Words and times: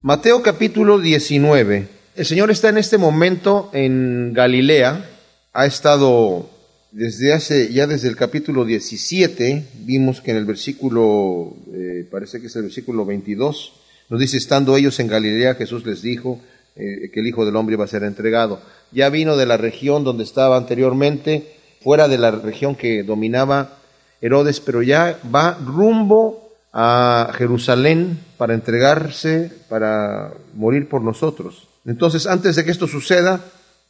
Mateo 0.00 0.42
capítulo 0.42 1.00
19. 1.00 1.88
El 2.14 2.24
Señor 2.24 2.52
está 2.52 2.68
en 2.68 2.78
este 2.78 2.98
momento 2.98 3.68
en 3.72 4.32
Galilea. 4.32 5.04
Ha 5.52 5.66
estado 5.66 6.48
desde 6.92 7.32
hace, 7.32 7.72
ya 7.72 7.88
desde 7.88 8.06
el 8.06 8.14
capítulo 8.14 8.64
17, 8.64 9.64
vimos 9.80 10.20
que 10.20 10.30
en 10.30 10.36
el 10.36 10.44
versículo, 10.44 11.52
eh, 11.74 12.06
parece 12.08 12.40
que 12.40 12.46
es 12.46 12.54
el 12.54 12.62
versículo 12.62 13.04
22, 13.04 13.72
nos 14.08 14.20
dice, 14.20 14.36
estando 14.36 14.76
ellos 14.76 15.00
en 15.00 15.08
Galilea, 15.08 15.56
Jesús 15.56 15.84
les 15.84 16.00
dijo 16.00 16.40
eh, 16.76 17.10
que 17.12 17.18
el 17.18 17.26
Hijo 17.26 17.44
del 17.44 17.56
Hombre 17.56 17.74
iba 17.74 17.84
a 17.84 17.88
ser 17.88 18.04
entregado. 18.04 18.60
Ya 18.92 19.10
vino 19.10 19.36
de 19.36 19.46
la 19.46 19.56
región 19.56 20.04
donde 20.04 20.22
estaba 20.22 20.56
anteriormente, 20.56 21.56
fuera 21.82 22.06
de 22.06 22.18
la 22.18 22.30
región 22.30 22.76
que 22.76 23.02
dominaba 23.02 23.80
Herodes, 24.20 24.60
pero 24.60 24.80
ya 24.80 25.18
va 25.34 25.58
rumbo 25.58 26.47
a 26.80 27.32
Jerusalén 27.34 28.20
para 28.36 28.54
entregarse, 28.54 29.50
para 29.68 30.32
morir 30.54 30.88
por 30.88 31.02
nosotros. 31.02 31.66
Entonces, 31.84 32.28
antes 32.28 32.54
de 32.54 32.64
que 32.64 32.70
esto 32.70 32.86
suceda, 32.86 33.40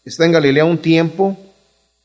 está 0.06 0.24
en 0.24 0.32
Galilea 0.32 0.64
un 0.64 0.78
tiempo, 0.78 1.36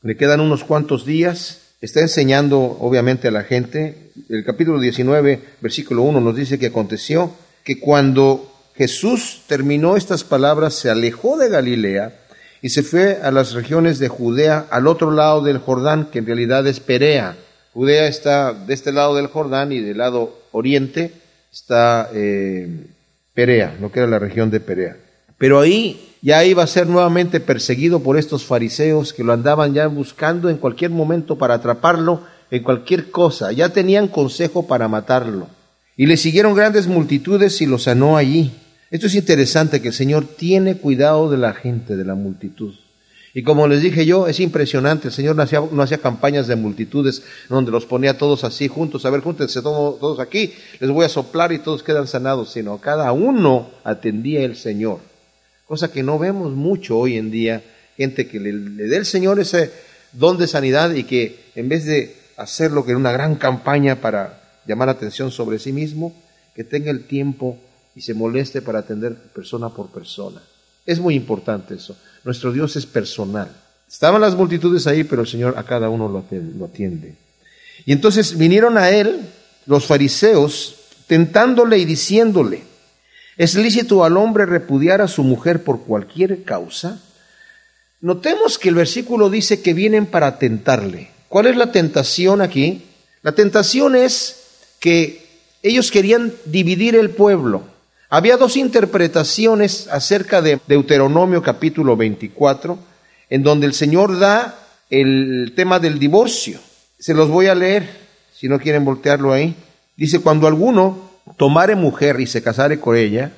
le 0.02 0.14
quedan 0.18 0.40
unos 0.40 0.62
cuantos 0.62 1.06
días, 1.06 1.72
está 1.80 2.00
enseñando 2.00 2.60
obviamente 2.60 3.28
a 3.28 3.30
la 3.30 3.44
gente. 3.44 4.10
El 4.28 4.44
capítulo 4.44 4.78
19, 4.78 5.40
versículo 5.62 6.02
1 6.02 6.20
nos 6.20 6.36
dice 6.36 6.58
que 6.58 6.66
aconteció 6.66 7.32
que 7.64 7.80
cuando 7.80 8.52
Jesús 8.76 9.44
terminó 9.46 9.96
estas 9.96 10.22
palabras, 10.22 10.74
se 10.74 10.90
alejó 10.90 11.38
de 11.38 11.48
Galilea 11.48 12.14
y 12.60 12.68
se 12.68 12.82
fue 12.82 13.20
a 13.22 13.30
las 13.30 13.54
regiones 13.54 13.98
de 13.98 14.08
Judea, 14.08 14.66
al 14.68 14.86
otro 14.86 15.12
lado 15.12 15.40
del 15.40 15.56
Jordán, 15.56 16.10
que 16.12 16.18
en 16.18 16.26
realidad 16.26 16.66
es 16.66 16.80
Perea. 16.80 17.38
Judea 17.72 18.06
está 18.06 18.52
de 18.52 18.74
este 18.74 18.92
lado 18.92 19.14
del 19.14 19.28
Jordán 19.28 19.72
y 19.72 19.80
del 19.80 19.96
lado 19.96 20.43
oriente 20.54 21.12
está 21.52 22.08
eh, 22.14 22.86
Perea, 23.34 23.76
lo 23.80 23.90
que 23.92 24.00
era 24.00 24.08
la 24.08 24.18
región 24.18 24.50
de 24.50 24.60
Perea. 24.60 24.96
Pero 25.36 25.60
ahí 25.60 26.14
ya 26.22 26.44
iba 26.44 26.62
a 26.62 26.68
ser 26.68 26.86
nuevamente 26.86 27.40
perseguido 27.40 28.00
por 28.00 28.16
estos 28.16 28.44
fariseos 28.44 29.12
que 29.12 29.24
lo 29.24 29.32
andaban 29.32 29.74
ya 29.74 29.88
buscando 29.88 30.48
en 30.48 30.56
cualquier 30.56 30.90
momento 30.90 31.36
para 31.36 31.54
atraparlo 31.54 32.22
en 32.50 32.62
cualquier 32.62 33.10
cosa. 33.10 33.52
Ya 33.52 33.68
tenían 33.68 34.08
consejo 34.08 34.66
para 34.66 34.88
matarlo. 34.88 35.48
Y 35.96 36.06
le 36.06 36.16
siguieron 36.16 36.54
grandes 36.54 36.86
multitudes 36.86 37.60
y 37.60 37.66
lo 37.66 37.78
sanó 37.78 38.16
allí. 38.16 38.52
Esto 38.90 39.08
es 39.08 39.14
interesante 39.16 39.82
que 39.82 39.88
el 39.88 39.94
Señor 39.94 40.24
tiene 40.24 40.76
cuidado 40.76 41.30
de 41.30 41.38
la 41.38 41.52
gente, 41.52 41.96
de 41.96 42.04
la 42.04 42.14
multitud. 42.14 42.74
Y 43.36 43.42
como 43.42 43.66
les 43.66 43.82
dije 43.82 44.06
yo, 44.06 44.28
es 44.28 44.38
impresionante, 44.38 45.08
el 45.08 45.12
Señor 45.12 45.34
no 45.34 45.42
hacía, 45.42 45.60
no 45.60 45.82
hacía 45.82 45.98
campañas 45.98 46.46
de 46.46 46.54
multitudes 46.54 47.24
donde 47.48 47.72
los 47.72 47.84
ponía 47.84 48.16
todos 48.16 48.44
así 48.44 48.68
juntos, 48.68 49.04
a 49.04 49.10
ver, 49.10 49.22
júntense 49.22 49.60
todos, 49.60 49.98
todos 49.98 50.20
aquí, 50.20 50.54
les 50.78 50.88
voy 50.88 51.04
a 51.04 51.08
soplar 51.08 51.50
y 51.52 51.58
todos 51.58 51.82
quedan 51.82 52.06
sanados, 52.06 52.52
sino 52.52 52.78
cada 52.78 53.10
uno 53.10 53.70
atendía 53.82 54.44
el 54.44 54.54
Señor. 54.54 55.00
Cosa 55.66 55.90
que 55.90 56.04
no 56.04 56.16
vemos 56.16 56.52
mucho 56.52 56.96
hoy 56.96 57.16
en 57.16 57.32
día, 57.32 57.64
gente 57.96 58.28
que 58.28 58.38
le, 58.38 58.52
dé 58.52 58.96
el 58.96 59.06
Señor 59.06 59.40
ese 59.40 59.72
don 60.12 60.38
de 60.38 60.46
sanidad 60.46 60.94
y 60.94 61.02
que 61.02 61.50
en 61.56 61.68
vez 61.68 61.86
de 61.86 62.16
hacerlo 62.36 62.84
que 62.84 62.94
una 62.94 63.10
gran 63.10 63.34
campaña 63.34 63.96
para 63.96 64.60
llamar 64.64 64.88
atención 64.88 65.32
sobre 65.32 65.58
sí 65.58 65.72
mismo, 65.72 66.14
que 66.54 66.62
tenga 66.62 66.92
el 66.92 67.06
tiempo 67.08 67.58
y 67.96 68.02
se 68.02 68.14
moleste 68.14 68.62
para 68.62 68.78
atender 68.78 69.16
persona 69.34 69.70
por 69.70 69.88
persona. 69.88 70.40
Es 70.86 71.00
muy 71.00 71.14
importante 71.14 71.74
eso. 71.74 71.96
Nuestro 72.24 72.52
Dios 72.52 72.76
es 72.76 72.86
personal. 72.86 73.50
Estaban 73.88 74.20
las 74.20 74.34
multitudes 74.34 74.86
ahí, 74.86 75.04
pero 75.04 75.22
el 75.22 75.28
Señor 75.28 75.54
a 75.58 75.62
cada 75.64 75.88
uno 75.88 76.08
lo 76.08 76.64
atiende. 76.64 77.16
Y 77.84 77.92
entonces 77.92 78.36
vinieron 78.38 78.78
a 78.78 78.90
él 78.90 79.28
los 79.66 79.86
fariseos 79.86 80.76
tentándole 81.06 81.78
y 81.78 81.84
diciéndole, 81.84 82.62
¿es 83.36 83.54
lícito 83.54 84.04
al 84.04 84.16
hombre 84.16 84.46
repudiar 84.46 85.00
a 85.00 85.08
su 85.08 85.22
mujer 85.22 85.62
por 85.62 85.82
cualquier 85.82 86.44
causa? 86.44 87.00
Notemos 88.00 88.58
que 88.58 88.68
el 88.68 88.74
versículo 88.74 89.30
dice 89.30 89.62
que 89.62 89.74
vienen 89.74 90.06
para 90.06 90.38
tentarle. 90.38 91.10
¿Cuál 91.28 91.46
es 91.46 91.56
la 91.56 91.72
tentación 91.72 92.40
aquí? 92.40 92.82
La 93.22 93.32
tentación 93.32 93.96
es 93.96 94.42
que 94.80 95.24
ellos 95.62 95.90
querían 95.90 96.32
dividir 96.44 96.94
el 96.96 97.10
pueblo. 97.10 97.73
Había 98.10 98.36
dos 98.36 98.56
interpretaciones 98.56 99.88
acerca 99.90 100.42
de 100.42 100.60
Deuteronomio 100.66 101.42
capítulo 101.42 101.96
24, 101.96 102.78
en 103.30 103.42
donde 103.42 103.66
el 103.66 103.72
Señor 103.72 104.18
da 104.18 104.58
el 104.90 105.54
tema 105.56 105.78
del 105.80 105.98
divorcio. 105.98 106.60
Se 106.98 107.14
los 107.14 107.28
voy 107.28 107.46
a 107.46 107.54
leer, 107.54 107.88
si 108.34 108.48
no 108.48 108.60
quieren 108.60 108.84
voltearlo 108.84 109.32
ahí. 109.32 109.56
Dice, 109.96 110.20
cuando 110.20 110.46
alguno 110.46 111.10
tomare 111.38 111.76
mujer 111.76 112.20
y 112.20 112.26
se 112.26 112.42
casare 112.42 112.78
con 112.78 112.96
ella, 112.96 113.32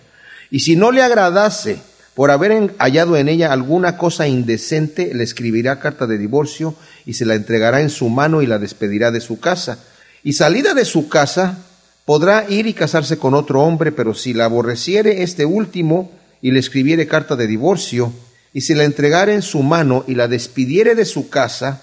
y 0.50 0.60
si 0.60 0.74
no 0.74 0.90
le 0.90 1.02
agradase 1.02 1.78
por 2.14 2.30
haber 2.32 2.74
hallado 2.78 3.16
en 3.16 3.28
ella 3.28 3.52
alguna 3.52 3.96
cosa 3.96 4.26
indecente, 4.26 5.14
le 5.14 5.22
escribirá 5.22 5.78
carta 5.78 6.06
de 6.06 6.18
divorcio 6.18 6.74
y 7.04 7.14
se 7.14 7.24
la 7.24 7.34
entregará 7.34 7.82
en 7.82 7.90
su 7.90 8.08
mano 8.08 8.42
y 8.42 8.46
la 8.46 8.58
despedirá 8.58 9.12
de 9.12 9.20
su 9.20 9.38
casa. 9.38 9.78
Y 10.24 10.32
salida 10.32 10.74
de 10.74 10.84
su 10.84 11.08
casa, 11.08 11.65
podrá 12.06 12.48
ir 12.48 12.66
y 12.66 12.72
casarse 12.72 13.18
con 13.18 13.34
otro 13.34 13.60
hombre, 13.62 13.92
pero 13.92 14.14
si 14.14 14.32
la 14.32 14.46
aborreciere 14.46 15.22
este 15.22 15.44
último 15.44 16.10
y 16.40 16.52
le 16.52 16.60
escribiere 16.60 17.06
carta 17.06 17.36
de 17.36 17.46
divorcio, 17.46 18.10
y 18.54 18.62
si 18.62 18.74
la 18.74 18.84
entregare 18.84 19.34
en 19.34 19.42
su 19.42 19.62
mano 19.62 20.04
y 20.06 20.14
la 20.14 20.28
despidiere 20.28 20.94
de 20.94 21.04
su 21.04 21.28
casa, 21.28 21.82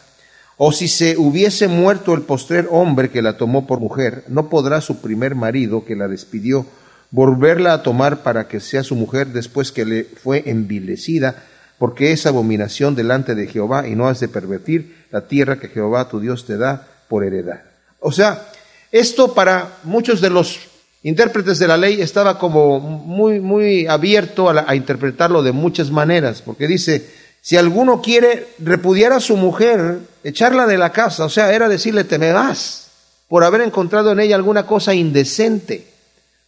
o 0.57 0.71
si 0.71 0.87
se 0.87 1.17
hubiese 1.17 1.67
muerto 1.67 2.15
el 2.15 2.21
postrer 2.21 2.67
hombre 2.71 3.11
que 3.11 3.21
la 3.21 3.37
tomó 3.37 3.67
por 3.67 3.79
mujer, 3.79 4.23
no 4.27 4.49
podrá 4.49 4.81
su 4.81 5.01
primer 5.01 5.35
marido 5.35 5.85
que 5.85 5.95
la 5.95 6.07
despidió 6.07 6.65
volverla 7.13 7.73
a 7.73 7.83
tomar 7.83 8.23
para 8.23 8.47
que 8.47 8.59
sea 8.59 8.81
su 8.81 8.95
mujer 8.95 9.27
después 9.27 9.71
que 9.71 9.85
le 9.85 10.03
fue 10.03 10.43
envilecida, 10.47 11.43
porque 11.77 12.11
es 12.11 12.25
abominación 12.25 12.95
delante 12.95 13.35
de 13.35 13.45
Jehová 13.45 13.87
y 13.87 13.95
no 13.95 14.07
has 14.07 14.19
de 14.19 14.29
pervertir 14.29 15.05
la 15.11 15.27
tierra 15.27 15.59
que 15.59 15.67
Jehová 15.67 16.09
tu 16.09 16.19
Dios 16.19 16.47
te 16.47 16.57
da 16.57 16.87
por 17.07 17.23
heredad. 17.23 17.61
O 17.99 18.11
sea, 18.11 18.47
esto 18.93 19.33
para 19.33 19.79
muchos 19.83 20.21
de 20.21 20.29
los 20.29 20.59
intérpretes 21.01 21.57
de 21.57 21.67
la 21.67 21.77
ley 21.77 21.99
estaba 21.99 22.37
como 22.37 22.79
muy, 22.79 23.39
muy 23.39 23.87
abierto 23.87 24.51
a, 24.51 24.75
interpretarlo 24.75 25.41
de 25.41 25.51
muchas 25.51 25.89
maneras, 25.89 26.43
porque 26.43 26.67
dice, 26.67 27.09
si 27.41 27.57
alguno 27.57 28.03
quiere 28.03 28.49
repudiar 28.59 29.11
a 29.11 29.19
su 29.19 29.35
mujer, 29.35 29.97
echarla 30.23 30.67
de 30.67 30.77
la 30.77 30.91
casa, 30.91 31.25
o 31.25 31.29
sea, 31.29 31.51
era 31.53 31.67
decirle, 31.69 32.03
te 32.03 32.19
me 32.19 32.33
vas, 32.33 32.91
por 33.27 33.43
haber 33.43 33.61
encontrado 33.61 34.11
en 34.11 34.19
ella 34.19 34.35
alguna 34.35 34.67
cosa 34.67 34.93
indecente. 34.93 35.87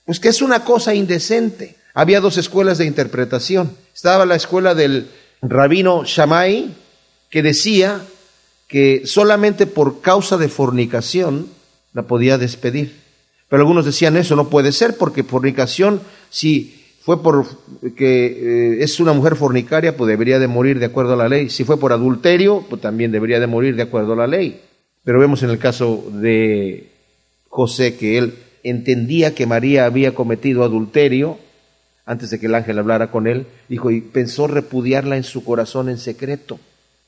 Pues 0.06 0.20
que 0.20 0.30
es 0.30 0.44
una 0.44 0.64
cosa 0.64 0.94
indecente. 0.94 1.78
Había 1.96 2.22
dos 2.22 2.38
escuelas 2.38 2.78
de 2.78 2.86
interpretación. 2.86 3.76
Estaba 3.92 4.24
la 4.28 4.36
escuela 4.36 4.76
del 4.76 5.10
rabino 5.42 6.04
Shammai, 6.06 6.76
que 7.32 7.42
decía 7.42 8.02
que 8.68 9.02
solamente 9.06 9.66
por 9.66 10.02
causa 10.02 10.38
de 10.38 10.48
fornicación 10.48 11.55
la 11.96 12.04
podía 12.04 12.38
despedir. 12.38 12.94
Pero 13.50 13.62
algunos 13.62 13.86
decían 13.86 14.18
eso 14.18 14.36
no 14.36 14.50
puede 14.50 14.72
ser 14.72 14.98
porque 14.98 15.24
fornicación, 15.24 16.02
si 16.30 16.84
fue 17.02 17.24
por 17.24 17.46
que 17.96 18.26
eh, 18.26 18.84
es 18.84 19.00
una 19.00 19.14
mujer 19.14 19.36
fornicaria, 19.36 19.96
pues 19.96 20.10
debería 20.10 20.38
de 20.38 20.48
morir 20.48 20.78
de 20.78 20.86
acuerdo 20.86 21.14
a 21.14 21.18
la 21.18 21.30
ley. 21.30 21.50
Si 21.50 21.64
fue 21.64 21.80
por 21.80 21.94
adulterio, 21.94 22.66
pues 22.70 22.82
también 22.82 23.12
debería 23.12 23.40
de 23.40 23.48
morir 23.48 23.76
de 23.76 23.84
acuerdo 23.84 24.14
a 24.14 24.18
la 24.18 24.28
ley. 24.28 24.62
Pero 25.04 25.20
vemos 25.20 25.42
en 25.44 25.52
el 25.52 25.58
caso 25.58 26.04
de 26.12 26.92
José 27.48 27.96
que 27.96 28.18
él 28.18 28.36
entendía 28.64 29.34
que 29.34 29.46
María 29.46 29.86
había 29.86 30.14
cometido 30.14 30.64
adulterio 30.64 31.38
antes 32.06 32.30
de 32.30 32.40
que 32.40 32.48
el 32.48 32.56
ángel 32.56 32.78
hablara 32.78 33.10
con 33.10 33.26
él, 33.26 33.48
dijo, 33.70 33.90
y 33.90 34.02
pensó 34.02 34.48
repudiarla 34.48 35.16
en 35.16 35.24
su 35.24 35.44
corazón 35.44 35.90
en 35.90 35.98
secreto. 35.98 36.60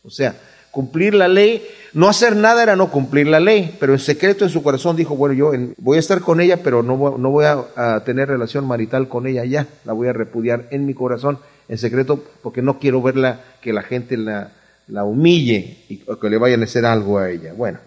O 0.03 0.09
sea, 0.09 0.39
cumplir 0.77 1.15
la 1.15 1.27
ley, 1.27 1.67
no 1.93 2.07
hacer 2.07 2.35
nada 2.35 2.61
era 2.61 2.75
no 2.75 2.91
cumplir 2.91 3.25
la 3.25 3.39
ley, 3.39 3.75
pero 3.79 3.93
en 3.93 3.99
secreto 3.99 4.45
en 4.45 4.51
su 4.51 4.61
corazón 4.61 4.95
dijo, 4.95 5.15
bueno, 5.15 5.33
yo 5.33 5.51
voy 5.79 5.97
a 5.97 5.99
estar 5.99 6.21
con 6.21 6.39
ella, 6.39 6.57
pero 6.61 6.83
no 6.83 6.95
voy, 6.97 7.19
no 7.19 7.31
voy 7.31 7.45
a, 7.45 8.03
tener 8.05 8.27
relación 8.27 8.63
marital 8.67 9.07
con 9.07 9.25
ella 9.25 9.43
ya, 9.43 9.65
la 9.85 9.93
voy 9.93 10.07
a 10.07 10.13
repudiar 10.13 10.67
en 10.69 10.85
mi 10.85 10.93
corazón, 10.93 11.39
en 11.67 11.79
secreto, 11.79 12.23
porque 12.43 12.61
no 12.61 12.77
quiero 12.77 13.01
verla, 13.01 13.39
que 13.59 13.73
la 13.73 13.81
gente 13.81 14.17
la, 14.17 14.51
la 14.87 15.03
humille 15.03 15.79
y 15.89 15.97
que 15.97 16.29
le 16.29 16.37
vayan 16.37 16.61
a 16.61 16.65
hacer 16.65 16.85
algo 16.85 17.17
a 17.17 17.31
ella. 17.31 17.53
Bueno, 17.57 17.79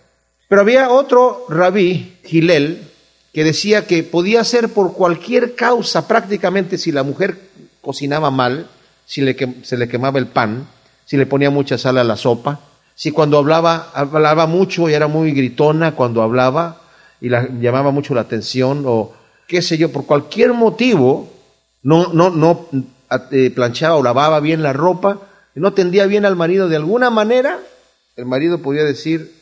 pero 0.49 0.63
había 0.63 0.91
otro 0.91 1.45
rabí, 1.49 2.17
Gilel, 2.25 2.83
que 3.33 3.45
decía 3.45 3.87
que 3.87 4.03
podía 4.03 4.43
ser 4.43 4.69
por 4.69 4.95
cualquier 4.95 5.55
causa, 5.55 6.09
prácticamente 6.09 6.77
si 6.77 6.91
la 6.91 7.05
mujer 7.05 7.39
cocinaba 7.83 8.33
mal, 8.33 8.67
si 9.07 9.21
le, 9.21 9.37
se 9.63 9.77
le 9.77 9.87
quemaba 9.87 10.19
el 10.19 10.27
pan, 10.27 10.67
si 11.05 11.17
le 11.17 11.27
ponía 11.27 11.51
mucha 11.51 11.79
sal 11.79 11.97
a 11.99 12.03
la 12.05 12.17
sopa, 12.17 12.59
si 12.95 13.11
cuando 13.11 13.39
hablaba, 13.39 13.91
hablaba 13.95 14.47
mucho 14.47 14.89
y 14.89 14.95
era 14.95 15.09
muy 15.09 15.33
gritona 15.33 15.95
cuando 15.95 16.23
hablaba 16.23 16.83
y 17.21 17.29
la, 17.29 17.49
llamaba 17.49 17.91
mucho 17.91 18.15
la 18.15 18.23
atención 18.23 18.85
o 18.87 19.13
qué 19.47 19.63
sé 19.63 19.79
yo, 19.79 19.91
por 19.91 20.07
cualquier 20.07 20.53
motivo 20.53 21.29
no, 21.83 22.13
no, 22.13 22.31
no 22.31 22.69
eh, 23.31 23.51
planchaba 23.51 23.97
o 23.97 24.03
lavaba 24.03 24.41
bien 24.41 24.63
la 24.63 24.73
ropa, 24.73 25.21
no 25.55 25.73
tendía 25.73 26.07
bien 26.07 26.25
al 26.25 26.37
marido 26.37 26.69
de 26.69 26.77
alguna 26.77 27.11
manera, 27.11 27.59
el 28.17 28.27
marido 28.27 28.59
podía 28.59 28.85
decir, 28.85 29.33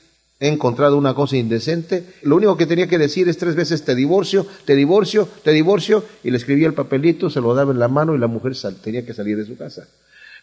he 0.41 0.49
encontrado 0.49 0.97
una 0.97 1.15
cosa 1.15 1.37
indecente. 1.37 2.05
Lo 2.23 2.37
único 2.37 2.56
que 2.56 2.67
tenía 2.67 2.87
que 2.87 2.99
decir 2.99 3.29
es 3.29 3.39
tres 3.39 3.56
veces 3.56 3.85
te 3.85 3.95
divorcio, 3.95 4.47
te 4.65 4.75
divorcio, 4.75 5.29
te 5.43 5.50
divorcio, 5.50 6.05
y 6.23 6.31
le 6.31 6.37
escribía 6.37 6.67
el 6.67 6.75
papelito, 6.75 7.29
se 7.29 7.41
lo 7.41 7.55
daba 7.55 7.73
en 7.73 7.79
la 7.79 7.89
mano 7.89 8.15
y 8.15 8.19
la 8.19 8.27
mujer 8.27 8.53
tenía 8.83 9.05
que 9.05 9.15
salir 9.15 9.37
de 9.37 9.47
su 9.47 9.56
casa. 9.56 9.89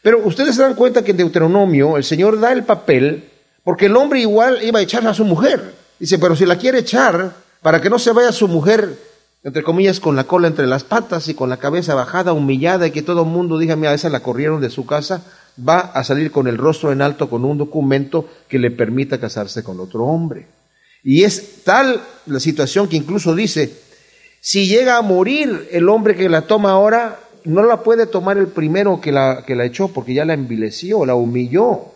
Pero 0.06 0.20
ustedes 0.20 0.56
se 0.56 0.62
dan 0.62 0.76
cuenta 0.76 1.04
que 1.04 1.10
en 1.10 1.18
Deuteronomio 1.18 1.98
el 1.98 2.04
Señor 2.04 2.40
da 2.40 2.52
el 2.52 2.64
papel 2.64 3.28
porque 3.64 3.88
el 3.88 3.98
hombre 3.98 4.20
igual 4.20 4.60
iba 4.62 4.78
a 4.78 4.84
echar 4.84 5.08
a 5.08 5.16
su 5.16 5.26
mujer. 5.26 5.74
Dice, 5.98 6.20
pero 6.20 6.36
si 6.36 6.46
la 6.46 6.60
quiere 6.60 6.78
echar, 6.78 7.34
para 7.64 7.82
que 7.82 7.90
no 7.90 7.98
se 7.98 8.12
vaya 8.12 8.32
su 8.32 8.48
mujer, 8.48 9.00
entre 9.44 9.64
comillas, 9.64 10.00
con 10.00 10.16
la 10.16 10.26
cola 10.26 10.48
entre 10.48 10.68
las 10.68 10.84
patas 10.84 11.28
y 11.28 11.34
con 11.34 11.50
la 11.50 11.58
cabeza 11.58 11.96
bajada, 11.96 12.34
humillada, 12.34 12.86
y 12.86 12.92
que 12.92 13.02
todo 13.02 13.24
el 13.24 13.30
mundo 13.30 13.58
diga, 13.58 13.76
mira, 13.76 13.96
esa 13.96 14.10
la 14.10 14.20
corrieron 14.20 14.62
de 14.62 14.70
su 14.70 14.86
casa, 14.86 15.24
va 15.58 15.80
a 15.80 16.04
salir 16.04 16.32
con 16.32 16.46
el 16.48 16.60
rostro 16.60 16.92
en 16.92 17.02
alto 17.02 17.28
con 17.28 17.44
un 17.44 17.58
documento 17.58 18.30
que 18.48 18.60
le 18.60 18.70
permita 18.70 19.20
casarse 19.20 19.64
con 19.64 19.80
otro 19.80 20.06
hombre. 20.06 20.46
Y 21.04 21.24
es 21.24 21.64
tal 21.64 22.00
la 22.28 22.40
situación 22.40 22.88
que 22.88 22.98
incluso 22.98 23.34
dice, 23.34 23.76
si 24.40 24.68
llega 24.68 24.98
a 24.98 25.02
morir 25.02 25.68
el 25.72 25.90
hombre 25.90 26.16
que 26.16 26.30
la 26.30 26.44
toma 26.44 26.74
ahora, 26.74 27.22
no 27.46 27.64
la 27.64 27.84
puede 27.84 28.08
tomar 28.08 28.38
el 28.38 28.48
primero 28.48 29.00
que 29.00 29.12
la, 29.12 29.44
que 29.46 29.56
la 29.56 29.66
echó 29.66 29.88
porque 29.90 30.14
ya 30.14 30.26
la 30.26 30.34
envileció, 30.34 31.06
la 31.06 31.16
humilló. 31.16 31.94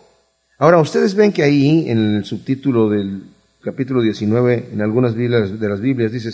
Ahora, 0.58 0.78
ustedes 0.78 1.14
ven 1.14 1.32
que 1.32 1.42
ahí 1.42 1.88
en 1.88 2.16
el 2.16 2.24
subtítulo 2.24 2.88
del 2.88 3.24
capítulo 3.62 4.02
19, 4.02 4.70
en 4.72 4.82
algunas 4.82 5.14
Biblias, 5.14 5.58
de 5.58 5.68
las 5.68 5.80
Biblias, 5.80 6.12
dice 6.12 6.32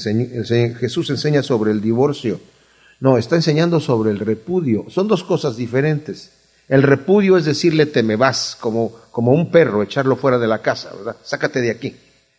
Jesús 0.78 1.10
enseña 1.10 1.42
sobre 1.42 1.72
el 1.72 1.80
divorcio. 1.80 2.40
No, 3.00 3.18
está 3.18 3.36
enseñando 3.36 3.80
sobre 3.80 4.10
el 4.10 4.18
repudio. 4.18 4.86
Son 4.88 5.08
dos 5.08 5.22
cosas 5.22 5.56
diferentes. 5.56 6.32
El 6.68 6.82
repudio 6.82 7.36
es 7.36 7.44
decirle 7.44 7.86
te 7.86 8.02
me 8.02 8.16
vas, 8.16 8.56
como, 8.60 8.92
como 9.10 9.32
un 9.32 9.50
perro, 9.50 9.82
echarlo 9.82 10.16
fuera 10.16 10.38
de 10.38 10.48
la 10.48 10.62
casa, 10.62 10.92
¿verdad? 10.94 11.16
Sácate 11.22 11.60
de 11.60 11.70
aquí. 11.70 11.96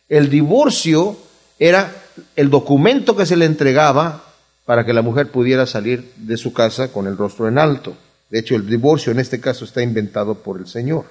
El 0.08 0.28
divorcio 0.28 1.16
era 1.58 1.90
el 2.36 2.50
documento 2.50 3.16
que 3.16 3.26
se 3.26 3.36
le 3.36 3.44
entregaba 3.44 4.27
para 4.68 4.84
que 4.84 4.92
la 4.92 5.00
mujer 5.00 5.30
pudiera 5.30 5.64
salir 5.64 6.12
de 6.16 6.36
su 6.36 6.52
casa 6.52 6.92
con 6.92 7.06
el 7.06 7.16
rostro 7.16 7.48
en 7.48 7.56
alto. 7.56 7.96
De 8.28 8.40
hecho, 8.40 8.54
el 8.54 8.68
divorcio 8.68 9.10
en 9.10 9.18
este 9.18 9.40
caso 9.40 9.64
está 9.64 9.80
inventado 9.80 10.34
por 10.34 10.58
el 10.58 10.66
Señor. 10.66 11.06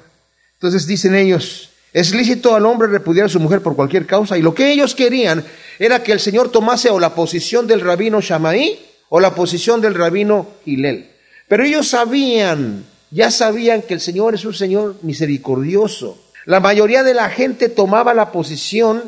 Entonces 0.53 0.85
dicen 0.85 1.15
ellos, 1.15 1.71
es 1.91 2.13
lícito 2.13 2.53
al 2.53 2.67
hombre 2.67 2.87
repudiar 2.87 3.25
a 3.25 3.29
su 3.29 3.39
mujer 3.39 3.61
por 3.61 3.75
cualquier 3.75 4.05
causa 4.05 4.37
y 4.37 4.43
lo 4.43 4.53
que 4.53 4.71
ellos 4.71 4.93
querían 4.93 5.43
era 5.79 6.03
que 6.03 6.11
el 6.11 6.19
Señor 6.19 6.51
tomase 6.51 6.91
o 6.91 6.99
la 6.99 7.15
posición 7.15 7.65
del 7.65 7.81
rabino 7.81 8.21
Shamaí 8.21 8.77
o 9.09 9.19
la 9.19 9.33
posición 9.33 9.81
del 9.81 9.95
rabino 9.95 10.45
Gilel. 10.63 11.09
Pero 11.47 11.63
ellos 11.63 11.87
sabían 11.87 12.85
ya 13.09 13.31
sabían 13.31 13.81
que 13.81 13.95
el 13.95 14.01
Señor 14.01 14.35
es 14.35 14.45
un 14.45 14.53
Señor 14.53 14.97
misericordioso. 15.01 16.21
La 16.45 16.59
mayoría 16.59 17.01
de 17.01 17.15
la 17.15 17.31
gente 17.31 17.69
tomaba 17.69 18.13
la 18.13 18.31
posición 18.31 19.01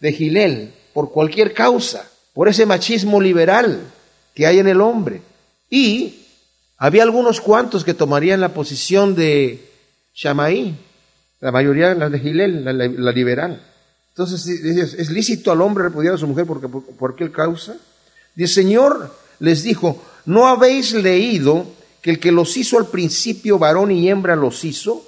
de 0.00 0.12
Gilel 0.12 0.74
por 0.92 1.12
cualquier 1.12 1.54
causa, 1.54 2.10
por 2.34 2.48
ese 2.48 2.66
machismo 2.66 3.20
liberal 3.20 3.80
que 4.34 4.46
hay 4.46 4.58
en 4.58 4.68
el 4.68 4.80
hombre. 4.80 5.22
Y 5.70 6.26
había 6.76 7.04
algunos 7.04 7.40
cuantos 7.40 7.84
que 7.84 7.94
tomarían 7.94 8.40
la 8.40 8.52
posición 8.52 9.14
de 9.14 9.70
Shamaí, 10.14 10.76
la 11.40 11.52
mayoría 11.52 11.94
la 11.94 12.10
de 12.10 12.18
Gilel, 12.18 12.64
la, 12.64 13.12
liberal. 13.12 13.62
Entonces, 14.10 14.46
¿es 14.46 15.10
lícito 15.10 15.50
al 15.50 15.62
hombre 15.62 15.84
repudiar 15.84 16.14
a 16.14 16.18
su 16.18 16.26
mujer 16.26 16.46
por, 16.46 16.60
por 16.60 16.84
cualquier 16.96 17.32
causa? 17.32 17.76
Y 18.36 18.42
el 18.42 18.48
Señor 18.48 19.14
les 19.38 19.62
dijo, 19.62 20.02
¿no 20.26 20.46
habéis 20.46 20.92
leído 20.92 21.66
que 22.04 22.10
el 22.10 22.18
que 22.18 22.32
los 22.32 22.56
hizo 22.56 22.78
al 22.78 22.88
principio 22.88 23.58
varón 23.58 23.90
y 23.90 24.10
hembra 24.10 24.36
los 24.36 24.64
hizo, 24.64 25.02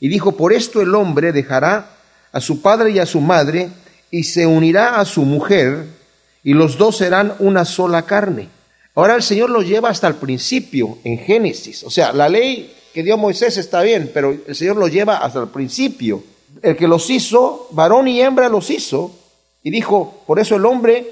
y 0.00 0.08
dijo, 0.08 0.36
por 0.36 0.52
esto 0.52 0.82
el 0.82 0.94
hombre 0.94 1.32
dejará 1.32 1.96
a 2.30 2.40
su 2.40 2.60
padre 2.60 2.90
y 2.90 2.98
a 2.98 3.06
su 3.06 3.20
madre, 3.20 3.70
y 4.10 4.24
se 4.24 4.46
unirá 4.46 5.00
a 5.00 5.04
su 5.04 5.22
mujer, 5.22 5.86
y 6.44 6.54
los 6.54 6.78
dos 6.78 6.96
serán 6.96 7.34
una 7.38 7.64
sola 7.64 8.02
carne. 8.02 8.48
Ahora 8.94 9.14
el 9.14 9.22
Señor 9.22 9.50
los 9.50 9.66
lleva 9.66 9.88
hasta 9.88 10.08
el 10.08 10.16
principio, 10.16 10.98
en 11.04 11.18
Génesis. 11.18 11.82
O 11.84 11.90
sea, 11.90 12.12
la 12.12 12.28
ley 12.28 12.74
que 12.92 13.02
dio 13.02 13.16
Moisés 13.16 13.56
está 13.56 13.82
bien, 13.82 14.10
pero 14.12 14.36
el 14.46 14.54
Señor 14.54 14.76
los 14.76 14.92
lleva 14.92 15.18
hasta 15.18 15.40
el 15.40 15.48
principio. 15.48 16.22
El 16.60 16.76
que 16.76 16.88
los 16.88 17.08
hizo, 17.08 17.68
varón 17.70 18.08
y 18.08 18.20
hembra 18.20 18.48
los 18.48 18.70
hizo, 18.70 19.14
y 19.62 19.70
dijo, 19.70 20.22
por 20.26 20.38
eso 20.38 20.56
el 20.56 20.66
hombre 20.66 21.06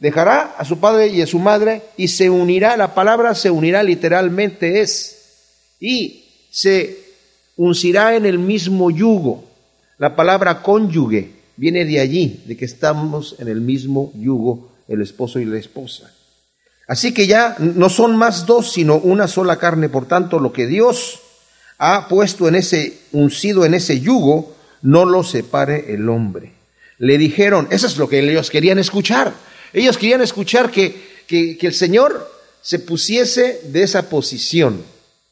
dejará 0.00 0.54
a 0.56 0.64
su 0.64 0.78
padre 0.80 1.08
y 1.08 1.20
a 1.22 1.26
su 1.26 1.38
madre 1.38 1.82
y 1.96 2.08
se 2.08 2.30
unirá, 2.30 2.76
la 2.76 2.94
palabra 2.94 3.34
se 3.34 3.50
unirá 3.50 3.82
literalmente 3.82 4.80
es, 4.80 5.76
y 5.78 6.24
se 6.50 6.98
uncirá 7.56 8.16
en 8.16 8.26
el 8.26 8.38
mismo 8.38 8.90
yugo. 8.90 9.44
La 9.98 10.16
palabra 10.16 10.62
cónyuge 10.62 11.39
viene 11.60 11.84
de 11.84 12.00
allí, 12.00 12.42
de 12.46 12.56
que 12.56 12.64
estamos 12.64 13.36
en 13.38 13.46
el 13.48 13.60
mismo 13.60 14.12
yugo, 14.14 14.72
el 14.88 15.02
esposo 15.02 15.38
y 15.40 15.44
la 15.44 15.58
esposa. 15.58 16.10
Así 16.88 17.12
que 17.12 17.26
ya 17.26 17.54
no 17.58 17.90
son 17.90 18.16
más 18.16 18.46
dos, 18.46 18.72
sino 18.72 18.96
una 18.96 19.28
sola 19.28 19.58
carne. 19.58 19.90
Por 19.90 20.08
tanto, 20.08 20.40
lo 20.40 20.54
que 20.54 20.66
Dios 20.66 21.20
ha 21.76 22.08
puesto 22.08 22.48
en 22.48 22.54
ese, 22.54 23.00
uncido 23.12 23.66
en 23.66 23.74
ese 23.74 24.00
yugo, 24.00 24.56
no 24.80 25.04
lo 25.04 25.22
separe 25.22 25.92
el 25.92 26.08
hombre. 26.08 26.54
Le 26.96 27.18
dijeron, 27.18 27.68
eso 27.70 27.86
es 27.86 27.98
lo 27.98 28.08
que 28.08 28.20
ellos 28.20 28.48
querían 28.48 28.78
escuchar. 28.78 29.34
Ellos 29.74 29.98
querían 29.98 30.22
escuchar 30.22 30.70
que, 30.70 30.96
que, 31.26 31.58
el 31.60 31.74
Señor 31.74 32.26
se 32.62 32.78
pusiese 32.78 33.60
de 33.64 33.82
esa 33.82 34.08
posición, 34.08 34.82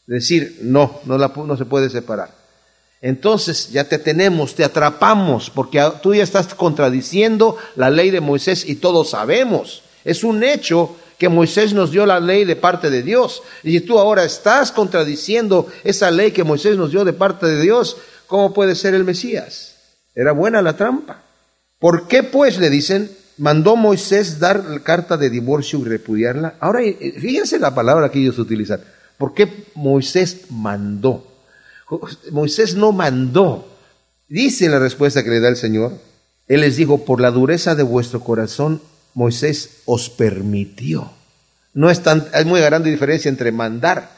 decir, 0.07 0.59
no, 0.61 1.01
no, 1.07 1.17
la, 1.17 1.33
no 1.35 1.57
se 1.57 1.65
puede 1.65 1.89
separar. 1.89 2.38
Entonces 3.01 3.71
ya 3.71 3.85
te 3.85 3.99
tenemos, 3.99 4.55
te 4.55 4.65
atrapamos, 4.65 5.51
porque 5.51 5.83
tú 6.03 6.15
ya 6.15 6.23
estás 6.23 6.55
contradiciendo 6.55 7.57
la 7.77 7.91
ley 7.91 8.11
de 8.11 8.21
Moisés 8.21 8.69
y 8.69 8.77
todos 8.77 9.11
sabemos. 9.11 9.83
Es 10.05 10.25
un 10.25 10.43
hecho 10.43 10.97
que 11.19 11.29
Moisés 11.29 11.73
nos 11.73 11.91
dio 11.91 12.07
la 12.07 12.21
ley 12.21 12.45
de 12.45 12.57
parte 12.57 12.91
de 12.91 13.03
Dios. 13.03 13.43
Y 13.63 13.81
tú 13.81 13.99
ahora 13.99 14.25
estás 14.25 14.73
contradiciendo 14.73 15.67
esa 15.85 16.11
ley 16.11 16.33
que 16.33 16.45
Moisés 16.45 16.77
nos 16.77 16.91
dio 16.91 17.05
de 17.05 17.13
parte 17.13 17.47
de 17.47 17.61
Dios, 17.61 17.97
¿cómo 18.27 18.55
puede 18.55 18.75
ser 18.75 18.95
el 18.95 19.05
Mesías? 19.05 19.77
Era 20.15 20.33
buena 20.33 20.63
la 20.63 20.77
trampa. 20.77 21.23
¿Por 21.79 22.09
qué 22.09 22.25
pues 22.25 22.59
le 22.59 22.71
dicen, 22.71 23.11
mandó 23.39 23.77
Moisés 23.77 24.39
dar 24.39 24.65
la 24.65 24.81
carta 24.81 25.17
de 25.17 25.31
divorcio 25.31 25.79
y 25.79 25.85
repudiarla. 25.85 26.57
Ahora, 26.61 26.83
eh, 26.83 27.15
fíjense 27.19 27.59
la 27.59 27.75
palabra 27.75 28.11
que 28.11 28.19
ellos 28.19 28.39
utilizan. 28.39 28.81
¿Por 29.17 29.35
qué 29.35 29.67
Moisés 29.75 30.43
mandó? 30.51 31.25
Moisés 32.31 32.75
no 32.75 32.93
mandó. 32.93 33.69
Dice 34.29 34.69
la 34.69 34.79
respuesta 34.79 35.23
que 35.23 35.31
le 35.31 35.41
da 35.41 35.49
el 35.49 35.57
Señor. 35.57 35.99
Él 36.47 36.61
les 36.61 36.77
dijo, 36.77 37.05
por 37.05 37.21
la 37.21 37.31
dureza 37.31 37.75
de 37.75 37.83
vuestro 37.83 38.21
corazón, 38.21 38.83
Moisés 39.15 39.83
os 39.85 40.11
permitió. 40.11 41.13
No 41.75 41.91
es 41.91 42.03
tan, 42.03 42.27
hay 42.33 42.45
muy 42.45 42.61
grande 42.61 42.91
diferencia 42.91 43.29
entre 43.29 43.53
mandar. 43.53 44.11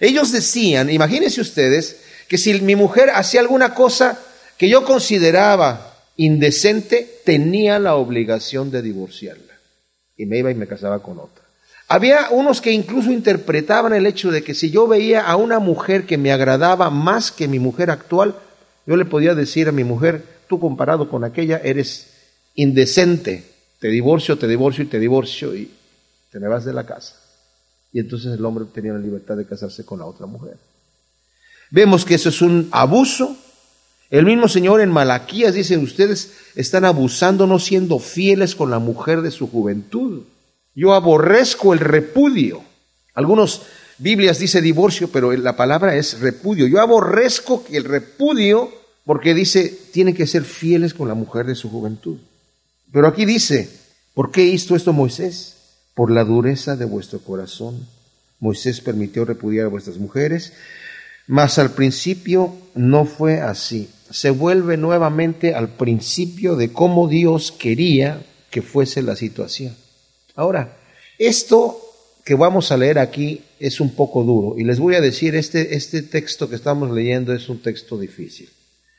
Ellos 0.00 0.32
decían, 0.32 0.90
imagínense 0.90 1.40
ustedes, 1.40 1.96
que 2.28 2.38
si 2.38 2.60
mi 2.60 2.76
mujer 2.76 3.10
hacía 3.10 3.40
alguna 3.40 3.74
cosa 3.74 4.18
que 4.56 4.68
yo 4.68 4.84
consideraba 4.84 5.96
indecente, 6.16 7.20
tenía 7.24 7.78
la 7.78 7.94
obligación 7.94 8.70
de 8.70 8.82
divorciarla. 8.82 9.54
Y 10.16 10.26
me 10.26 10.38
iba 10.38 10.50
y 10.50 10.54
me 10.54 10.66
casaba 10.66 11.02
con 11.02 11.18
otra. 11.18 11.44
Había 11.88 12.28
unos 12.30 12.60
que 12.60 12.70
incluso 12.70 13.10
interpretaban 13.10 13.94
el 13.94 14.06
hecho 14.06 14.30
de 14.30 14.44
que 14.44 14.54
si 14.54 14.70
yo 14.70 14.86
veía 14.86 15.22
a 15.22 15.36
una 15.36 15.58
mujer 15.58 16.04
que 16.06 16.18
me 16.18 16.32
agradaba 16.32 16.90
más 16.90 17.32
que 17.32 17.48
mi 17.48 17.58
mujer 17.58 17.90
actual, 17.90 18.36
yo 18.86 18.96
le 18.96 19.06
podía 19.06 19.34
decir 19.34 19.68
a 19.68 19.72
mi 19.72 19.84
mujer, 19.84 20.22
tú 20.48 20.60
comparado 20.60 21.08
con 21.08 21.24
aquella 21.24 21.58
eres 21.58 22.12
indecente, 22.54 23.44
te 23.80 23.88
divorcio, 23.88 24.36
te 24.36 24.46
divorcio 24.46 24.84
y 24.84 24.88
te 24.88 24.98
divorcio 24.98 25.54
y 25.54 25.70
te 26.30 26.38
me 26.38 26.48
vas 26.48 26.64
de 26.64 26.74
la 26.74 26.84
casa. 26.84 27.16
Y 27.92 28.00
entonces 28.00 28.38
el 28.38 28.44
hombre 28.44 28.66
tenía 28.72 28.92
la 28.92 28.98
libertad 28.98 29.36
de 29.36 29.46
casarse 29.46 29.84
con 29.84 29.98
la 29.98 30.04
otra 30.04 30.26
mujer. 30.26 30.58
Vemos 31.70 32.04
que 32.04 32.14
eso 32.14 32.28
es 32.28 32.42
un 32.42 32.68
abuso 32.70 33.36
el 34.10 34.24
mismo 34.24 34.48
Señor 34.48 34.80
en 34.80 34.90
Malaquías 34.90 35.54
dice, 35.54 35.76
ustedes 35.76 36.32
están 36.54 36.86
abusando 36.86 37.46
no 37.46 37.58
siendo 37.58 37.98
fieles 37.98 38.54
con 38.54 38.70
la 38.70 38.78
mujer 38.78 39.20
de 39.20 39.30
su 39.30 39.50
juventud. 39.50 40.22
Yo 40.78 40.94
aborrezco 40.94 41.72
el 41.72 41.80
repudio. 41.80 42.62
Algunos 43.14 43.62
Biblias 43.98 44.38
dice 44.38 44.60
divorcio, 44.62 45.08
pero 45.10 45.32
la 45.32 45.56
palabra 45.56 45.96
es 45.96 46.20
repudio. 46.20 46.66
Yo 46.66 46.80
aborrezco 46.80 47.64
el 47.70 47.84
repudio 47.84 48.70
porque 49.04 49.34
dice, 49.34 49.76
tienen 49.92 50.14
que 50.14 50.26
ser 50.26 50.44
fieles 50.44 50.94
con 50.94 51.08
la 51.08 51.14
mujer 51.14 51.46
de 51.46 51.54
su 51.54 51.68
juventud. 51.70 52.18
Pero 52.92 53.08
aquí 53.08 53.24
dice, 53.24 53.68
¿por 54.14 54.30
qué 54.30 54.44
hizo 54.44 54.76
esto 54.76 54.92
Moisés? 54.92 55.56
Por 55.94 56.10
la 56.10 56.24
dureza 56.24 56.76
de 56.76 56.84
vuestro 56.84 57.18
corazón. 57.20 57.86
Moisés 58.38 58.80
permitió 58.80 59.24
repudiar 59.24 59.66
a 59.66 59.70
vuestras 59.70 59.96
mujeres, 59.96 60.52
mas 61.26 61.58
al 61.58 61.72
principio 61.72 62.54
no 62.74 63.04
fue 63.04 63.40
así 63.40 63.90
se 64.10 64.30
vuelve 64.30 64.76
nuevamente 64.76 65.54
al 65.54 65.68
principio 65.68 66.56
de 66.56 66.72
cómo 66.72 67.08
Dios 67.08 67.52
quería 67.52 68.24
que 68.50 68.62
fuese 68.62 69.02
la 69.02 69.16
situación. 69.16 69.74
Ahora, 70.38 70.76
esto 71.18 71.80
que 72.24 72.36
vamos 72.36 72.70
a 72.70 72.76
leer 72.76 73.00
aquí 73.00 73.42
es 73.58 73.80
un 73.80 73.90
poco 73.90 74.22
duro 74.22 74.56
y 74.56 74.62
les 74.62 74.78
voy 74.78 74.94
a 74.94 75.00
decir, 75.00 75.34
este, 75.34 75.74
este 75.74 76.00
texto 76.00 76.48
que 76.48 76.54
estamos 76.54 76.92
leyendo 76.92 77.34
es 77.34 77.48
un 77.48 77.58
texto 77.58 77.98
difícil. 77.98 78.48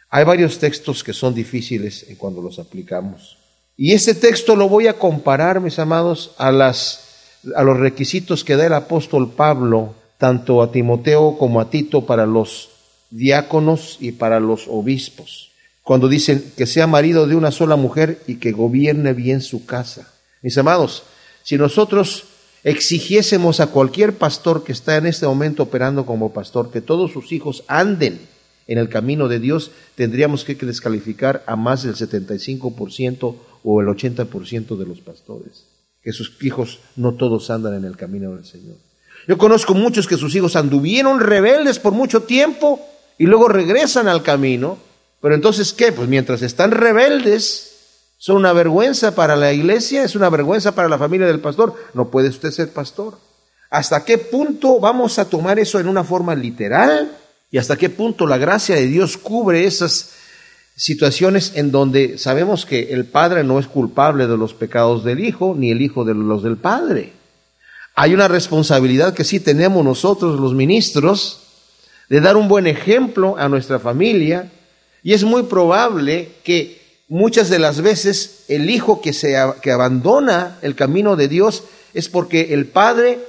Hay 0.09 0.25
varios 0.25 0.59
textos 0.59 1.01
que 1.01 1.13
son 1.13 1.33
difíciles 1.33 2.05
cuando 2.17 2.41
los 2.41 2.59
aplicamos. 2.59 3.37
Y 3.77 3.93
este 3.93 4.15
texto 4.15 4.57
lo 4.57 4.67
voy 4.67 4.87
a 4.87 4.99
comparar, 4.99 5.61
mis 5.61 5.79
amados, 5.79 6.31
a, 6.37 6.51
las, 6.51 7.39
a 7.55 7.63
los 7.63 7.77
requisitos 7.77 8.43
que 8.43 8.57
da 8.57 8.65
el 8.65 8.73
apóstol 8.73 9.31
Pablo, 9.31 9.95
tanto 10.17 10.61
a 10.61 10.73
Timoteo 10.73 11.37
como 11.37 11.61
a 11.61 11.69
Tito, 11.69 12.05
para 12.05 12.25
los 12.25 12.67
diáconos 13.11 13.95
y 14.01 14.11
para 14.11 14.41
los 14.41 14.67
obispos. 14.67 15.51
Cuando 15.83 16.09
dicen 16.09 16.51
que 16.57 16.65
sea 16.65 16.85
marido 16.85 17.27
de 17.27 17.35
una 17.35 17.51
sola 17.51 17.77
mujer 17.77 18.19
y 18.27 18.39
que 18.39 18.51
gobierne 18.51 19.13
bien 19.13 19.39
su 19.39 19.65
casa. 19.65 20.11
Mis 20.41 20.57
amados, 20.57 21.03
si 21.49 21.57
nosotros 21.57 22.25
exigiésemos 22.63 23.59
a 23.59 23.71
cualquier 23.71 24.13
pastor 24.13 24.63
que 24.63 24.71
está 24.71 24.97
en 24.97 25.07
este 25.07 25.25
momento 25.25 25.63
operando 25.63 26.05
como 26.05 26.31
pastor 26.31 26.69
que 26.69 26.79
todos 26.79 27.11
sus 27.11 27.31
hijos 27.31 27.63
anden 27.67 28.21
en 28.67 28.77
el 28.77 28.87
camino 28.87 29.27
de 29.27 29.39
Dios, 29.39 29.71
tendríamos 29.95 30.43
que 30.43 30.53
descalificar 30.53 31.43
a 31.47 31.55
más 31.55 31.81
del 31.81 31.95
75% 31.95 33.35
o 33.63 33.81
el 33.81 33.87
80% 33.87 34.77
de 34.77 34.85
los 34.85 35.01
pastores, 35.01 35.65
que 36.03 36.13
sus 36.13 36.37
hijos 36.43 36.81
no 36.95 37.15
todos 37.15 37.49
andan 37.49 37.73
en 37.73 37.85
el 37.85 37.97
camino 37.97 38.35
del 38.35 38.45
Señor. 38.45 38.75
Yo 39.27 39.39
conozco 39.39 39.73
muchos 39.73 40.05
que 40.05 40.17
sus 40.17 40.35
hijos 40.35 40.55
anduvieron 40.55 41.19
rebeldes 41.19 41.79
por 41.79 41.93
mucho 41.93 42.21
tiempo 42.21 42.79
y 43.17 43.25
luego 43.25 43.47
regresan 43.47 44.07
al 44.07 44.21
camino, 44.21 44.77
pero 45.19 45.33
entonces 45.33 45.73
¿qué? 45.73 45.93
Pues 45.93 46.07
mientras 46.07 46.43
están 46.43 46.69
rebeldes, 46.69 47.78
son 48.19 48.35
una 48.35 48.51
vergüenza 48.51 49.15
para 49.15 49.37
la 49.37 49.53
iglesia, 49.53 50.03
es 50.03 50.13
una 50.13 50.29
vergüenza 50.29 50.75
para 50.75 50.89
la 50.89 50.97
familia 50.97 51.25
del 51.25 51.39
pastor. 51.39 51.73
No 51.93 52.09
puede 52.11 52.27
usted 52.27 52.51
ser 52.51 52.73
pastor. 52.73 53.17
¿Hasta 53.69 54.03
qué 54.03 54.17
punto 54.17 54.77
vamos 54.81 55.17
a 55.19 55.29
tomar 55.29 55.57
eso 55.57 55.79
en 55.79 55.87
una 55.87 56.03
forma 56.03 56.35
literal? 56.35 57.17
¿Y 57.49 57.57
hasta 57.57 57.77
qué 57.77 57.89
punto 57.89 58.27
la 58.27 58.37
gracia 58.37 58.75
de 58.75 58.87
Dios 58.87 59.15
cubre 59.15 59.65
esas 59.65 60.11
situaciones 60.75 61.53
en 61.55 61.71
donde 61.71 62.17
sabemos 62.17 62.65
que 62.65 62.91
el 62.91 63.05
padre 63.05 63.45
no 63.45 63.57
es 63.57 63.67
culpable 63.67 64.27
de 64.27 64.35
los 64.35 64.53
pecados 64.53 65.05
del 65.05 65.21
hijo, 65.21 65.55
ni 65.57 65.71
el 65.71 65.81
hijo 65.81 66.03
de 66.03 66.13
los 66.13 66.43
del 66.43 66.57
padre? 66.57 67.13
Hay 67.95 68.13
una 68.13 68.27
responsabilidad 68.27 69.13
que 69.13 69.23
sí 69.23 69.39
tenemos 69.39 69.85
nosotros 69.85 70.37
los 70.41 70.53
ministros 70.53 71.39
de 72.09 72.19
dar 72.19 72.35
un 72.35 72.49
buen 72.49 72.67
ejemplo 72.67 73.37
a 73.37 73.47
nuestra 73.47 73.79
familia 73.79 74.51
y 75.03 75.13
es 75.13 75.23
muy 75.23 75.43
probable 75.43 76.33
que 76.43 76.78
muchas 77.09 77.49
de 77.49 77.59
las 77.59 77.81
veces 77.81 78.45
el 78.47 78.69
hijo 78.69 79.01
que, 79.01 79.11
se, 79.11 79.35
que 79.61 79.71
abandona 79.71 80.57
el 80.61 80.75
camino 80.75 81.15
de 81.15 81.27
Dios 81.27 81.63
es 81.93 82.07
porque 82.07 82.53
el 82.53 82.67
padre 82.67 83.19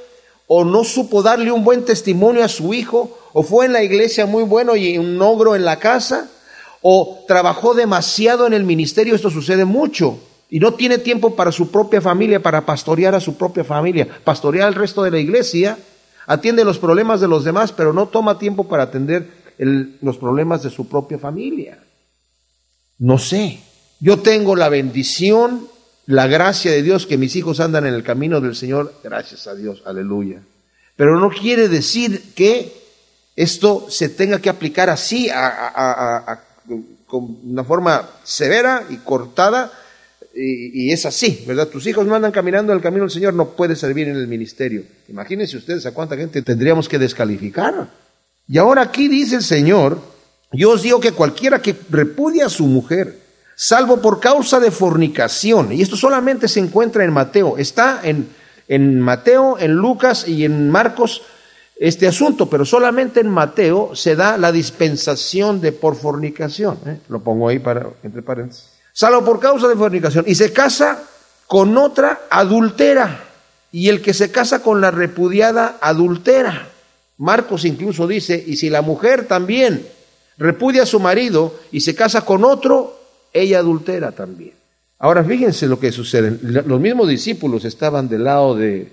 o 0.46 0.64
no 0.64 0.84
supo 0.84 1.22
darle 1.22 1.50
un 1.50 1.64
buen 1.64 1.84
testimonio 1.84 2.44
a 2.44 2.48
su 2.48 2.74
hijo, 2.74 3.16
o 3.32 3.44
fue 3.44 3.66
en 3.66 3.72
la 3.72 3.84
iglesia 3.84 4.26
muy 4.26 4.42
bueno 4.42 4.74
y 4.74 4.98
un 4.98 5.22
ogro 5.22 5.54
en 5.54 5.64
la 5.64 5.78
casa, 5.78 6.28
o 6.82 7.24
trabajó 7.28 7.72
demasiado 7.72 8.48
en 8.48 8.52
el 8.52 8.64
ministerio, 8.64 9.14
esto 9.14 9.30
sucede 9.30 9.64
mucho, 9.64 10.18
y 10.50 10.58
no 10.58 10.74
tiene 10.74 10.98
tiempo 10.98 11.36
para 11.36 11.52
su 11.52 11.70
propia 11.70 12.00
familia, 12.00 12.42
para 12.42 12.66
pastorear 12.66 13.14
a 13.14 13.20
su 13.20 13.36
propia 13.36 13.62
familia, 13.62 14.08
pastorear 14.24 14.66
al 14.66 14.74
resto 14.74 15.04
de 15.04 15.12
la 15.12 15.20
iglesia, 15.20 15.78
atiende 16.26 16.64
los 16.64 16.80
problemas 16.80 17.20
de 17.20 17.28
los 17.28 17.44
demás, 17.44 17.70
pero 17.70 17.92
no 17.92 18.08
toma 18.08 18.36
tiempo 18.36 18.66
para 18.66 18.82
atender 18.82 19.30
los 19.56 20.16
problemas 20.16 20.64
de 20.64 20.70
su 20.70 20.88
propia 20.88 21.18
familia. 21.18 21.78
No 22.98 23.18
sé, 23.18 23.60
yo 24.00 24.20
tengo 24.20 24.56
la 24.56 24.68
bendición, 24.68 25.68
la 26.06 26.26
gracia 26.26 26.72
de 26.72 26.82
Dios 26.82 27.06
que 27.06 27.18
mis 27.18 27.36
hijos 27.36 27.60
andan 27.60 27.86
en 27.86 27.94
el 27.94 28.02
camino 28.02 28.40
del 28.40 28.56
Señor, 28.56 28.94
gracias 29.04 29.46
a 29.46 29.54
Dios, 29.54 29.82
aleluya. 29.84 30.42
Pero 30.96 31.18
no 31.20 31.30
quiere 31.30 31.68
decir 31.68 32.34
que 32.34 32.72
esto 33.36 33.86
se 33.88 34.08
tenga 34.08 34.38
que 34.38 34.48
aplicar 34.48 34.90
así, 34.90 35.30
con 37.06 37.38
una 37.44 37.64
forma 37.64 38.08
severa 38.24 38.84
y 38.88 38.96
cortada, 38.96 39.72
y, 40.34 40.86
y, 40.86 40.92
es 40.92 41.06
así, 41.06 41.44
¿verdad? 41.46 41.68
Tus 41.68 41.86
hijos 41.86 42.06
no 42.06 42.14
andan 42.14 42.30
caminando 42.30 42.72
en 42.72 42.78
el 42.78 42.82
camino 42.82 43.02
del 43.02 43.10
Señor, 43.10 43.34
no 43.34 43.50
puede 43.50 43.74
servir 43.74 44.08
en 44.08 44.16
el 44.16 44.28
ministerio. 44.28 44.84
Imagínense 45.08 45.56
ustedes 45.56 45.84
a 45.86 45.92
cuánta 45.92 46.16
gente 46.16 46.42
tendríamos 46.42 46.88
que 46.88 46.98
descalificar. 46.98 47.88
Y 48.46 48.58
ahora 48.58 48.82
aquí 48.82 49.08
dice 49.08 49.36
el 49.36 49.42
Señor, 49.42 50.00
yo 50.52 50.70
os 50.70 50.82
digo 50.82 51.00
que 51.00 51.12
cualquiera 51.12 51.60
que 51.60 51.74
repudia 51.90 52.46
a 52.46 52.50
su 52.50 52.66
mujer, 52.66 53.18
salvo 53.62 54.00
por 54.00 54.20
causa 54.20 54.58
de 54.58 54.70
fornicación. 54.70 55.70
Y 55.70 55.82
esto 55.82 55.94
solamente 55.94 56.48
se 56.48 56.60
encuentra 56.60 57.04
en 57.04 57.12
Mateo. 57.12 57.58
Está 57.58 58.00
en, 58.02 58.30
en 58.68 58.98
Mateo, 58.98 59.58
en 59.58 59.72
Lucas 59.72 60.26
y 60.26 60.46
en 60.46 60.70
Marcos 60.70 61.20
este 61.76 62.08
asunto, 62.08 62.48
pero 62.48 62.64
solamente 62.64 63.20
en 63.20 63.28
Mateo 63.28 63.94
se 63.94 64.16
da 64.16 64.38
la 64.38 64.50
dispensación 64.50 65.60
de 65.60 65.72
por 65.72 65.94
fornicación. 65.94 66.78
¿eh? 66.86 67.00
Lo 67.10 67.20
pongo 67.20 67.48
ahí 67.48 67.58
para, 67.58 67.86
entre 68.02 68.22
paréntesis. 68.22 68.70
Salvo 68.94 69.22
por 69.26 69.38
causa 69.38 69.68
de 69.68 69.76
fornicación. 69.76 70.24
Y 70.26 70.36
se 70.36 70.54
casa 70.54 71.02
con 71.46 71.76
otra 71.76 72.22
adultera. 72.30 73.24
Y 73.72 73.90
el 73.90 74.00
que 74.00 74.14
se 74.14 74.30
casa 74.30 74.62
con 74.62 74.80
la 74.80 74.90
repudiada 74.90 75.76
adultera. 75.82 76.66
Marcos 77.18 77.66
incluso 77.66 78.06
dice, 78.06 78.42
y 78.46 78.56
si 78.56 78.70
la 78.70 78.80
mujer 78.80 79.26
también 79.26 79.86
repudia 80.38 80.84
a 80.84 80.86
su 80.86 80.98
marido 80.98 81.54
y 81.70 81.80
se 81.80 81.94
casa 81.94 82.24
con 82.24 82.44
otro, 82.44 82.99
ella 83.32 83.58
adultera 83.58 84.12
también. 84.12 84.54
Ahora 84.98 85.24
fíjense 85.24 85.66
lo 85.66 85.80
que 85.80 85.92
sucede. 85.92 86.38
Los 86.42 86.78
mismos 86.78 87.08
discípulos 87.08 87.64
estaban 87.64 88.08
del 88.08 88.24
lado 88.24 88.54
de, 88.54 88.88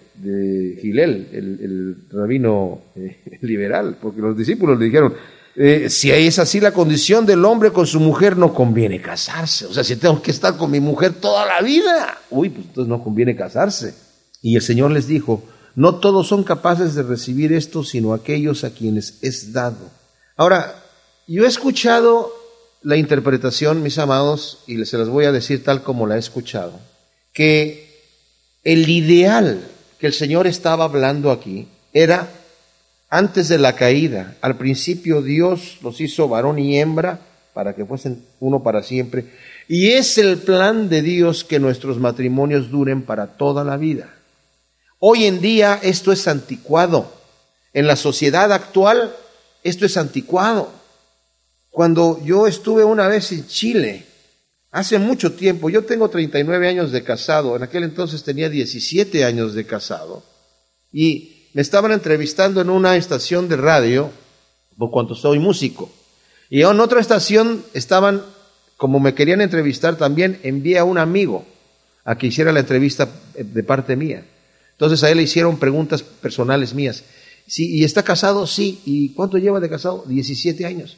Gilel, 0.82 1.28
el, 1.34 2.08
rabino 2.10 2.82
eh, 2.96 3.40
liberal, 3.42 3.98
porque 4.02 4.22
los 4.22 4.38
discípulos 4.38 4.80
le 4.80 4.86
dijeron, 4.86 5.14
eh, 5.60 5.90
si 5.90 6.12
es 6.12 6.40
así 6.40 6.62
la 6.62 6.72
condición 6.72 7.26
del 7.26 7.44
hombre 7.44 7.72
con 7.72 7.86
su 7.86 8.00
mujer, 8.00 8.38
no 8.38 8.54
conviene 8.54 9.02
casarse. 9.02 9.66
O 9.66 9.74
sea, 9.74 9.84
si 9.84 9.98
tengo 9.98 10.22
que 10.22 10.32
estar 10.32 10.56
con 10.56 10.72
mi 10.72 10.80
mujer 10.80 11.14
toda 11.14 11.46
la 11.46 11.62
vida, 11.62 12.20
uy, 12.30 12.50
pues 12.50 12.68
entonces 12.68 12.88
no 12.90 13.04
conviene 13.04 13.36
casarse. 13.36 13.94
Y 14.42 14.56
el 14.56 14.62
Señor 14.62 14.92
les 14.92 15.08
dijo, 15.08 15.44
no 15.76 15.96
todos 15.96 16.28
son 16.28 16.44
capaces 16.44 16.96
de 16.96 17.04
recibir 17.04 17.52
esto, 17.52 17.84
sino 17.84 18.14
aquellos 18.14 18.64
a 18.64 18.70
quienes 18.70 19.18
es 19.24 19.52
dado. 19.52 19.90
Ahora, 20.38 20.84
yo 21.28 21.44
he 21.44 21.48
escuchado 21.48 22.32
la 22.88 22.96
interpretación, 22.96 23.84
mis 23.84 23.98
amados, 23.98 24.60
y 24.66 24.86
se 24.86 24.98
las 24.98 25.10
voy 25.10 25.26
a 25.26 25.34
decir 25.34 25.62
tal 25.62 25.84
como 25.84 26.08
la 26.08 26.16
he 26.16 26.20
escuchado, 26.20 26.80
que 27.34 28.02
el 28.64 28.88
ideal 28.88 29.60
que 30.00 30.08
el 30.08 30.14
Señor 30.14 30.48
estaba 30.48 30.86
hablando 30.86 31.32
aquí 31.32 31.68
era 31.92 32.30
antes 33.10 33.50
de 33.50 33.58
la 33.58 33.76
caída. 33.76 34.38
Al 34.40 34.56
principio 34.56 35.22
Dios 35.22 35.80
los 35.82 36.00
hizo 36.00 36.30
varón 36.30 36.60
y 36.60 36.80
hembra 36.80 37.20
para 37.54 37.76
que 37.76 37.84
fuesen 37.84 38.24
uno 38.40 38.64
para 38.64 38.82
siempre. 38.84 39.34
Y 39.68 39.90
es 39.90 40.18
el 40.18 40.38
plan 40.38 40.88
de 40.88 41.02
Dios 41.02 41.44
que 41.44 41.60
nuestros 41.60 41.98
matrimonios 41.98 42.72
duren 42.72 43.02
para 43.02 43.36
toda 43.36 43.66
la 43.66 43.76
vida. 43.76 44.14
Hoy 44.98 45.26
en 45.26 45.42
día 45.42 45.78
esto 45.84 46.14
es 46.14 46.26
anticuado. 46.26 47.12
En 47.74 47.86
la 47.86 47.98
sociedad 47.98 48.54
actual 48.54 49.14
esto 49.62 49.86
es 49.86 49.98
anticuado. 49.98 50.72
Cuando 51.78 52.20
yo 52.26 52.48
estuve 52.48 52.84
una 52.84 53.08
vez 53.08 53.32
en 53.32 53.46
Chile, 53.46 54.04
hace 54.72 54.98
mucho 54.98 55.34
tiempo, 55.34 55.70
yo 55.70 55.86
tengo 55.86 56.10
39 56.10 56.68
años 56.68 56.92
de 56.92 57.04
casado, 57.04 57.56
en 57.56 57.62
aquel 57.62 57.84
entonces 57.84 58.24
tenía 58.24 58.50
17 58.50 59.24
años 59.24 59.54
de 59.54 59.64
casado, 59.68 60.24
y 60.92 61.50
me 61.54 61.62
estaban 61.62 61.92
entrevistando 61.92 62.62
en 62.62 62.72
una 62.72 62.96
estación 62.96 63.48
de 63.48 63.58
radio, 63.58 64.10
por 64.76 64.90
cuanto 64.90 65.14
soy 65.14 65.38
músico, 65.38 65.92
y 66.50 66.64
en 66.64 66.80
otra 66.80 67.00
estación 67.00 67.64
estaban, 67.76 68.24
como 68.76 69.00
me 69.00 69.14
querían 69.14 69.42
entrevistar 69.42 69.98
también, 69.98 70.40
envié 70.42 70.80
a 70.80 70.84
un 70.84 70.98
amigo 70.98 71.46
a 72.06 72.18
que 72.18 72.26
hiciera 72.26 72.52
la 72.52 72.62
entrevista 72.62 73.08
de 73.38 73.64
parte 73.64 73.96
mía. 73.96 74.26
Entonces 74.72 75.04
a 75.04 75.12
él 75.12 75.18
le 75.18 75.24
hicieron 75.26 75.60
preguntas 75.60 76.02
personales 76.02 76.74
mías. 76.74 77.04
Sí, 77.46 77.76
¿y 77.76 77.84
está 77.84 78.02
casado? 78.02 78.48
Sí. 78.48 78.82
¿Y 78.84 79.10
cuánto 79.14 79.38
lleva 79.38 79.60
de 79.60 79.70
casado? 79.70 80.04
17 80.08 80.66
años. 80.66 80.98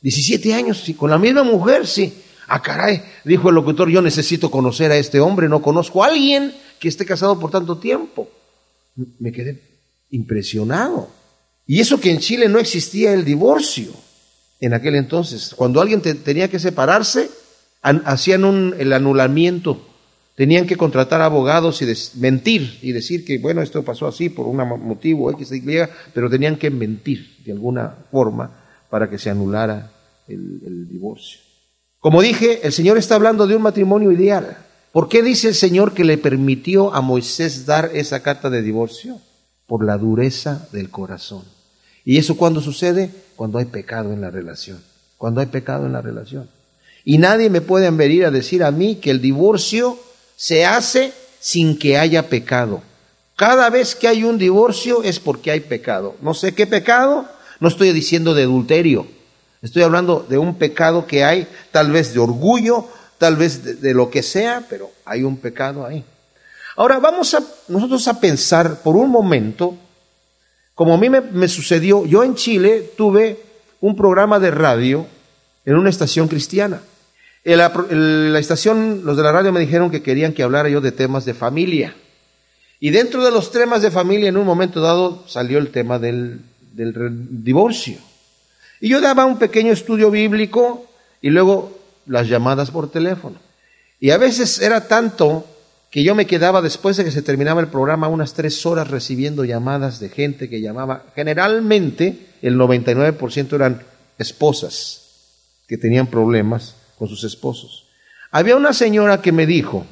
17 0.00 0.54
años, 0.54 0.82
sí, 0.84 0.94
con 0.94 1.10
la 1.10 1.18
misma 1.18 1.42
mujer, 1.42 1.86
sí. 1.86 2.12
Ah, 2.46 2.62
caray, 2.62 3.02
dijo 3.24 3.48
el 3.48 3.54
locutor, 3.54 3.90
yo 3.90 4.00
necesito 4.00 4.50
conocer 4.50 4.90
a 4.90 4.96
este 4.96 5.20
hombre, 5.20 5.48
no 5.48 5.60
conozco 5.60 6.02
a 6.02 6.06
alguien 6.06 6.54
que 6.78 6.88
esté 6.88 7.04
casado 7.04 7.38
por 7.38 7.50
tanto 7.50 7.78
tiempo. 7.78 8.30
Me 9.18 9.32
quedé 9.32 9.60
impresionado. 10.10 11.10
Y 11.66 11.80
eso 11.80 12.00
que 12.00 12.10
en 12.10 12.18
Chile 12.18 12.48
no 12.48 12.58
existía 12.58 13.12
el 13.12 13.24
divorcio 13.24 13.92
en 14.60 14.72
aquel 14.72 14.94
entonces. 14.94 15.52
Cuando 15.54 15.80
alguien 15.80 16.00
tenía 16.00 16.48
que 16.48 16.58
separarse, 16.58 17.30
hacían 17.82 18.74
el 18.78 18.92
anulamiento. 18.92 19.84
Tenían 20.34 20.66
que 20.66 20.76
contratar 20.76 21.20
abogados 21.20 21.82
y 21.82 21.86
mentir 22.18 22.78
y 22.80 22.92
decir 22.92 23.24
que, 23.24 23.38
bueno, 23.38 23.60
esto 23.60 23.84
pasó 23.84 24.06
así 24.06 24.30
por 24.30 24.46
un 24.46 24.56
motivo 24.56 25.30
X, 25.32 25.52
Y, 25.52 25.62
pero 26.14 26.30
tenían 26.30 26.56
que 26.56 26.70
mentir 26.70 27.42
de 27.44 27.52
alguna 27.52 28.06
forma 28.10 28.67
para 28.90 29.10
que 29.10 29.18
se 29.18 29.30
anulara 29.30 29.90
el, 30.28 30.88
divorcio. 30.88 31.40
Como 32.00 32.22
dije, 32.22 32.66
el 32.66 32.72
Señor 32.72 32.98
está 32.98 33.14
hablando 33.14 33.46
de 33.46 33.56
un 33.56 33.62
matrimonio 33.62 34.12
ideal. 34.12 34.58
¿Por 34.92 35.08
qué 35.08 35.22
dice 35.22 35.48
el 35.48 35.54
Señor 35.54 35.94
que 35.94 36.04
le 36.04 36.18
permitió 36.18 36.94
a 36.94 37.00
Moisés 37.00 37.66
dar 37.66 37.90
esa 37.94 38.22
carta 38.22 38.50
de 38.50 38.62
divorcio? 38.62 39.20
Por 39.66 39.84
la 39.84 39.98
dureza 39.98 40.68
del 40.72 40.90
corazón. 40.90 41.44
¿Y 42.04 42.18
eso 42.18 42.36
cuándo 42.36 42.60
sucede? 42.60 43.10
Cuando 43.36 43.58
hay 43.58 43.66
pecado 43.66 44.12
en 44.12 44.20
la 44.20 44.30
relación. 44.30 44.82
cuando 45.18 45.40
hay 45.40 45.46
pecado 45.48 45.86
en 45.86 45.92
la 45.92 46.00
relación. 46.00 46.48
Y 47.04 47.18
nadie 47.18 47.50
me 47.50 47.60
puede 47.60 47.90
venir 47.90 48.24
a 48.24 48.30
decir 48.30 48.62
a 48.62 48.70
mí 48.70 48.96
que 48.96 49.10
el 49.10 49.20
divorcio 49.20 49.98
se 50.36 50.64
hace 50.64 51.12
sin 51.40 51.78
que 51.78 51.98
haya 51.98 52.28
pecado. 52.28 52.82
Cada 53.34 53.70
vez 53.70 53.94
que 53.94 54.08
hay 54.08 54.24
un 54.24 54.38
divorcio 54.38 55.02
es 55.02 55.20
porque 55.20 55.50
hay 55.50 55.60
pecado. 55.60 56.16
No 56.20 56.34
sé 56.34 56.54
qué 56.54 56.66
pecado, 56.66 57.28
no 57.60 57.68
estoy 57.68 57.92
diciendo 57.92 58.34
de 58.34 58.42
adulterio. 58.42 59.06
Estoy 59.62 59.82
hablando 59.82 60.24
de 60.28 60.38
un 60.38 60.56
pecado 60.56 61.06
que 61.06 61.24
hay, 61.24 61.48
tal 61.72 61.90
vez 61.90 62.14
de 62.14 62.20
orgullo, 62.20 62.86
tal 63.18 63.36
vez 63.36 63.80
de, 63.80 63.94
lo 63.94 64.10
que 64.10 64.22
sea, 64.22 64.64
pero 64.68 64.90
hay 65.04 65.24
un 65.24 65.36
pecado 65.36 65.84
ahí. 65.84 66.04
Ahora 66.76 67.00
vamos 67.00 67.34
a 67.34 67.42
nosotros 67.66 68.06
a 68.06 68.20
pensar 68.20 68.82
por 68.82 68.96
un 68.96 69.10
momento, 69.10 69.74
como 70.74 70.94
a 70.94 70.98
mí 70.98 71.10
me 71.10 71.48
sucedió, 71.48 72.06
yo 72.06 72.22
en 72.22 72.36
Chile 72.36 72.92
tuve 72.96 73.40
un 73.80 73.96
programa 73.96 74.38
de 74.38 74.52
radio 74.52 75.06
en 75.64 75.76
una 75.76 75.90
estación 75.90 76.28
cristiana. 76.28 76.80
La, 77.44 77.72
la 77.90 78.38
estación, 78.38 79.02
los 79.04 79.16
de 79.16 79.22
la 79.22 79.32
radio 79.32 79.52
me 79.52 79.60
dijeron 79.60 79.90
que 79.90 80.02
querían 80.02 80.32
que 80.32 80.42
hablara 80.42 80.68
yo 80.68 80.80
de 80.80 80.92
temas 80.92 81.24
de 81.24 81.34
familia. 81.34 81.94
Y 82.80 82.90
dentro 82.90 83.24
de 83.24 83.30
los 83.30 83.50
temas 83.50 83.82
de 83.82 83.90
familia, 83.90 84.28
en 84.28 84.36
un 84.36 84.46
momento 84.46 84.80
dado, 84.80 85.24
salió 85.26 85.58
el 85.58 85.70
tema 85.70 85.98
del, 85.98 86.42
del 86.86 87.44
divorcio. 87.44 87.98
Y 88.80 88.88
yo 88.88 89.00
daba 89.00 89.26
un 89.26 89.38
pequeño 89.38 89.72
estudio 89.72 90.10
bíblico 90.10 90.86
y 91.20 91.30
luego 91.30 91.76
las 92.06 92.28
llamadas 92.28 92.70
por 92.70 92.90
teléfono. 92.90 93.36
Y 94.00 94.10
a 94.10 94.18
veces 94.18 94.60
era 94.60 94.86
tanto 94.86 95.44
que 95.90 96.04
yo 96.04 96.14
me 96.14 96.26
quedaba 96.26 96.62
después 96.62 96.96
de 96.96 97.04
que 97.04 97.10
se 97.10 97.22
terminaba 97.22 97.60
el 97.60 97.68
programa 97.68 98.08
unas 98.08 98.34
tres 98.34 98.64
horas 98.66 98.88
recibiendo 98.88 99.44
llamadas 99.44 99.98
de 99.98 100.08
gente 100.08 100.48
que 100.48 100.60
llamaba. 100.60 101.06
Generalmente 101.16 102.28
el 102.42 102.56
99% 102.56 103.52
eran 103.54 103.82
esposas 104.18 105.02
que 105.66 105.78
tenían 105.78 106.06
problemas 106.06 106.76
con 106.98 107.08
sus 107.08 107.24
esposos. 107.24 107.88
Había 108.30 108.56
una 108.56 108.72
señora 108.72 109.20
que 109.20 109.32
me 109.32 109.46
dijo, 109.46 109.86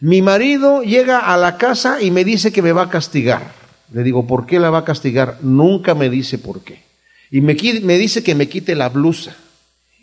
mi 0.00 0.20
marido 0.20 0.82
llega 0.82 1.20
a 1.20 1.36
la 1.36 1.56
casa 1.56 2.02
y 2.02 2.10
me 2.10 2.24
dice 2.24 2.52
que 2.52 2.60
me 2.60 2.72
va 2.72 2.82
a 2.82 2.90
castigar. 2.90 3.61
Le 3.92 4.02
digo, 4.02 4.26
¿por 4.26 4.46
qué 4.46 4.58
la 4.58 4.70
va 4.70 4.78
a 4.78 4.84
castigar? 4.84 5.38
Nunca 5.42 5.94
me 5.94 6.08
dice 6.08 6.38
por 6.38 6.62
qué. 6.62 6.82
Y 7.30 7.40
me, 7.40 7.56
me 7.82 7.98
dice 7.98 8.22
que 8.22 8.34
me 8.34 8.48
quite 8.48 8.74
la 8.74 8.88
blusa 8.88 9.36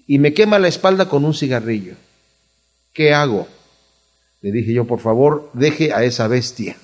y 0.08 0.18
me 0.18 0.34
quema 0.34 0.60
la 0.60 0.68
espalda 0.68 1.08
con 1.08 1.26
un 1.26 1.34
cigarrillo. 1.34 1.94
¿Qué 2.94 3.14
hago? 3.14 3.48
Le 4.42 4.52
dije 4.52 4.74
yo, 4.74 4.86
por 4.86 5.00
favor, 5.00 5.50
deje 5.54 5.94
a 5.94 6.04
esa 6.04 6.28
bestia. 6.28 6.78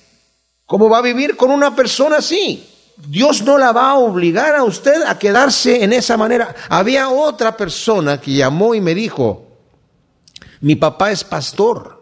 ¿Cómo 0.66 0.90
va 0.90 1.00
a 1.00 1.04
vivir 1.04 1.36
con 1.36 1.52
una 1.52 1.76
persona 1.76 2.18
así? 2.18 2.64
Dios 3.08 3.44
no 3.44 3.58
la 3.58 3.72
va 3.72 3.92
a 3.92 3.98
obligar 3.98 4.56
a 4.56 4.64
usted 4.64 5.04
a 5.06 5.20
quedarse 5.20 5.84
en 5.84 5.94
esa 5.94 6.18
manera. 6.18 6.56
Había 6.70 7.10
otra 7.10 7.56
persona 7.58 8.20
que 8.20 8.34
llamó 8.34 8.74
y 8.74 8.82
me 8.82 8.96
dijo, 8.96 9.46
mi 10.62 10.76
papá 10.76 11.12
es 11.12 11.24
pastor. 11.24 11.95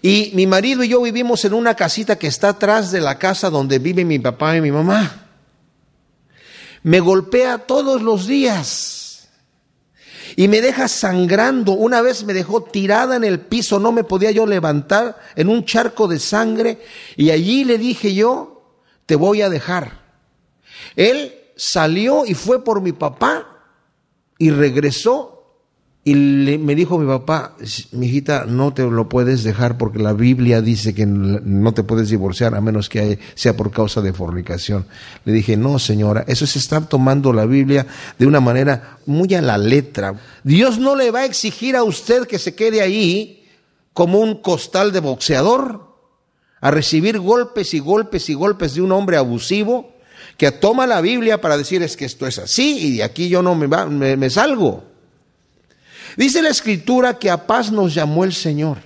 Y 0.00 0.30
mi 0.34 0.46
marido 0.46 0.84
y 0.84 0.88
yo 0.88 1.02
vivimos 1.02 1.44
en 1.44 1.54
una 1.54 1.74
casita 1.74 2.16
que 2.16 2.28
está 2.28 2.50
atrás 2.50 2.92
de 2.92 3.00
la 3.00 3.18
casa 3.18 3.50
donde 3.50 3.78
viven 3.78 4.06
mi 4.06 4.18
papá 4.18 4.56
y 4.56 4.60
mi 4.60 4.70
mamá. 4.70 5.26
Me 6.82 7.00
golpea 7.00 7.58
todos 7.58 8.00
los 8.02 8.26
días 8.26 9.28
y 10.36 10.46
me 10.46 10.60
deja 10.60 10.86
sangrando. 10.86 11.72
Una 11.72 12.00
vez 12.00 12.22
me 12.24 12.32
dejó 12.32 12.62
tirada 12.62 13.16
en 13.16 13.24
el 13.24 13.40
piso, 13.40 13.80
no 13.80 13.90
me 13.90 14.04
podía 14.04 14.30
yo 14.30 14.46
levantar 14.46 15.18
en 15.34 15.48
un 15.48 15.64
charco 15.64 16.06
de 16.06 16.20
sangre 16.20 16.80
y 17.16 17.30
allí 17.30 17.64
le 17.64 17.76
dije 17.76 18.14
yo, 18.14 18.62
te 19.06 19.16
voy 19.16 19.42
a 19.42 19.50
dejar. 19.50 20.02
Él 20.94 21.34
salió 21.56 22.24
y 22.24 22.34
fue 22.34 22.62
por 22.62 22.80
mi 22.80 22.92
papá 22.92 23.64
y 24.38 24.50
regresó 24.50 25.37
y 26.10 26.58
me 26.58 26.74
dijo 26.74 26.98
mi 26.98 27.06
papá, 27.06 27.56
mi 27.92 28.06
hijita, 28.06 28.46
no 28.46 28.72
te 28.72 28.82
lo 28.82 29.08
puedes 29.08 29.42
dejar 29.42 29.76
porque 29.76 29.98
la 29.98 30.12
Biblia 30.12 30.62
dice 30.62 30.94
que 30.94 31.04
no 31.06 31.74
te 31.74 31.82
puedes 31.82 32.08
divorciar 32.08 32.54
a 32.54 32.60
menos 32.60 32.88
que 32.88 33.18
sea 33.34 33.56
por 33.56 33.70
causa 33.70 34.00
de 34.00 34.12
fornicación. 34.12 34.86
Le 35.24 35.32
dije, 35.32 35.56
no 35.56 35.78
señora, 35.78 36.24
eso 36.26 36.44
es 36.44 36.56
estar 36.56 36.88
tomando 36.88 37.32
la 37.32 37.44
Biblia 37.44 37.86
de 38.18 38.26
una 38.26 38.40
manera 38.40 38.98
muy 39.06 39.34
a 39.34 39.42
la 39.42 39.58
letra. 39.58 40.14
Dios 40.44 40.78
no 40.78 40.96
le 40.96 41.10
va 41.10 41.20
a 41.20 41.24
exigir 41.26 41.76
a 41.76 41.82
usted 41.82 42.26
que 42.26 42.38
se 42.38 42.54
quede 42.54 42.80
ahí 42.80 43.46
como 43.92 44.20
un 44.20 44.40
costal 44.40 44.92
de 44.92 45.00
boxeador 45.00 45.88
a 46.60 46.70
recibir 46.70 47.18
golpes 47.18 47.74
y 47.74 47.80
golpes 47.80 48.28
y 48.30 48.34
golpes 48.34 48.74
de 48.74 48.82
un 48.82 48.92
hombre 48.92 49.16
abusivo 49.16 49.98
que 50.36 50.52
toma 50.52 50.86
la 50.86 51.00
Biblia 51.00 51.40
para 51.40 51.56
decir 51.56 51.82
es 51.82 51.96
que 51.96 52.04
esto 52.04 52.26
es 52.26 52.38
así 52.38 52.78
y 52.78 52.96
de 52.98 53.02
aquí 53.02 53.28
yo 53.28 53.42
no 53.42 53.54
me, 53.54 53.66
me, 54.16 54.30
salgo. 54.30 54.84
Dice 56.18 56.42
la 56.42 56.48
escritura 56.48 57.16
que 57.16 57.30
a 57.30 57.46
paz 57.46 57.70
nos 57.70 57.94
llamó 57.94 58.24
el 58.24 58.32
Señor. 58.32 58.78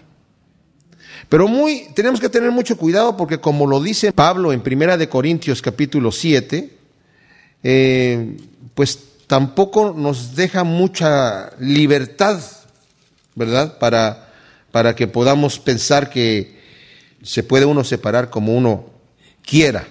Pero 1.31 1.49
muy, 1.49 1.89
tenemos 1.95 2.21
que 2.21 2.29
tener 2.29 2.51
mucho 2.51 2.77
cuidado 2.77 3.17
porque 3.17 3.41
como 3.41 3.67
lo 3.67 3.81
dice 3.81 4.13
Pablo 4.13 4.53
en 4.53 4.61
Primera 4.61 4.99
de 4.99 5.09
Corintios 5.09 5.63
capítulo 5.63 6.13
7, 6.13 6.77
eh, 7.63 8.37
pues 8.75 8.99
tampoco 9.27 9.95
nos 9.97 10.37
deja 10.37 10.63
mucha 10.63 11.57
libertad, 11.59 12.39
¿verdad? 13.35 13.79
Para, 13.79 14.31
para 14.71 14.95
que 14.95 15.07
podamos 15.07 15.59
pensar 15.59 16.11
que 16.11 16.61
se 17.23 17.43
puede 17.43 17.65
uno 17.65 17.83
separar 17.83 18.29
como 18.29 18.55
uno 18.55 18.91
quiera. 19.41 19.89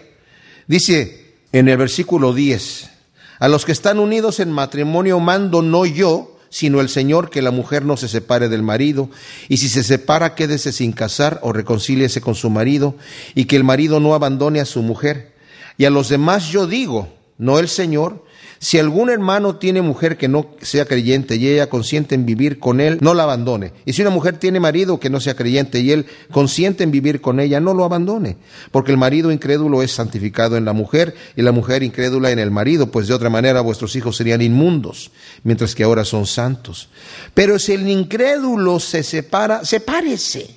Dice 0.68 1.38
en 1.52 1.70
el 1.70 1.78
versículo 1.78 2.36
10, 2.36 2.92
a 3.40 3.48
los 3.48 3.66
que 3.66 3.72
están 3.72 3.98
unidos 3.98 4.40
en 4.40 4.52
matrimonio 4.52 5.20
mando 5.20 5.64
no 5.64 5.88
yo, 5.88 6.31
sino 6.52 6.82
el 6.82 6.90
Señor 6.90 7.30
que 7.32 7.42
la 7.42 7.50
mujer 7.50 7.86
no 7.86 7.98
se 7.98 8.08
separe 8.08 8.50
del 8.50 8.62
marido, 8.62 9.10
y 9.48 9.58
si 9.58 9.70
se 9.70 9.84
separa 9.84 10.36
quédese 10.36 10.72
sin 10.72 10.92
casar 10.92 11.40
o 11.42 11.54
reconcíliese 11.54 12.22
con 12.22 12.36
su 12.36 12.52
marido, 12.52 12.96
y 13.34 13.46
que 13.46 13.56
el 13.56 13.64
marido 13.64 14.00
no 14.00 14.14
abandone 14.14 14.60
a 14.60 14.66
su 14.66 14.84
mujer. 14.84 15.34
Y 15.78 15.86
a 15.86 15.90
los 15.90 16.10
demás 16.10 16.50
yo 16.50 16.68
digo, 16.68 17.08
no 17.38 17.58
el 17.58 17.70
Señor, 17.70 18.26
si 18.64 18.78
algún 18.78 19.10
hermano 19.10 19.56
tiene 19.56 19.82
mujer 19.82 20.18
que 20.18 20.28
no 20.28 20.52
sea 20.62 20.86
creyente 20.86 21.36
y 21.36 21.48
ella 21.48 21.68
consiente 21.68 22.14
en 22.14 22.28
vivir 22.28 22.60
con 22.60 22.80
él, 22.80 23.00
no 23.02 23.16
la 23.16 23.24
abandone. 23.24 23.74
Y 23.86 23.94
si 23.94 24.04
una 24.04 24.12
mujer 24.12 24.38
tiene 24.38 24.60
marido 24.60 25.00
que 25.00 25.10
no 25.10 25.20
sea 25.20 25.36
creyente 25.36 25.80
y 25.80 25.92
él 25.92 26.06
consiente 26.30 26.84
en 26.84 26.92
vivir 26.92 27.22
con 27.22 27.40
ella, 27.40 27.60
no 27.60 27.74
lo 27.74 27.86
abandone. 27.86 28.38
Porque 28.70 28.92
el 28.92 29.00
marido 29.00 29.32
incrédulo 29.32 29.82
es 29.82 29.94
santificado 29.94 30.58
en 30.58 30.66
la 30.66 30.74
mujer 30.74 31.16
y 31.36 31.42
la 31.42 31.52
mujer 31.52 31.82
incrédula 31.82 32.30
en 32.30 32.38
el 32.38 32.52
marido, 32.52 32.92
pues 32.92 33.08
de 33.08 33.16
otra 33.16 33.32
manera 33.32 33.62
vuestros 33.62 33.96
hijos 33.96 34.16
serían 34.16 34.44
inmundos, 34.44 35.10
mientras 35.44 35.74
que 35.74 35.82
ahora 35.82 36.06
son 36.06 36.28
santos. 36.28 36.90
Pero 37.34 37.58
si 37.58 37.74
el 37.74 37.90
incrédulo 37.90 38.80
se 38.80 39.02
separa, 39.02 39.66
sepárese. 39.66 40.56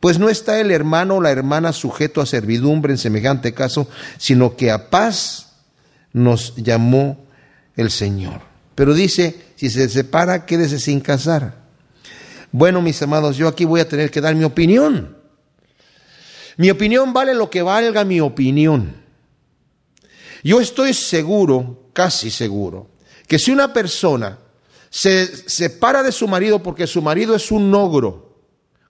Pues 0.00 0.18
no 0.18 0.30
está 0.30 0.58
el 0.58 0.70
hermano 0.70 1.16
o 1.16 1.20
la 1.20 1.32
hermana 1.32 1.74
sujeto 1.74 2.22
a 2.22 2.26
servidumbre 2.26 2.94
en 2.94 2.98
semejante 2.98 3.52
caso, 3.52 3.90
sino 4.16 4.56
que 4.56 4.70
a 4.70 4.88
paz 4.88 5.48
nos 6.14 6.56
llamó 6.56 7.25
el 7.76 7.90
Señor. 7.90 8.40
Pero 8.74 8.94
dice, 8.94 9.52
si 9.56 9.70
se 9.70 9.88
separa, 9.88 10.46
quédese 10.46 10.78
sin 10.78 11.00
casar. 11.00 11.66
Bueno, 12.52 12.82
mis 12.82 13.00
amados, 13.02 13.36
yo 13.36 13.48
aquí 13.48 13.64
voy 13.64 13.80
a 13.80 13.88
tener 13.88 14.10
que 14.10 14.20
dar 14.20 14.34
mi 14.34 14.44
opinión. 14.44 15.16
Mi 16.56 16.70
opinión 16.70 17.12
vale 17.12 17.34
lo 17.34 17.50
que 17.50 17.62
valga 17.62 18.04
mi 18.04 18.20
opinión. 18.20 18.96
Yo 20.42 20.60
estoy 20.60 20.94
seguro, 20.94 21.90
casi 21.92 22.30
seguro, 22.30 22.90
que 23.26 23.38
si 23.38 23.50
una 23.50 23.72
persona 23.72 24.38
se 24.90 25.26
separa 25.26 26.02
de 26.02 26.12
su 26.12 26.28
marido 26.28 26.62
porque 26.62 26.86
su 26.86 27.02
marido 27.02 27.34
es 27.34 27.50
un 27.50 27.74
ogro, 27.74 28.40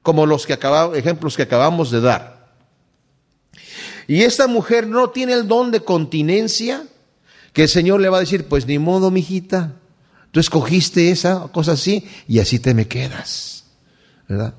como 0.02 0.26
los 0.26 0.46
que 0.46 0.52
acabamos, 0.52 0.96
ejemplos 0.96 1.36
que 1.36 1.42
acabamos 1.42 1.90
de 1.90 2.00
dar, 2.00 2.36
y 4.06 4.22
esta 4.22 4.46
mujer 4.46 4.86
no 4.86 5.10
tiene 5.10 5.32
el 5.32 5.48
don 5.48 5.70
de 5.70 5.80
continencia, 5.80 6.84
que 7.56 7.62
el 7.62 7.68
Señor 7.70 8.00
le 8.00 8.10
va 8.10 8.18
a 8.18 8.20
decir, 8.20 8.44
pues 8.44 8.66
ni 8.66 8.78
modo, 8.78 9.10
mijita, 9.10 9.72
tú 10.30 10.40
escogiste 10.40 11.10
esa 11.10 11.48
cosa 11.52 11.72
así 11.72 12.06
y 12.28 12.38
así 12.38 12.58
te 12.58 12.74
me 12.74 12.86
quedas, 12.86 13.64
¿verdad? 14.28 14.52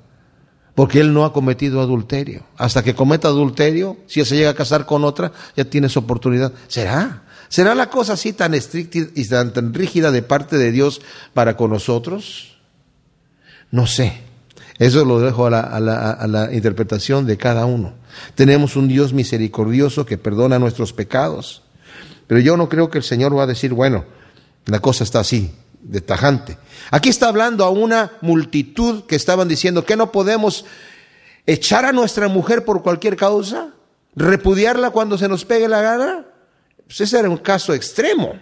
Porque 0.74 1.02
él 1.02 1.14
no 1.14 1.24
ha 1.24 1.32
cometido 1.32 1.80
adulterio. 1.80 2.48
Hasta 2.58 2.84
que 2.84 2.96
cometa 2.96 3.28
adulterio, 3.28 3.98
si 4.08 4.22
él 4.22 4.26
se 4.26 4.36
llega 4.36 4.50
a 4.50 4.56
casar 4.56 4.88
con 4.88 5.04
otra, 5.04 5.32
ya 5.56 5.66
tienes 5.66 5.96
oportunidad. 5.96 6.54
¿Será? 6.70 7.22
¿Será 7.50 7.76
la 7.76 7.92
cosa 7.92 8.14
así 8.14 8.34
tan 8.34 8.56
estricta 8.56 8.98
y 9.14 9.26
tan, 9.28 9.76
rígida 9.76 10.10
de 10.10 10.24
parte 10.24 10.58
de 10.58 10.72
Dios 10.72 11.00
para 11.36 11.56
con 11.56 11.70
nosotros? 11.70 12.58
No 13.70 13.86
sé. 13.86 14.22
Eso 14.80 15.06
lo 15.06 15.20
dejo 15.20 15.46
a 15.46 15.52
la, 15.52 15.60
a 15.60 16.28
la 16.28 16.52
interpretación 16.52 17.28
de 17.28 17.38
cada 17.38 17.68
uno. 17.68 17.94
Tenemos 18.34 18.76
un 18.76 18.88
Dios 18.88 19.14
misericordioso 19.14 20.04
que 20.04 20.18
perdona 20.18 20.58
nuestros 20.58 20.94
pecados 20.94 21.62
pero 22.28 22.40
yo 22.42 22.58
no 22.58 22.70
creo 22.70 22.90
que 22.90 23.00
el 23.00 23.04
Señor 23.04 23.36
va 23.38 23.44
a 23.44 23.48
decir, 23.48 23.74
bueno, 23.74 24.06
la 24.66 24.80
cosa 24.80 25.04
está 25.04 25.22
así, 25.22 25.56
de 25.82 26.02
tajante. 26.02 26.58
Aquí 26.92 27.10
está 27.10 27.30
hablando 27.30 27.64
a 27.64 27.70
una 27.70 28.12
multitud 28.22 29.06
que 29.06 29.16
estaban 29.16 29.48
diciendo 29.48 29.86
que 29.86 29.96
no 29.96 30.12
podemos 30.12 30.66
echar 31.46 31.86
a 31.86 31.94
nuestra 31.94 32.28
mujer 32.28 32.66
por 32.66 32.84
cualquier 32.84 33.16
causa, 33.16 33.74
repudiarla 34.16 34.92
cuando 34.92 35.18
se 35.18 35.28
nos 35.28 35.46
pegue 35.46 35.68
la 35.68 35.82
gana. 35.82 36.26
Pues 36.86 37.02
ese 37.02 37.20
era 37.20 37.30
un 37.30 37.38
caso 37.38 37.74
extremo. 37.74 38.34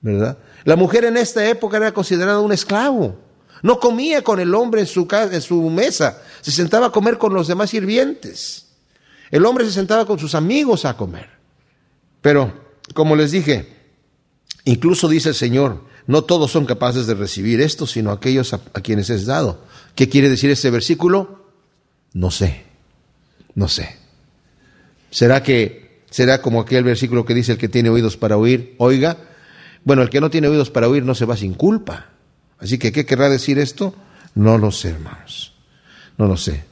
¿verdad? 0.00 0.38
La 0.64 0.76
mujer 0.76 1.04
en 1.04 1.16
esta 1.16 1.44
época 1.48 1.76
era 1.78 1.92
considerada 1.92 2.40
un 2.40 2.52
esclavo. 2.52 3.18
No 3.62 3.80
comía 3.80 4.22
con 4.22 4.38
el 4.40 4.54
hombre 4.54 4.82
en 4.82 4.86
su, 4.86 5.08
en 5.10 5.40
su 5.40 5.62
mesa, 5.70 6.20
se 6.42 6.50
sentaba 6.50 6.88
a 6.88 6.92
comer 6.92 7.16
con 7.16 7.32
los 7.32 7.48
demás 7.48 7.70
sirvientes. 7.70 8.66
El 9.30 9.46
hombre 9.46 9.64
se 9.64 9.72
sentaba 9.72 10.04
con 10.04 10.18
sus 10.18 10.34
amigos 10.34 10.84
a 10.84 10.96
comer. 10.96 11.30
Pero, 12.20 12.63
como 12.92 13.16
les 13.16 13.30
dije, 13.30 13.68
incluso 14.64 15.08
dice 15.08 15.30
el 15.30 15.34
Señor, 15.34 15.84
no 16.06 16.24
todos 16.24 16.50
son 16.50 16.66
capaces 16.66 17.06
de 17.06 17.14
recibir 17.14 17.60
esto, 17.60 17.86
sino 17.86 18.10
aquellos 18.10 18.52
a, 18.52 18.58
quienes 18.82 19.08
es 19.08 19.24
dado. 19.24 19.64
¿Qué 19.94 20.08
quiere 20.08 20.28
decir 20.28 20.50
este 20.50 20.70
versículo? 20.70 21.46
No 22.12 22.30
sé, 22.30 22.64
no 23.54 23.68
sé. 23.68 23.96
¿Será 25.10 25.42
que 25.42 26.02
será 26.10 26.42
como 26.42 26.60
aquel 26.60 26.84
versículo 26.84 27.24
que 27.24 27.34
dice 27.34 27.52
el 27.52 27.58
que 27.58 27.68
tiene 27.68 27.88
oídos 27.88 28.16
para 28.16 28.36
oír, 28.36 28.74
oiga? 28.78 29.16
Bueno, 29.84 30.02
el 30.02 30.10
que 30.10 30.20
no 30.20 30.30
tiene 30.30 30.48
oídos 30.48 30.70
para 30.70 30.88
oír 30.88 31.04
no 31.04 31.14
se 31.14 31.24
va 31.24 31.36
sin 31.36 31.54
culpa. 31.54 32.10
Así 32.58 32.78
que, 32.78 32.92
¿qué 32.92 33.06
querrá 33.06 33.28
decir 33.28 33.58
esto? 33.58 33.94
No 34.34 34.58
lo 34.58 34.70
sé, 34.70 34.90
hermanos. 34.90 35.54
No 36.18 36.26
lo 36.26 36.36
sé. 36.36 36.64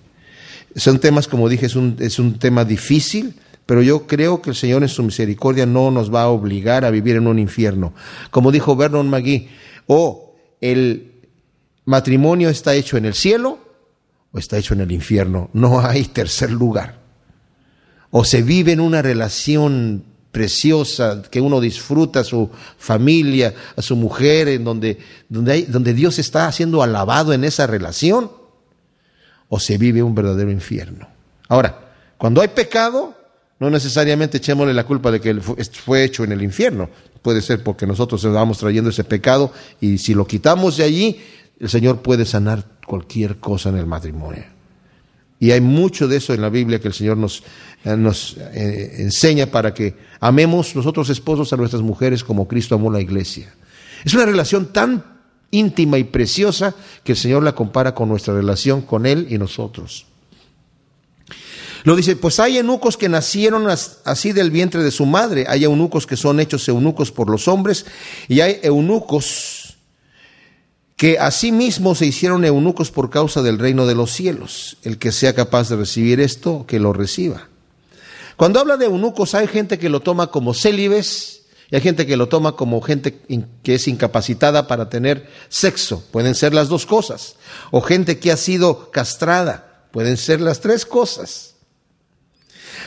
Son 0.76 0.98
temas, 0.98 1.28
como 1.28 1.48
dije, 1.48 1.66
es 1.66 1.76
un, 1.76 1.96
es 2.00 2.18
un 2.18 2.38
tema 2.38 2.64
difícil, 2.64 3.34
pero 3.66 3.82
yo 3.82 4.06
creo 4.06 4.42
que 4.42 4.50
el 4.50 4.56
Señor 4.56 4.82
en 4.82 4.88
su 4.88 5.02
misericordia 5.02 5.66
no 5.66 5.90
nos 5.90 6.12
va 6.12 6.22
a 6.22 6.28
obligar 6.28 6.84
a 6.84 6.90
vivir 6.90 7.16
en 7.16 7.26
un 7.26 7.38
infierno. 7.38 7.94
Como 8.30 8.50
dijo 8.50 8.76
Vernon 8.76 9.08
McGee, 9.08 9.48
o 9.86 10.34
el 10.60 11.12
matrimonio 11.84 12.48
está 12.48 12.74
hecho 12.74 12.96
en 12.96 13.04
el 13.04 13.14
cielo 13.14 13.58
o 14.32 14.38
está 14.38 14.58
hecho 14.58 14.74
en 14.74 14.80
el 14.80 14.92
infierno. 14.92 15.50
No 15.52 15.80
hay 15.80 16.04
tercer 16.04 16.50
lugar. 16.50 17.00
O 18.10 18.24
se 18.24 18.42
vive 18.42 18.72
en 18.72 18.80
una 18.80 19.02
relación 19.02 20.04
preciosa, 20.32 21.22
que 21.30 21.40
uno 21.40 21.60
disfruta 21.60 22.20
a 22.20 22.24
su 22.24 22.50
familia, 22.78 23.54
a 23.76 23.82
su 23.82 23.96
mujer, 23.96 24.48
en 24.48 24.64
donde, 24.64 24.98
donde, 25.28 25.66
donde 25.66 25.92
Dios 25.92 26.18
está 26.18 26.50
siendo 26.52 26.82
alabado 26.82 27.34
en 27.34 27.44
esa 27.44 27.66
relación, 27.66 28.32
o 29.48 29.60
se 29.60 29.76
vive 29.76 30.02
un 30.02 30.14
verdadero 30.14 30.50
infierno. 30.50 31.06
Ahora, 31.48 31.92
cuando 32.16 32.40
hay 32.40 32.48
pecado, 32.48 33.14
no 33.62 33.70
necesariamente 33.70 34.38
echémosle 34.38 34.74
la 34.74 34.82
culpa 34.82 35.12
de 35.12 35.20
que 35.20 35.40
fue 35.40 36.02
hecho 36.02 36.24
en 36.24 36.32
el 36.32 36.42
infierno. 36.42 36.90
Puede 37.22 37.40
ser 37.40 37.62
porque 37.62 37.86
nosotros 37.86 38.24
vamos 38.24 38.58
trayendo 38.58 38.90
ese 38.90 39.04
pecado 39.04 39.52
y 39.80 39.98
si 39.98 40.14
lo 40.14 40.26
quitamos 40.26 40.78
de 40.78 40.82
allí, 40.82 41.20
el 41.60 41.68
Señor 41.68 42.02
puede 42.02 42.24
sanar 42.24 42.64
cualquier 42.84 43.36
cosa 43.36 43.68
en 43.68 43.76
el 43.76 43.86
matrimonio. 43.86 44.42
Y 45.38 45.52
hay 45.52 45.60
mucho 45.60 46.08
de 46.08 46.16
eso 46.16 46.34
en 46.34 46.40
la 46.40 46.48
Biblia 46.48 46.80
que 46.80 46.88
el 46.88 46.94
Señor 46.94 47.16
nos, 47.18 47.44
eh, 47.84 48.32
eh, 48.52 48.94
enseña 48.98 49.46
para 49.46 49.72
que 49.72 49.94
amemos 50.18 50.74
nosotros 50.74 51.08
esposos 51.10 51.52
a 51.52 51.56
nuestras 51.56 51.82
mujeres 51.82 52.24
como 52.24 52.48
Cristo 52.48 52.74
amó 52.74 52.90
la 52.90 53.00
iglesia. 53.00 53.54
Es 54.04 54.12
una 54.12 54.26
relación 54.26 54.72
tan 54.72 55.04
íntima 55.52 55.98
y 55.98 56.04
preciosa 56.04 56.74
que 57.04 57.12
el 57.12 57.18
Señor 57.18 57.44
la 57.44 57.54
compara 57.54 57.94
con 57.94 58.08
nuestra 58.08 58.34
relación 58.34 58.82
con 58.82 59.06
Él 59.06 59.28
y 59.30 59.38
nosotros. 59.38 60.06
Lo 61.84 61.96
dice, 61.96 62.16
pues 62.16 62.38
hay 62.38 62.58
eunucos 62.58 62.96
que 62.96 63.08
nacieron 63.08 63.66
así 63.68 64.32
del 64.32 64.50
vientre 64.50 64.82
de 64.82 64.90
su 64.90 65.04
madre, 65.04 65.46
hay 65.48 65.64
eunucos 65.64 66.06
que 66.06 66.16
son 66.16 66.38
hechos 66.38 66.68
eunucos 66.68 67.10
por 67.10 67.28
los 67.28 67.48
hombres 67.48 67.86
y 68.28 68.40
hay 68.40 68.60
eunucos 68.62 69.76
que 70.96 71.18
asimismo 71.18 71.96
se 71.96 72.06
hicieron 72.06 72.44
eunucos 72.44 72.92
por 72.92 73.10
causa 73.10 73.42
del 73.42 73.58
reino 73.58 73.86
de 73.86 73.96
los 73.96 74.12
cielos. 74.12 74.76
El 74.84 74.98
que 74.98 75.10
sea 75.10 75.34
capaz 75.34 75.68
de 75.68 75.76
recibir 75.76 76.20
esto, 76.20 76.64
que 76.68 76.78
lo 76.78 76.92
reciba. 76.92 77.48
Cuando 78.36 78.60
habla 78.60 78.76
de 78.76 78.86
eunucos 78.86 79.34
hay 79.34 79.48
gente 79.48 79.80
que 79.80 79.88
lo 79.88 80.00
toma 80.00 80.28
como 80.28 80.54
célibes 80.54 81.42
y 81.72 81.74
hay 81.74 81.80
gente 81.80 82.06
que 82.06 82.16
lo 82.16 82.28
toma 82.28 82.54
como 82.54 82.80
gente 82.82 83.18
que 83.62 83.74
es 83.74 83.88
incapacitada 83.88 84.68
para 84.68 84.90
tener 84.90 85.28
sexo. 85.48 86.04
Pueden 86.12 86.34
ser 86.34 86.54
las 86.54 86.68
dos 86.68 86.86
cosas. 86.86 87.36
O 87.70 87.80
gente 87.80 88.18
que 88.18 88.30
ha 88.30 88.36
sido 88.36 88.90
castrada. 88.90 89.86
Pueden 89.90 90.18
ser 90.18 90.40
las 90.40 90.60
tres 90.60 90.86
cosas. 90.86 91.51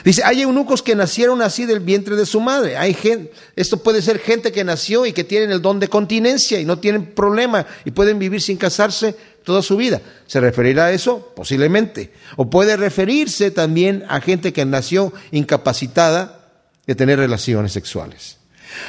Dice, 0.04 0.22
hay 0.24 0.42
eunucos 0.42 0.82
que 0.82 0.96
nacieron 0.96 1.42
así 1.42 1.66
del 1.66 1.80
vientre 1.80 2.16
de 2.16 2.26
su 2.26 2.40
madre. 2.42 2.78
Hay 2.78 2.94
gente, 2.94 3.32
esto 3.56 3.78
puede 3.78 4.02
ser 4.02 4.20
gente 4.20 4.52
que 4.52 4.64
nació 4.64 5.06
y 5.06 5.14
que 5.14 5.24
tienen 5.24 5.52
el 5.52 5.62
don 5.62 5.80
de 5.80 5.88
continencia 5.88 6.60
y 6.60 6.66
no 6.66 6.80
tienen 6.80 7.06
problema 7.06 7.66
y 7.86 7.92
pueden 7.92 8.20
vivir 8.20 8.42
sin 8.42 8.58
casarse 8.58 9.16
toda 9.44 9.62
su 9.62 9.78
vida. 9.78 10.02
¿Se 10.28 10.40
referirá 10.40 10.86
a 10.86 10.92
eso? 10.92 11.34
Posiblemente. 11.36 12.12
O 12.36 12.50
puede 12.50 12.78
referirse 12.78 13.52
también 13.52 14.04
a 14.10 14.22
gente 14.22 14.54
que 14.54 14.66
nació 14.66 15.14
incapacitada 15.32 16.50
de 16.86 16.96
tener 16.96 17.20
relaciones 17.20 17.72
sexuales. 17.72 18.38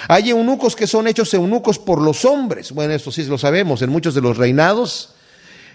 Hay 0.08 0.30
eunucos 0.30 0.74
que 0.74 0.86
son 0.86 1.06
hechos 1.06 1.32
eunucos 1.34 1.78
por 1.78 2.00
los 2.00 2.24
hombres. 2.24 2.72
Bueno, 2.72 2.94
esto 2.94 3.12
sí 3.12 3.24
lo 3.24 3.38
sabemos. 3.38 3.82
En 3.82 3.90
muchos 3.90 4.14
de 4.14 4.20
los 4.20 4.36
reinados 4.36 5.15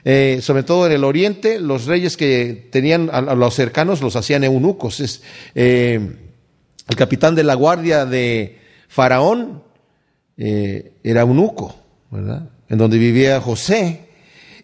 eh, 0.03 0.39
sobre 0.41 0.63
todo 0.63 0.87
en 0.87 0.93
el 0.93 1.03
oriente, 1.03 1.59
los 1.59 1.85
reyes 1.85 2.17
que 2.17 2.69
tenían 2.71 3.09
a, 3.11 3.21
los 3.21 3.53
cercanos 3.53 4.01
los 4.01 4.15
hacían 4.15 4.43
eunucos. 4.43 4.99
Es, 4.99 5.21
eh, 5.55 6.17
el 6.87 6.95
capitán 6.95 7.35
de 7.35 7.43
la 7.43 7.55
guardia 7.55 8.05
de 8.05 8.59
Faraón 8.87 9.63
eh, 10.37 10.93
era 11.03 11.21
eunuco, 11.21 11.75
¿verdad? 12.09 12.49
En 12.67 12.77
donde 12.77 12.97
vivía 12.97 13.39
José. 13.41 14.09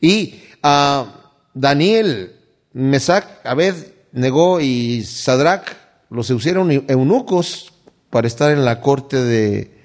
Y 0.01 0.35
a 0.63 1.33
Daniel, 1.53 2.33
Mesac, 2.73 3.45
Abed, 3.45 3.75
Negó 4.11 4.59
y 4.59 5.03
Sadrach 5.03 5.67
los 6.09 6.31
pusieron 6.31 6.71
eunucos 6.87 7.73
para 8.09 8.27
estar 8.27 8.51
en 8.51 8.65
la 8.65 8.81
corte 8.81 9.17
de, 9.17 9.76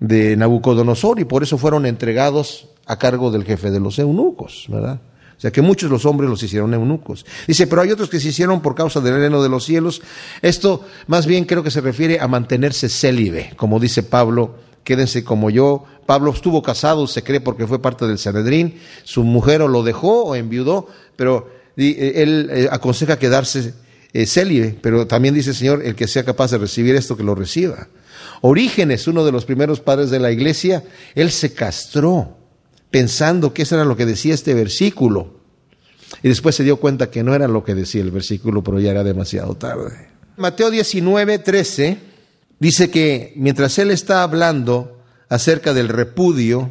de 0.00 0.36
Nabucodonosor 0.36 1.20
y 1.20 1.24
por 1.24 1.42
eso 1.42 1.58
fueron 1.58 1.86
entregados 1.86 2.68
a 2.86 2.98
cargo 2.98 3.30
del 3.30 3.44
jefe 3.44 3.70
de 3.70 3.80
los 3.80 3.98
eunucos, 3.98 4.66
¿verdad? 4.68 5.00
O 5.36 5.40
sea 5.40 5.50
que 5.50 5.62
muchos 5.62 5.90
los 5.90 6.04
hombres 6.04 6.28
los 6.28 6.42
hicieron 6.42 6.74
eunucos. 6.74 7.24
Dice, 7.46 7.66
pero 7.66 7.80
hay 7.80 7.90
otros 7.90 8.10
que 8.10 8.20
se 8.20 8.28
hicieron 8.28 8.60
por 8.60 8.74
causa 8.74 9.00
del 9.00 9.14
reino 9.14 9.42
de 9.42 9.48
los 9.48 9.64
cielos. 9.64 10.02
Esto 10.42 10.84
más 11.06 11.26
bien 11.26 11.46
creo 11.46 11.62
que 11.62 11.70
se 11.70 11.80
refiere 11.80 12.20
a 12.20 12.28
mantenerse 12.28 12.90
célibe, 12.90 13.52
como 13.56 13.80
dice 13.80 14.02
Pablo, 14.02 14.56
quédense 14.84 15.24
como 15.24 15.48
yo. 15.48 15.84
Pablo 16.04 16.30
estuvo 16.32 16.62
casado, 16.62 17.06
se 17.06 17.22
cree 17.22 17.40
porque 17.40 17.66
fue 17.66 17.80
parte 17.80 18.06
del 18.06 18.18
Sanedrín, 18.18 18.80
su 19.04 19.24
mujer 19.24 19.62
o 19.62 19.68
lo 19.68 19.82
dejó 19.82 20.24
o 20.24 20.34
enviudó, 20.34 20.88
pero 21.16 21.48
eh, 21.76 22.12
él 22.16 22.50
eh, 22.52 22.68
aconseja 22.70 23.18
quedarse 23.18 23.72
eh, 24.12 24.26
célibe, 24.26 24.76
pero 24.82 25.06
también 25.06 25.34
dice 25.34 25.50
el 25.50 25.56
Señor, 25.56 25.82
el 25.84 25.94
que 25.94 26.06
sea 26.06 26.24
capaz 26.24 26.50
de 26.50 26.58
recibir 26.58 26.96
esto, 26.96 27.16
que 27.16 27.22
lo 27.22 27.34
reciba. 27.34 27.88
Orígenes, 28.42 29.06
uno 29.06 29.24
de 29.24 29.32
los 29.32 29.44
primeros 29.44 29.80
padres 29.80 30.10
de 30.10 30.18
la 30.18 30.30
iglesia, 30.30 30.82
él 31.14 31.30
se 31.30 31.52
castró 31.52 32.38
pensando 32.90 33.52
que 33.52 33.62
eso 33.62 33.74
era 33.74 33.84
lo 33.84 33.96
que 33.96 34.06
decía 34.06 34.34
este 34.34 34.54
versículo. 34.54 35.40
Y 36.22 36.28
después 36.28 36.56
se 36.56 36.64
dio 36.64 36.78
cuenta 36.78 37.10
que 37.10 37.22
no 37.22 37.34
era 37.34 37.48
lo 37.48 37.62
que 37.62 37.74
decía 37.74 38.02
el 38.02 38.10
versículo, 38.10 38.62
pero 38.62 38.80
ya 38.80 38.90
era 38.90 39.04
demasiado 39.04 39.54
tarde. 39.54 40.08
Mateo 40.36 40.70
19, 40.70 41.38
13 41.38 41.98
dice 42.58 42.90
que 42.90 43.32
mientras 43.36 43.78
él 43.78 43.90
está 43.90 44.22
hablando 44.22 45.00
acerca 45.28 45.72
del 45.74 45.88
repudio, 45.88 46.70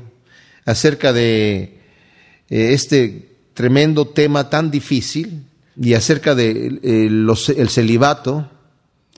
acerca 0.65 1.13
de 1.13 1.79
eh, 2.49 2.73
este 2.73 3.37
tremendo 3.53 4.07
tema 4.07 4.49
tan 4.49 4.71
difícil 4.71 5.45
y 5.79 5.93
acerca 5.93 6.35
del 6.35 6.81
de, 6.81 7.05
eh, 7.05 7.55
el 7.57 7.69
celibato, 7.69 8.49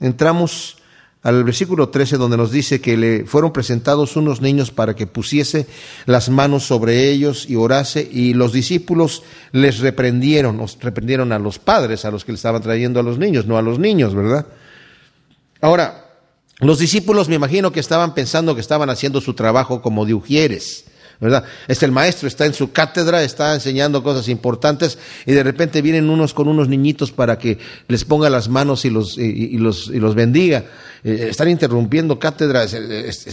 entramos 0.00 0.81
al 1.22 1.44
versículo 1.44 1.88
13 1.88 2.16
donde 2.16 2.36
nos 2.36 2.50
dice 2.50 2.80
que 2.80 2.96
le 2.96 3.24
fueron 3.24 3.52
presentados 3.52 4.16
unos 4.16 4.40
niños 4.40 4.70
para 4.72 4.96
que 4.96 5.06
pusiese 5.06 5.66
las 6.06 6.28
manos 6.28 6.64
sobre 6.64 7.10
ellos 7.10 7.48
y 7.48 7.54
orase 7.54 8.08
y 8.10 8.34
los 8.34 8.52
discípulos 8.52 9.22
les 9.52 9.78
reprendieron, 9.78 10.56
nos 10.56 10.78
reprendieron 10.80 11.32
a 11.32 11.38
los 11.38 11.58
padres, 11.58 12.04
a 12.04 12.10
los 12.10 12.24
que 12.24 12.32
le 12.32 12.36
estaban 12.36 12.62
trayendo 12.62 12.98
a 12.98 13.04
los 13.04 13.18
niños, 13.18 13.46
no 13.46 13.56
a 13.56 13.62
los 13.62 13.78
niños, 13.78 14.14
¿verdad? 14.14 14.46
Ahora, 15.60 16.12
los 16.58 16.80
discípulos 16.80 17.28
me 17.28 17.36
imagino 17.36 17.70
que 17.70 17.80
estaban 17.80 18.14
pensando 18.14 18.54
que 18.54 18.60
estaban 18.60 18.90
haciendo 18.90 19.20
su 19.20 19.34
trabajo 19.34 19.80
como 19.80 20.04
de 20.04 20.14
ujieres. 20.14 20.86
¿Verdad? 21.22 21.44
Es 21.68 21.84
el 21.84 21.92
maestro, 21.92 22.26
está 22.26 22.46
en 22.46 22.52
su 22.52 22.72
cátedra, 22.72 23.22
está 23.22 23.54
enseñando 23.54 24.02
cosas 24.02 24.28
importantes 24.28 24.98
y 25.24 25.30
de 25.30 25.44
repente 25.44 25.80
vienen 25.80 26.10
unos 26.10 26.34
con 26.34 26.48
unos 26.48 26.68
niñitos 26.68 27.12
para 27.12 27.38
que 27.38 27.58
les 27.86 28.04
ponga 28.04 28.28
las 28.28 28.48
manos 28.48 28.84
y 28.84 28.90
los, 28.90 29.16
y, 29.16 29.56
los, 29.56 29.86
y 29.86 30.00
los 30.00 30.16
bendiga. 30.16 30.64
Eh, 31.04 31.28
están 31.30 31.48
interrumpiendo 31.48 32.18
cátedras, 32.18 32.76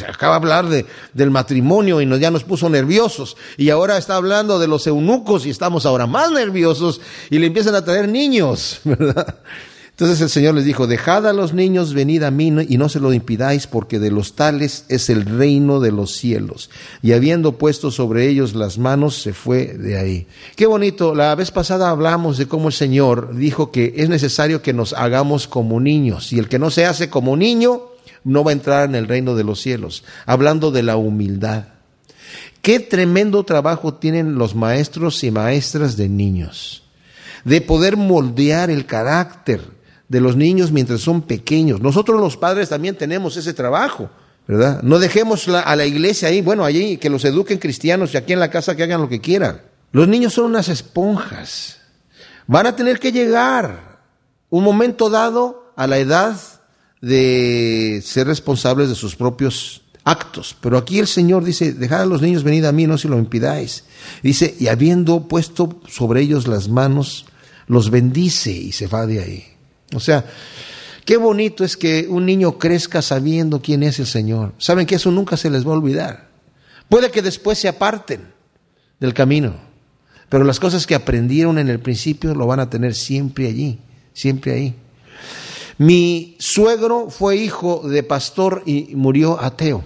acaba 0.07 0.33
de 0.33 0.37
hablar 0.37 0.69
de, 0.69 0.85
del 1.15 1.31
matrimonio 1.31 1.99
y 1.99 2.05
nos, 2.05 2.19
ya 2.19 2.29
nos 2.29 2.43
puso 2.43 2.69
nerviosos 2.69 3.37
y 3.57 3.71
ahora 3.71 3.97
está 3.97 4.17
hablando 4.17 4.59
de 4.59 4.67
los 4.67 4.85
eunucos 4.85 5.47
y 5.47 5.49
estamos 5.49 5.87
ahora 5.87 6.05
más 6.05 6.29
nerviosos 6.31 7.01
y 7.31 7.39
le 7.39 7.47
empiezan 7.47 7.73
a 7.73 7.83
traer 7.83 8.07
niños, 8.07 8.81
¿verdad? 8.83 9.35
Entonces 9.99 10.21
el 10.21 10.29
Señor 10.29 10.55
les 10.55 10.63
dijo, 10.63 10.87
dejad 10.87 11.27
a 11.27 11.33
los 11.33 11.53
niños, 11.53 11.93
venid 11.93 12.23
a 12.23 12.31
mí 12.31 12.53
y 12.69 12.77
no 12.77 12.87
se 12.87 13.01
lo 13.01 13.11
impidáis, 13.11 13.67
porque 13.67 13.99
de 13.99 14.11
los 14.11 14.33
tales 14.33 14.85
es 14.87 15.09
el 15.09 15.25
reino 15.25 15.81
de 15.81 15.91
los 15.91 16.15
cielos. 16.15 16.69
Y 17.01 17.11
habiendo 17.11 17.57
puesto 17.57 17.91
sobre 17.91 18.29
ellos 18.29 18.55
las 18.55 18.77
manos, 18.77 19.21
se 19.21 19.33
fue 19.33 19.65
de 19.77 19.97
ahí. 19.97 20.25
Qué 20.55 20.67
bonito, 20.67 21.13
la 21.13 21.35
vez 21.35 21.51
pasada 21.51 21.89
hablamos 21.89 22.37
de 22.37 22.47
cómo 22.47 22.69
el 22.69 22.73
Señor 22.73 23.35
dijo 23.35 23.71
que 23.71 23.95
es 23.97 24.07
necesario 24.07 24.61
que 24.61 24.71
nos 24.71 24.93
hagamos 24.93 25.49
como 25.49 25.81
niños, 25.81 26.31
y 26.31 26.39
el 26.39 26.47
que 26.47 26.59
no 26.59 26.69
se 26.69 26.85
hace 26.85 27.09
como 27.09 27.35
niño, 27.35 27.81
no 28.23 28.45
va 28.45 28.51
a 28.51 28.53
entrar 28.53 28.87
en 28.87 28.95
el 28.95 29.05
reino 29.05 29.35
de 29.35 29.43
los 29.43 29.59
cielos. 29.59 30.05
Hablando 30.25 30.71
de 30.71 30.83
la 30.83 30.95
humildad. 30.95 31.65
Qué 32.61 32.79
tremendo 32.79 33.43
trabajo 33.43 33.95
tienen 33.95 34.35
los 34.35 34.55
maestros 34.55 35.21
y 35.25 35.31
maestras 35.31 35.97
de 35.97 36.07
niños. 36.07 36.83
De 37.43 37.59
poder 37.59 37.97
moldear 37.97 38.69
el 38.69 38.85
carácter 38.85 39.77
de 40.09 40.19
los 40.19 40.35
niños 40.35 40.71
mientras 40.71 41.01
son 41.01 41.21
pequeños. 41.21 41.79
Nosotros 41.81 42.19
los 42.19 42.35
padres 42.35 42.69
también 42.69 42.95
tenemos 42.95 43.37
ese 43.37 43.53
trabajo. 43.53 44.09
¿verdad? 44.47 44.81
No 44.81 44.97
dejemos 44.97 45.47
a 45.47 45.75
la 45.75 45.85
iglesia 45.85 46.27
ahí, 46.27 46.41
bueno, 46.41 46.65
allí 46.65 46.97
que 46.97 47.11
los 47.11 47.23
eduquen 47.23 47.59
cristianos 47.59 48.13
y 48.13 48.17
aquí 48.17 48.33
en 48.33 48.39
la 48.39 48.49
casa 48.49 48.75
que 48.75 48.81
hagan 48.81 48.99
lo 48.99 49.07
que 49.07 49.21
quieran. 49.21 49.61
Los 49.91 50.07
niños 50.07 50.33
son 50.33 50.45
unas 50.45 50.69
esponjas. 50.69 51.77
Van 52.47 52.65
a 52.65 52.75
tener 52.75 52.99
que 52.99 53.11
llegar 53.11 53.99
un 54.49 54.63
momento 54.63 55.11
dado 55.11 55.71
a 55.75 55.85
la 55.85 55.99
edad 55.99 56.35
de 56.99 58.01
ser 58.03 58.25
responsables 58.25 58.89
de 58.89 58.95
sus 58.95 59.15
propios 59.15 59.83
actos. 60.03 60.55
Pero 60.59 60.79
aquí 60.79 60.97
el 60.97 61.07
Señor 61.07 61.43
dice, 61.43 61.73
dejad 61.73 62.01
a 62.01 62.05
los 62.07 62.23
niños 62.23 62.43
venir 62.43 62.65
a 62.65 62.71
mí, 62.71 62.87
no 62.87 62.97
si 62.97 63.07
lo 63.07 63.19
impidáis. 63.19 63.83
Dice, 64.23 64.55
y 64.59 64.67
habiendo 64.67 65.27
puesto 65.27 65.79
sobre 65.87 66.21
ellos 66.21 66.47
las 66.47 66.69
manos, 66.69 67.27
los 67.67 67.91
bendice 67.91 68.51
y 68.51 68.71
se 68.71 68.87
va 68.87 69.05
de 69.05 69.19
ahí. 69.19 69.58
O 69.93 69.99
sea, 69.99 70.25
Qué 71.09 71.17
bonito 71.17 71.63
es 71.63 71.75
que 71.75 72.05
un 72.07 72.27
niño 72.27 72.59
crezca 72.59 73.01
sabiendo 73.01 73.63
quién 73.63 73.81
es 73.81 73.97
el 73.97 74.05
Señor. 74.05 74.53
Saben 74.59 74.85
que 74.85 74.93
eso 74.93 75.09
nunca 75.09 75.37
se 75.37 75.49
les 75.49 75.65
va 75.65 75.71
a 75.71 75.77
olvidar. 75.77 76.29
Puede 76.87 77.09
que 77.09 77.23
después 77.23 77.57
se 77.57 77.67
aparten 77.67 78.31
del 78.99 79.15
camino, 79.15 79.55
pero 80.29 80.43
las 80.43 80.59
cosas 80.59 80.85
que 80.85 80.93
aprendieron 80.93 81.57
en 81.57 81.67
el 81.67 81.79
principio 81.79 82.35
lo 82.35 82.45
van 82.45 82.59
a 82.59 82.69
tener 82.69 82.93
siempre 82.93 83.47
allí, 83.47 83.79
siempre 84.13 84.53
ahí. 84.53 84.75
Mi 85.79 86.35
suegro 86.37 87.09
fue 87.09 87.37
hijo 87.37 87.89
de 87.89 88.03
pastor 88.03 88.61
y 88.67 88.93
murió 88.93 89.41
ateo. 89.41 89.83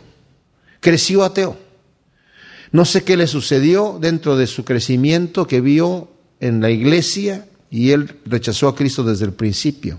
Creció 0.82 1.24
ateo. 1.24 1.56
No 2.74 2.84
sé 2.84 3.06
qué 3.06 3.16
le 3.16 3.28
sucedió 3.28 3.98
dentro 3.98 4.36
de 4.36 4.46
su 4.46 4.66
crecimiento 4.66 5.48
que 5.48 5.62
vio 5.62 6.10
en 6.42 6.60
la 6.60 6.70
iglesia 6.70 7.46
y 7.74 7.90
él 7.90 8.20
rechazó 8.26 8.68
a 8.68 8.76
Cristo 8.76 9.04
desde 9.04 9.26
el 9.26 9.34
principio. 9.34 9.98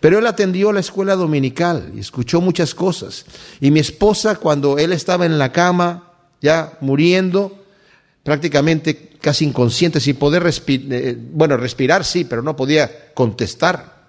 Pero 0.00 0.18
él 0.18 0.26
atendió 0.26 0.72
la 0.72 0.80
escuela 0.80 1.14
dominical 1.16 1.92
y 1.94 2.00
escuchó 2.00 2.40
muchas 2.40 2.74
cosas. 2.74 3.26
Y 3.60 3.70
mi 3.70 3.78
esposa, 3.78 4.36
cuando 4.36 4.78
él 4.78 4.90
estaba 4.90 5.26
en 5.26 5.38
la 5.38 5.52
cama, 5.52 6.12
ya 6.40 6.78
muriendo, 6.80 7.62
prácticamente 8.22 9.10
casi 9.20 9.44
inconsciente, 9.44 10.00
sin 10.00 10.16
poder 10.16 10.44
respirar, 10.44 10.92
eh, 10.92 11.18
bueno, 11.32 11.58
respirar 11.58 12.06
sí, 12.06 12.24
pero 12.24 12.40
no 12.40 12.56
podía 12.56 13.12
contestar. 13.12 14.06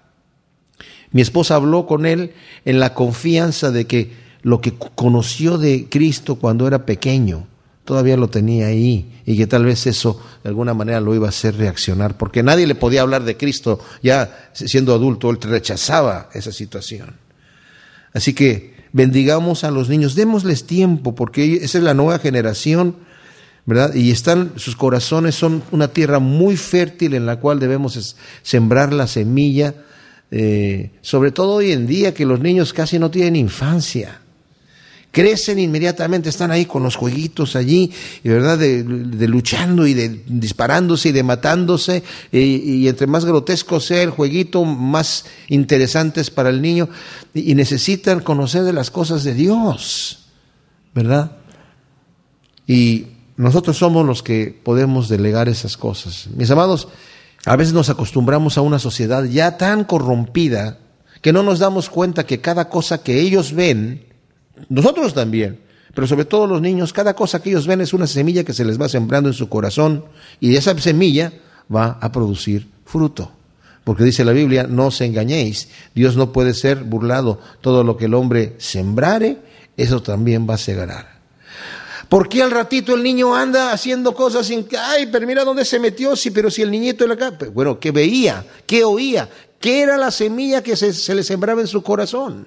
Mi 1.12 1.20
esposa 1.20 1.56
habló 1.56 1.86
con 1.86 2.06
él 2.06 2.32
en 2.64 2.80
la 2.80 2.94
confianza 2.94 3.70
de 3.70 3.86
que 3.86 4.14
lo 4.40 4.62
que 4.62 4.72
conoció 4.72 5.58
de 5.58 5.90
Cristo 5.90 6.36
cuando 6.36 6.66
era 6.66 6.86
pequeño, 6.86 7.46
todavía 7.86 8.18
lo 8.18 8.28
tenía 8.28 8.66
ahí 8.66 9.22
y 9.24 9.36
que 9.36 9.46
tal 9.46 9.64
vez 9.64 9.86
eso 9.86 10.20
de 10.42 10.50
alguna 10.50 10.74
manera 10.74 11.00
lo 11.00 11.14
iba 11.14 11.26
a 11.26 11.30
hacer 11.30 11.56
reaccionar, 11.56 12.18
porque 12.18 12.42
nadie 12.42 12.66
le 12.66 12.74
podía 12.74 13.00
hablar 13.00 13.24
de 13.24 13.38
Cristo 13.38 13.80
ya 14.02 14.50
siendo 14.52 14.92
adulto, 14.92 15.30
él 15.30 15.38
rechazaba 15.40 16.28
esa 16.34 16.52
situación. 16.52 17.14
Así 18.12 18.34
que 18.34 18.74
bendigamos 18.92 19.64
a 19.64 19.70
los 19.70 19.88
niños, 19.88 20.14
démosles 20.14 20.66
tiempo, 20.66 21.14
porque 21.14 21.54
esa 21.62 21.78
es 21.78 21.84
la 21.84 21.94
nueva 21.94 22.18
generación, 22.18 22.96
¿verdad? 23.64 23.94
Y 23.94 24.10
están, 24.10 24.52
sus 24.56 24.76
corazones 24.76 25.34
son 25.34 25.62
una 25.70 25.88
tierra 25.88 26.18
muy 26.18 26.56
fértil 26.56 27.14
en 27.14 27.24
la 27.24 27.40
cual 27.40 27.58
debemos 27.58 28.16
sembrar 28.42 28.92
la 28.92 29.06
semilla, 29.06 29.74
eh, 30.30 30.90
sobre 31.02 31.30
todo 31.30 31.54
hoy 31.54 31.72
en 31.72 31.86
día 31.86 32.12
que 32.12 32.26
los 32.26 32.40
niños 32.40 32.72
casi 32.72 32.98
no 32.98 33.10
tienen 33.10 33.36
infancia 33.36 34.20
crecen 35.16 35.58
inmediatamente, 35.58 36.28
están 36.28 36.50
ahí 36.50 36.66
con 36.66 36.82
los 36.82 36.94
jueguitos 36.94 37.56
allí, 37.56 37.90
y 38.22 38.28
verdad, 38.28 38.58
de, 38.58 38.84
luchando 39.26 39.86
y 39.86 39.94
de 39.94 40.22
disparándose 40.26 41.08
y 41.08 41.12
de 41.12 41.22
matándose, 41.22 42.02
y, 42.30 42.86
entre 42.86 43.06
más 43.06 43.24
grotesco 43.24 43.80
sea 43.80 44.02
el 44.02 44.10
jueguito, 44.10 44.66
más 44.66 45.24
interesante 45.48 46.20
es 46.20 46.30
para 46.30 46.50
el 46.50 46.60
niño, 46.60 46.90
y, 47.32 47.54
necesitan 47.54 48.20
conocer 48.20 48.64
de 48.64 48.74
las 48.74 48.90
cosas 48.90 49.24
de 49.24 49.32
Dios, 49.32 50.26
¿verdad? 50.94 51.38
Y 52.66 53.06
nosotros 53.38 53.78
somos 53.78 54.04
los 54.04 54.22
que 54.22 54.60
podemos 54.62 55.08
delegar 55.08 55.48
esas 55.48 55.78
cosas. 55.78 56.28
Mis 56.36 56.50
amados, 56.50 56.88
a 57.46 57.56
veces 57.56 57.72
nos 57.72 57.88
acostumbramos 57.88 58.58
a 58.58 58.60
una 58.60 58.78
sociedad 58.78 59.24
ya 59.24 59.56
tan 59.56 59.84
corrompida 59.84 60.78
que 61.22 61.32
no 61.32 61.42
nos 61.42 61.58
damos 61.58 61.88
cuenta 61.88 62.26
que 62.26 62.42
cada 62.42 62.68
cosa 62.68 63.02
que 63.02 63.18
ellos 63.18 63.54
ven, 63.54 64.05
nosotros 64.68 65.14
también, 65.14 65.60
pero 65.94 66.06
sobre 66.06 66.26
todo 66.26 66.46
los 66.46 66.60
niños, 66.60 66.92
cada 66.92 67.14
cosa 67.14 67.40
que 67.40 67.50
ellos 67.50 67.66
ven 67.66 67.80
es 67.80 67.94
una 67.94 68.06
semilla 68.06 68.44
que 68.44 68.52
se 68.52 68.64
les 68.64 68.80
va 68.80 68.88
sembrando 68.88 69.30
en 69.30 69.34
su 69.34 69.48
corazón 69.48 70.04
y 70.40 70.56
esa 70.56 70.78
semilla 70.78 71.32
va 71.74 71.98
a 72.00 72.12
producir 72.12 72.68
fruto. 72.84 73.32
Porque 73.82 74.04
dice 74.04 74.24
la 74.24 74.32
Biblia, 74.32 74.66
no 74.68 74.88
os 74.88 75.00
engañéis, 75.00 75.68
Dios 75.94 76.16
no 76.16 76.32
puede 76.32 76.54
ser 76.54 76.82
burlado, 76.82 77.40
todo 77.60 77.84
lo 77.84 77.96
que 77.96 78.06
el 78.06 78.14
hombre 78.14 78.56
sembrare, 78.58 79.38
eso 79.76 80.02
también 80.02 80.46
va 80.48 80.54
a 80.54 80.58
segarar. 80.58 81.16
¿Por 82.08 82.28
qué 82.28 82.42
al 82.42 82.50
ratito 82.50 82.94
el 82.94 83.02
niño 83.02 83.34
anda 83.34 83.72
haciendo 83.72 84.14
cosas 84.14 84.46
sin 84.46 84.64
que, 84.64 84.76
ay, 84.76 85.08
pero 85.10 85.26
mira 85.26 85.44
dónde 85.44 85.64
se 85.64 85.78
metió, 85.78 86.14
sí, 86.14 86.30
pero 86.30 86.50
si 86.50 86.62
el 86.62 86.70
niñito 86.70 87.04
era 87.04 87.14
acá, 87.14 87.32
bueno, 87.52 87.80
¿qué 87.80 87.90
veía? 87.90 88.44
¿Qué 88.66 88.84
oía? 88.84 89.28
¿Qué 89.58 89.82
era 89.82 89.96
la 89.96 90.10
semilla 90.10 90.62
que 90.62 90.76
se, 90.76 90.92
se 90.92 91.14
le 91.14 91.22
sembraba 91.22 91.60
en 91.60 91.66
su 91.66 91.82
corazón? 91.82 92.46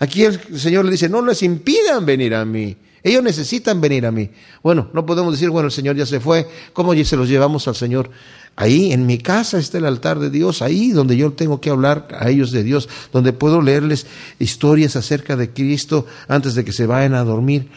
Aquí 0.00 0.24
el 0.24 0.58
Señor 0.58 0.86
le 0.86 0.92
dice, 0.92 1.08
no 1.08 1.24
les 1.24 1.42
impidan 1.42 2.04
venir 2.04 2.34
a 2.34 2.44
mí. 2.44 2.76
Ellos 3.02 3.22
necesitan 3.22 3.80
venir 3.80 4.04
a 4.06 4.10
mí. 4.10 4.30
Bueno, 4.62 4.90
no 4.92 5.06
podemos 5.06 5.32
decir, 5.32 5.50
bueno, 5.50 5.66
el 5.66 5.72
Señor 5.72 5.96
ya 5.96 6.06
se 6.06 6.20
fue, 6.20 6.48
¿cómo 6.72 6.94
se 7.04 7.16
los 7.16 7.28
llevamos 7.28 7.68
al 7.68 7.74
Señor? 7.74 8.10
Ahí 8.56 8.92
en 8.92 9.06
mi 9.06 9.18
casa 9.18 9.58
está 9.58 9.78
el 9.78 9.86
altar 9.86 10.18
de 10.18 10.28
Dios, 10.28 10.60
ahí 10.60 10.90
donde 10.90 11.16
yo 11.16 11.32
tengo 11.32 11.60
que 11.60 11.70
hablar 11.70 12.08
a 12.18 12.28
ellos 12.28 12.50
de 12.50 12.62
Dios, 12.62 12.88
donde 13.12 13.32
puedo 13.32 13.62
leerles 13.62 14.06
historias 14.38 14.96
acerca 14.96 15.36
de 15.36 15.50
Cristo 15.50 16.06
antes 16.28 16.54
de 16.54 16.64
que 16.64 16.72
se 16.72 16.86
vayan 16.86 17.14
a 17.14 17.24
dormir, 17.24 17.68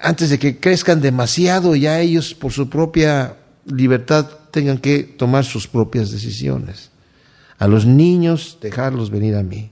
antes 0.00 0.30
de 0.30 0.38
que 0.38 0.58
crezcan 0.58 1.00
demasiado 1.00 1.74
y 1.74 1.80
ya 1.80 2.00
ellos 2.00 2.34
por 2.34 2.52
su 2.52 2.68
propia 2.68 3.36
libertad 3.66 4.26
tengan 4.50 4.78
que 4.78 5.02
tomar 5.02 5.44
sus 5.44 5.66
propias 5.66 6.10
decisiones. 6.10 6.90
A 7.58 7.66
los 7.66 7.84
niños 7.84 8.58
dejarlos 8.60 9.10
venir 9.10 9.36
a 9.36 9.42
mí. 9.42 9.70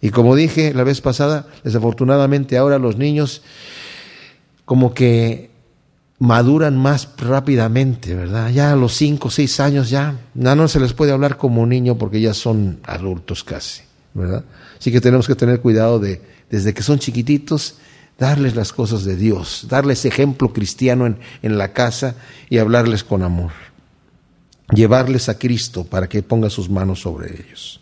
Y 0.00 0.10
como 0.10 0.36
dije 0.36 0.72
la 0.74 0.84
vez 0.84 1.00
pasada, 1.00 1.46
desafortunadamente 1.64 2.56
ahora 2.56 2.78
los 2.78 2.96
niños 2.96 3.42
como 4.64 4.94
que 4.94 5.50
maduran 6.18 6.76
más 6.76 7.08
rápidamente, 7.16 8.14
¿verdad? 8.14 8.50
Ya 8.50 8.72
a 8.72 8.76
los 8.76 8.94
cinco 8.94 9.28
o 9.28 9.30
seis 9.30 9.60
años 9.60 9.90
ya, 9.90 10.18
ya 10.34 10.54
no 10.54 10.68
se 10.68 10.80
les 10.80 10.92
puede 10.92 11.12
hablar 11.12 11.36
como 11.36 11.66
niño 11.66 11.96
porque 11.96 12.20
ya 12.20 12.34
son 12.34 12.80
adultos 12.84 13.44
casi, 13.44 13.82
¿verdad? 14.14 14.44
Así 14.78 14.90
que 14.92 15.00
tenemos 15.00 15.26
que 15.26 15.36
tener 15.36 15.60
cuidado 15.60 15.98
de, 15.98 16.20
desde 16.50 16.74
que 16.74 16.82
son 16.82 16.98
chiquititos, 16.98 17.76
darles 18.18 18.56
las 18.56 18.72
cosas 18.72 19.04
de 19.04 19.16
Dios, 19.16 19.66
darles 19.68 20.04
ejemplo 20.04 20.52
cristiano 20.52 21.06
en, 21.06 21.18
en 21.42 21.56
la 21.56 21.72
casa 21.72 22.16
y 22.50 22.58
hablarles 22.58 23.04
con 23.04 23.22
amor. 23.22 23.52
Llevarles 24.72 25.28
a 25.28 25.38
Cristo 25.38 25.84
para 25.84 26.08
que 26.08 26.22
ponga 26.22 26.50
sus 26.50 26.68
manos 26.68 27.00
sobre 27.00 27.32
ellos. 27.32 27.80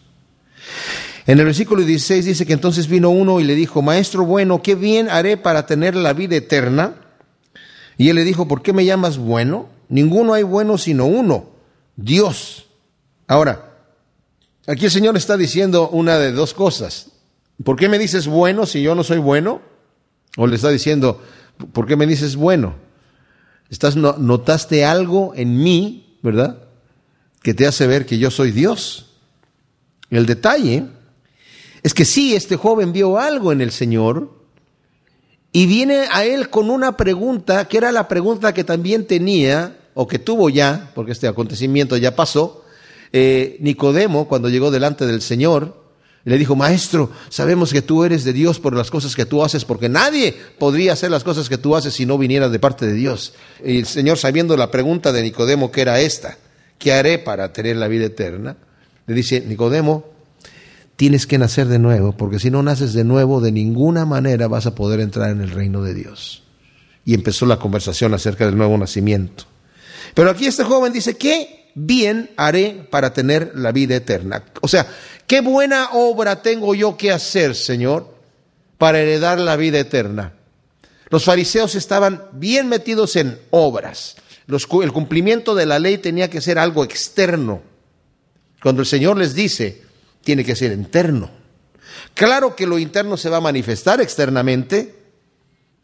En 1.27 1.41
el 1.41 1.45
versículo 1.45 1.83
16 1.83 2.25
dice 2.25 2.47
que 2.47 2.53
entonces 2.53 2.87
vino 2.87 3.11
uno 3.11 3.41
y 3.41 3.45
le 3.45 3.57
dijo, 3.57 3.83
Maestro 3.83 4.25
bueno, 4.25 4.63
¿qué 4.63 4.77
bien 4.77 5.09
haré 5.11 5.37
para 5.37 5.67
tener 5.67 5.97
la 5.97 6.13
vida 6.13 6.37
eterna? 6.37 6.95
Y 7.99 8.11
él 8.11 8.17
le 8.17 8.25
dijo, 8.25 8.47
¿por 8.47 8.63
qué 8.63 8.73
me 8.73 8.85
llamas 8.85 9.19
bueno? 9.19 9.69
Ninguno 9.89 10.35
hay 10.35 10.45
bueno 10.45 10.79
sino 10.79 11.07
uno, 11.07 11.51
Dios. 11.97 12.67
Ahora, 13.27 13.75
aquí 14.69 14.85
el 14.85 14.91
Señor 14.93 15.17
está 15.17 15.37
diciendo 15.37 15.89
una 15.89 16.17
de 16.19 16.31
dos 16.31 16.55
cosas. 16.55 17.11
¿Por 17.65 17.77
qué 17.77 17.89
me 17.89 17.99
dices 17.99 18.29
bueno 18.29 18.65
si 18.65 18.83
yo 18.83 18.95
no 18.95 19.03
soy 19.03 19.19
bueno? 19.19 19.63
O 20.37 20.47
le 20.47 20.55
está 20.55 20.71
diciendo, 20.71 21.21
¿por 21.73 21.87
qué 21.87 21.97
me 21.97 22.07
dices 22.07 22.37
bueno? 22.37 22.75
Estás 23.69 23.97
notaste 23.97 24.85
algo 24.85 25.33
en 25.35 25.61
mí, 25.61 26.19
¿verdad? 26.23 26.63
Que 27.43 27.53
te 27.53 27.67
hace 27.67 27.89
ver 27.89 28.07
que 28.07 28.19
yo 28.19 28.31
soy 28.31 28.53
Dios. 28.53 29.15
El 30.11 30.27
detalle 30.27 30.85
es 31.87 31.95
que 31.95 32.05
sí, 32.05 32.35
este 32.35 32.57
joven 32.57 32.93
vio 32.93 33.17
algo 33.17 33.53
en 33.53 33.61
el 33.61 33.71
Señor 33.71 34.33
y 35.53 35.67
viene 35.67 36.07
a 36.11 36.25
él 36.25 36.51
con 36.51 36.69
una 36.69 36.97
pregunta 36.97 37.69
que 37.69 37.77
era 37.77 37.93
la 37.93 38.09
pregunta 38.09 38.53
que 38.53 38.65
también 38.65 39.07
tenía 39.07 39.79
o 39.95 40.09
que 40.09 40.19
tuvo 40.19 40.51
ya, 40.51 40.91
porque 40.97 41.13
este 41.13 41.29
acontecimiento 41.29 41.97
ya 41.97 42.17
pasó, 42.17 42.65
eh, 43.13 43.57
Nicodemo 43.61 44.27
cuando 44.27 44.49
llegó 44.49 44.73
delante 44.73 45.07
del 45.07 45.23
Señor. 45.23 45.81
Le 46.25 46.37
dijo, 46.39 46.57
maestro, 46.57 47.13
sabemos 47.29 47.73
que 47.73 47.83
tú 47.83 48.03
eres 48.03 48.25
de 48.25 48.33
Dios 48.33 48.59
por 48.59 48.75
las 48.75 48.91
cosas 48.91 49.15
que 49.15 49.25
tú 49.25 49.45
haces, 49.45 49.65
porque 49.65 49.89
nadie 49.89 50.35
podría 50.59 50.95
hacer 50.95 51.13
las 51.13 51.23
cosas 51.23 51.49
que 51.49 51.57
tú 51.57 51.77
haces 51.77 51.95
si 51.95 52.05
no 52.05 52.19
viniera 52.19 52.49
de 52.49 52.59
parte 52.59 52.85
de 52.85 52.95
Dios. 52.95 53.35
Y 53.65 53.79
el 53.79 53.87
Señor, 53.87 54.19
sabiendo 54.19 54.57
la 54.57 54.73
pregunta 54.73 55.13
de 55.13 55.23
Nicodemo, 55.23 55.71
que 55.71 55.83
era 55.83 56.01
esta, 56.01 56.37
¿qué 56.81 56.93
haré 56.95 57.21
para 57.21 57.53
tener 57.53 57.77
la 57.77 57.87
vida 57.87 58.07
eterna? 58.07 58.57
Le 59.07 59.15
dice, 59.15 59.41
Nicodemo, 59.41 60.16
tienes 60.97 61.27
que 61.27 61.39
nacer 61.39 61.69
de 61.69 61.79
nuevo, 61.79 62.13
porque 62.13 62.39
si 62.39 62.51
no 62.51 62.63
naces 62.63 62.95
de 62.95 63.05
nuevo, 63.05 63.41
de 63.41 63.53
ninguna 63.53 64.05
manera 64.07 64.49
vas 64.49 64.67
a 64.67 64.75
poder 64.75 65.01
entrar 65.01 65.31
en 65.31 65.43
el 65.43 65.51
reino 65.51 65.83
de 65.83 65.95
Dios. 65.95 66.43
Y 67.05 67.15
empezó 67.15 67.47
la 67.47 67.59
conversación 67.59 68.15
acerca 68.15 68.47
del 68.47 68.57
nuevo 68.57 68.77
nacimiento. 68.77 69.45
Pero 70.15 70.31
aquí 70.31 70.47
este 70.47 70.65
joven 70.65 70.93
dice, 70.93 71.17
¿qué 71.17 71.71
bien 71.75 72.31
haré 72.37 72.87
para 72.91 73.13
tener 73.13 73.53
la 73.55 73.71
vida 73.71 73.95
eterna? 73.95 74.43
O 74.63 74.69
sea, 74.69 74.87
¿qué 75.27 75.43
buena 75.43 75.91
obra 75.93 76.43
tengo 76.43 76.75
yo 76.75 76.97
que 76.97 77.13
hacer, 77.13 77.55
Señor, 77.55 78.13
para 78.79 78.99
heredar 79.01 79.39
la 79.39 79.57
vida 79.57 79.79
eterna? 79.79 80.33
Los 81.11 81.25
fariseos 81.25 81.75
estaban 81.75 82.25
bien 82.33 82.69
metidos 82.69 83.15
en 83.17 83.39
obras. 83.51 84.17
el 84.49 84.93
cumplimiento 84.93 85.55
de 85.55 85.67
la 85.67 85.79
ley 85.79 85.99
tenía 85.99 86.31
que 86.31 86.41
ser 86.41 86.59
algo 86.59 86.83
externo. 86.83 87.63
Cuando 88.63 88.81
el 88.81 88.87
Señor 88.87 89.17
les 89.17 89.35
dice, 89.35 89.86
tiene 90.27 90.45
que 90.45 90.57
ser 90.57 90.73
interno. 90.73 91.31
Claro 92.13 92.57
que 92.57 92.67
lo 92.67 92.81
interno 92.81 93.17
se 93.17 93.31
va 93.31 93.37
a 93.37 93.41
manifestar 93.41 94.01
externamente, 94.01 94.93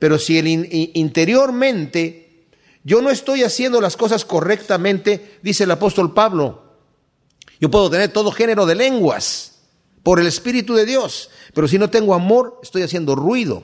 pero 0.01 0.19
si 0.19 0.37
el 0.37 0.49
interiormente 0.49 2.49
yo 2.83 3.01
no 3.03 3.11
estoy 3.11 3.45
haciendo 3.45 3.81
las 3.81 3.97
cosas 3.97 4.25
correctamente, 4.25 5.39
dice 5.43 5.63
el 5.63 5.71
apóstol 5.71 6.13
Pablo, 6.13 6.61
yo 7.61 7.71
puedo 7.71 7.89
tener 7.89 8.13
todo 8.13 8.33
género 8.33 8.67
de 8.67 8.75
lenguas 8.75 9.61
por 10.03 10.19
el 10.19 10.27
Espíritu 10.27 10.75
de 10.75 10.87
Dios, 10.87 11.31
pero 11.55 11.69
si 11.69 11.79
no 11.79 11.89
tengo 11.89 12.13
amor, 12.13 12.59
estoy 12.65 12.83
haciendo 12.83 13.15
ruido. 13.15 13.63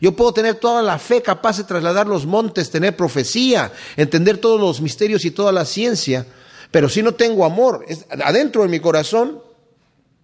Yo 0.00 0.16
puedo 0.16 0.32
tener 0.32 0.56
toda 0.56 0.82
la 0.82 0.98
fe 0.98 1.22
capaz 1.22 1.58
de 1.58 1.64
trasladar 1.64 2.08
los 2.08 2.26
montes, 2.26 2.72
tener 2.72 2.96
profecía, 2.96 3.72
entender 3.96 4.38
todos 4.38 4.60
los 4.60 4.80
misterios 4.80 5.24
y 5.24 5.30
toda 5.30 5.52
la 5.52 5.64
ciencia, 5.64 6.26
pero 6.72 6.88
si 6.88 7.00
no 7.00 7.14
tengo 7.14 7.44
amor 7.44 7.86
adentro 8.24 8.62
de 8.62 8.68
mi 8.68 8.80
corazón, 8.80 9.45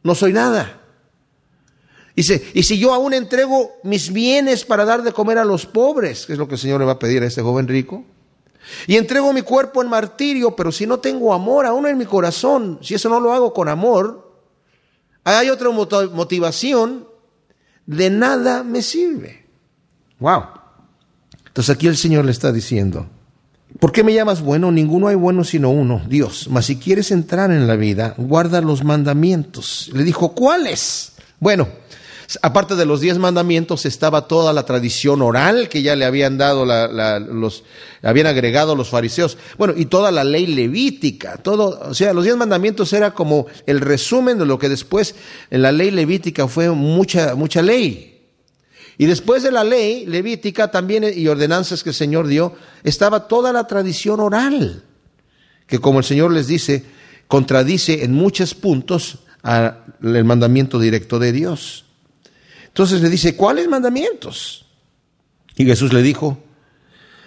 no 0.02 0.14
soy 0.14 0.32
nada. 0.32 0.80
Dice, 2.14 2.50
y 2.52 2.62
si 2.62 2.78
yo 2.78 2.92
aún 2.92 3.14
entrego 3.14 3.72
mis 3.84 4.12
bienes 4.12 4.64
para 4.64 4.84
dar 4.84 5.02
de 5.02 5.12
comer 5.12 5.38
a 5.38 5.44
los 5.44 5.64
pobres, 5.64 6.26
que 6.26 6.34
es 6.34 6.38
lo 6.38 6.46
que 6.46 6.54
el 6.54 6.60
Señor 6.60 6.80
le 6.80 6.86
va 6.86 6.92
a 6.92 6.98
pedir 6.98 7.22
a 7.22 7.26
este 7.26 7.40
joven 7.40 7.68
rico, 7.68 8.04
y 8.86 8.96
entrego 8.96 9.32
mi 9.32 9.42
cuerpo 9.42 9.82
en 9.82 9.88
martirio, 9.88 10.54
pero 10.54 10.70
si 10.70 10.86
no 10.86 11.00
tengo 11.00 11.32
amor 11.32 11.66
aún 11.66 11.86
en 11.86 11.96
mi 11.98 12.04
corazón, 12.04 12.78
si 12.82 12.94
eso 12.94 13.08
no 13.08 13.18
lo 13.18 13.32
hago 13.32 13.52
con 13.52 13.68
amor, 13.68 14.30
hay 15.24 15.50
otra 15.50 15.70
motivación, 15.70 17.08
de 17.86 18.10
nada 18.10 18.62
me 18.62 18.82
sirve. 18.82 19.46
Wow. 20.18 20.44
Entonces 21.46 21.74
aquí 21.74 21.86
el 21.86 21.96
Señor 21.96 22.24
le 22.24 22.32
está 22.32 22.52
diciendo, 22.52 23.08
¿Por 23.78 23.92
qué 23.92 24.04
me 24.04 24.14
llamas 24.14 24.42
bueno? 24.42 24.70
Ninguno 24.70 25.08
hay 25.08 25.16
bueno 25.16 25.44
sino 25.44 25.70
uno, 25.70 26.02
Dios. 26.08 26.48
Mas 26.50 26.66
si 26.66 26.76
quieres 26.76 27.10
entrar 27.10 27.50
en 27.50 27.66
la 27.66 27.76
vida, 27.76 28.14
guarda 28.16 28.60
los 28.60 28.84
mandamientos. 28.84 29.90
Le 29.92 30.04
dijo, 30.04 30.34
¿cuáles? 30.34 31.12
Bueno, 31.40 31.68
aparte 32.40 32.76
de 32.76 32.86
los 32.86 33.00
diez 33.00 33.18
mandamientos 33.18 33.84
estaba 33.84 34.28
toda 34.28 34.52
la 34.52 34.64
tradición 34.64 35.22
oral 35.22 35.68
que 35.68 35.82
ya 35.82 35.96
le 35.96 36.04
habían 36.04 36.38
dado 36.38 36.64
los 36.64 37.64
habían 38.02 38.26
agregado 38.26 38.74
los 38.74 38.88
fariseos 38.88 39.36
bueno 39.58 39.74
y 39.76 39.86
toda 39.86 40.10
la 40.10 40.24
ley 40.24 40.46
levítica 40.46 41.36
todo 41.36 41.80
o 41.90 41.94
sea 41.94 42.12
los 42.12 42.24
diez 42.24 42.36
mandamientos 42.36 42.92
era 42.92 43.12
como 43.12 43.46
el 43.66 43.80
resumen 43.80 44.38
de 44.38 44.46
lo 44.46 44.58
que 44.58 44.68
después 44.68 45.14
en 45.50 45.62
la 45.62 45.72
ley 45.72 45.90
levítica 45.90 46.48
fue 46.48 46.70
mucha 46.70 47.34
mucha 47.34 47.60
ley 47.60 48.11
y 48.98 49.06
después 49.06 49.42
de 49.42 49.50
la 49.52 49.64
ley 49.64 50.06
levítica 50.06 50.70
también 50.70 51.04
y 51.14 51.26
ordenanzas 51.28 51.82
que 51.82 51.90
el 51.90 51.94
Señor 51.94 52.26
dio, 52.26 52.54
estaba 52.84 53.26
toda 53.26 53.52
la 53.52 53.66
tradición 53.66 54.20
oral, 54.20 54.84
que 55.66 55.78
como 55.78 56.00
el 56.00 56.04
Señor 56.04 56.32
les 56.32 56.46
dice, 56.46 56.84
contradice 57.26 58.04
en 58.04 58.12
muchos 58.12 58.54
puntos 58.54 59.20
el 60.02 60.24
mandamiento 60.24 60.78
directo 60.78 61.18
de 61.18 61.32
Dios. 61.32 61.84
Entonces 62.66 63.00
le 63.00 63.08
dice, 63.08 63.36
¿cuáles 63.36 63.68
mandamientos? 63.68 64.66
Y 65.56 65.64
Jesús 65.64 65.92
le 65.92 66.02
dijo, 66.02 66.38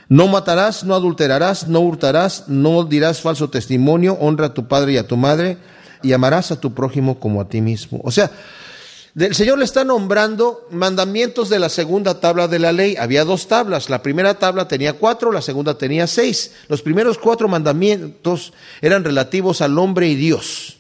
no 0.08 0.28
matarás, 0.28 0.84
no 0.84 0.96
adulterarás, 0.96 1.68
no 1.68 1.80
hurtarás, 1.80 2.48
no 2.48 2.84
dirás 2.84 3.22
falso 3.22 3.50
testimonio, 3.50 4.14
honra 4.20 4.48
a 4.48 4.54
tu 4.54 4.68
padre 4.68 4.94
y 4.94 4.98
a 4.98 5.08
tu 5.08 5.18
madre, 5.18 5.58
y 6.04 6.14
amarás 6.14 6.52
a 6.52 6.60
tu 6.60 6.74
prójimo 6.74 7.20
como 7.20 7.42
a 7.42 7.50
ti 7.50 7.62
mismo. 7.62 8.00
O 8.04 8.12
sea, 8.12 8.32
el 9.18 9.34
Señor 9.34 9.58
le 9.60 9.64
está 9.64 9.86
nombrando 9.86 10.68
mandamientos 10.72 11.48
de 11.48 11.58
la 11.58 11.70
segunda 11.70 12.20
tabla 12.20 12.50
de 12.50 12.60
la 12.60 12.74
ley. 12.74 12.98
Había 12.98 13.24
dos 13.24 13.48
tablas. 13.48 13.90
La 13.90 14.04
primera 14.04 14.34
tabla 14.34 14.68
tenía 14.68 14.94
cuatro, 14.94 15.32
la 15.32 15.42
segunda 15.42 15.78
tenía 15.78 16.06
seis. 16.06 16.54
Los 16.68 16.82
primeros 16.82 17.18
cuatro 17.18 17.48
mandamientos 17.48 18.52
eran 18.82 19.06
relativos 19.06 19.62
al 19.62 19.78
hombre 19.80 20.10
y 20.10 20.16
Dios. 20.16 20.80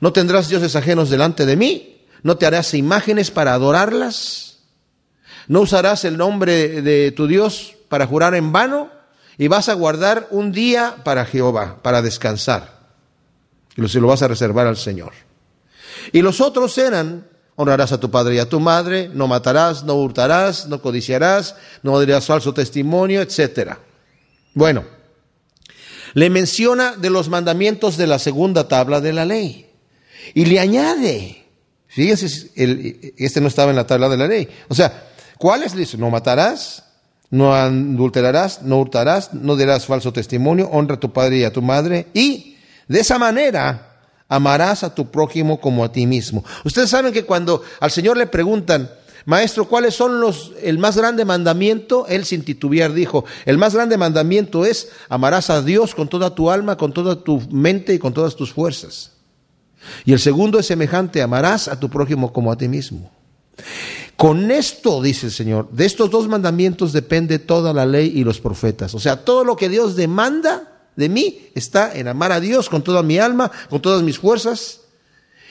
No 0.00 0.12
tendrás 0.12 0.48
dioses 0.48 0.74
ajenos 0.74 1.08
delante 1.08 1.46
de 1.46 1.54
mí. 1.54 2.04
No 2.24 2.36
te 2.36 2.46
harás 2.46 2.74
imágenes 2.74 3.30
para 3.30 3.54
adorarlas. 3.54 4.58
No 5.46 5.60
usarás 5.60 6.04
el 6.04 6.16
nombre 6.16 6.82
de 6.82 7.12
tu 7.12 7.28
Dios 7.28 7.76
para 7.88 8.08
jurar 8.08 8.34
en 8.34 8.50
vano. 8.50 8.90
Y 9.38 9.46
vas 9.46 9.68
a 9.68 9.74
guardar 9.74 10.26
un 10.32 10.50
día 10.50 10.96
para 11.04 11.24
Jehová, 11.24 11.78
para 11.80 12.02
descansar. 12.02 12.80
Y 13.76 13.82
lo 13.82 14.08
vas 14.08 14.22
a 14.22 14.28
reservar 14.28 14.66
al 14.66 14.76
Señor. 14.76 15.29
Y 16.12 16.22
los 16.22 16.40
otros 16.40 16.76
eran, 16.78 17.26
honrarás 17.56 17.92
a 17.92 18.00
tu 18.00 18.10
padre 18.10 18.36
y 18.36 18.38
a 18.38 18.48
tu 18.48 18.60
madre, 18.60 19.10
no 19.12 19.26
matarás, 19.26 19.84
no 19.84 19.94
hurtarás, 19.94 20.66
no 20.66 20.80
codiciarás, 20.80 21.56
no 21.82 22.00
dirás 22.00 22.26
falso 22.26 22.54
testimonio, 22.54 23.20
etc. 23.20 23.74
Bueno, 24.54 24.84
le 26.14 26.30
menciona 26.30 26.96
de 26.96 27.10
los 27.10 27.28
mandamientos 27.28 27.96
de 27.96 28.06
la 28.06 28.18
segunda 28.18 28.68
tabla 28.68 29.00
de 29.00 29.12
la 29.12 29.24
ley. 29.24 29.70
Y 30.34 30.46
le 30.46 30.60
añade, 30.60 31.44
fíjese, 31.86 32.50
este 33.16 33.40
no 33.40 33.48
estaba 33.48 33.70
en 33.70 33.76
la 33.76 33.86
tabla 33.86 34.08
de 34.08 34.16
la 34.16 34.26
ley. 34.26 34.48
O 34.68 34.74
sea, 34.74 35.10
¿cuáles? 35.38 35.74
Dice, 35.74 35.96
no 35.98 36.10
matarás, 36.10 36.84
no 37.30 37.54
adulterarás, 37.54 38.62
no 38.62 38.78
hurtarás, 38.78 39.32
no 39.34 39.56
dirás 39.56 39.86
falso 39.86 40.12
testimonio, 40.12 40.68
honra 40.70 40.96
a 40.96 41.00
tu 41.00 41.12
padre 41.12 41.38
y 41.38 41.44
a 41.44 41.52
tu 41.52 41.62
madre. 41.62 42.08
Y 42.12 42.56
de 42.88 43.00
esa 43.00 43.18
manera 43.18 43.89
amarás 44.30 44.84
a 44.84 44.94
tu 44.94 45.10
prójimo 45.10 45.60
como 45.60 45.84
a 45.84 45.92
ti 45.92 46.06
mismo. 46.06 46.42
Ustedes 46.64 46.88
saben 46.88 47.12
que 47.12 47.26
cuando 47.26 47.62
al 47.80 47.90
Señor 47.90 48.16
le 48.16 48.26
preguntan, 48.26 48.88
Maestro, 49.26 49.68
¿cuáles 49.68 49.94
son 49.94 50.20
los, 50.20 50.52
el 50.62 50.78
más 50.78 50.96
grande 50.96 51.26
mandamiento? 51.26 52.06
Él 52.06 52.24
sin 52.24 52.42
titubear 52.42 52.94
dijo, 52.94 53.26
el 53.44 53.58
más 53.58 53.74
grande 53.74 53.98
mandamiento 53.98 54.64
es 54.64 54.88
amarás 55.10 55.50
a 55.50 55.60
Dios 55.60 55.94
con 55.94 56.08
toda 56.08 56.34
tu 56.34 56.50
alma, 56.50 56.76
con 56.76 56.94
toda 56.94 57.22
tu 57.22 57.42
mente 57.50 57.92
y 57.92 57.98
con 57.98 58.14
todas 58.14 58.36
tus 58.36 58.52
fuerzas. 58.52 59.12
Y 60.04 60.12
el 60.12 60.20
segundo 60.20 60.58
es 60.58 60.66
semejante, 60.66 61.20
amarás 61.20 61.68
a 61.68 61.78
tu 61.78 61.90
prójimo 61.90 62.32
como 62.32 62.52
a 62.52 62.56
ti 62.56 62.68
mismo. 62.68 63.10
Con 64.16 64.50
esto, 64.50 65.02
dice 65.02 65.26
el 65.26 65.32
Señor, 65.32 65.68
de 65.70 65.86
estos 65.86 66.10
dos 66.10 66.28
mandamientos 66.28 66.92
depende 66.92 67.38
toda 67.38 67.72
la 67.72 67.84
ley 67.84 68.12
y 68.14 68.22
los 68.22 68.40
profetas. 68.40 68.94
O 68.94 69.00
sea, 69.00 69.24
todo 69.24 69.44
lo 69.44 69.56
que 69.56 69.68
Dios 69.68 69.96
demanda 69.96 70.69
de 70.96 71.08
mí 71.08 71.50
está 71.54 71.94
en 71.94 72.08
amar 72.08 72.32
a 72.32 72.40
Dios 72.40 72.68
con 72.68 72.82
toda 72.82 73.02
mi 73.02 73.18
alma, 73.18 73.50
con 73.68 73.80
todas 73.80 74.02
mis 74.02 74.18
fuerzas 74.18 74.80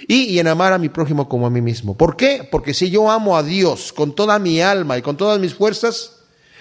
y, 0.07 0.39
en 0.39 0.47
amar 0.47 0.73
a 0.73 0.77
mi 0.77 0.89
prójimo 0.89 1.27
como 1.27 1.47
a 1.47 1.49
mí 1.49 1.61
mismo. 1.61 1.97
¿Por 1.97 2.15
qué? 2.15 2.47
Porque 2.49 2.73
si 2.73 2.89
yo 2.89 3.09
amo 3.09 3.37
a 3.37 3.43
Dios 3.43 3.93
con 3.93 4.15
toda 4.15 4.39
mi 4.39 4.61
alma 4.61 4.97
y 4.97 5.01
con 5.01 5.17
todas 5.17 5.39
mis 5.39 5.53
fuerzas, 5.53 6.17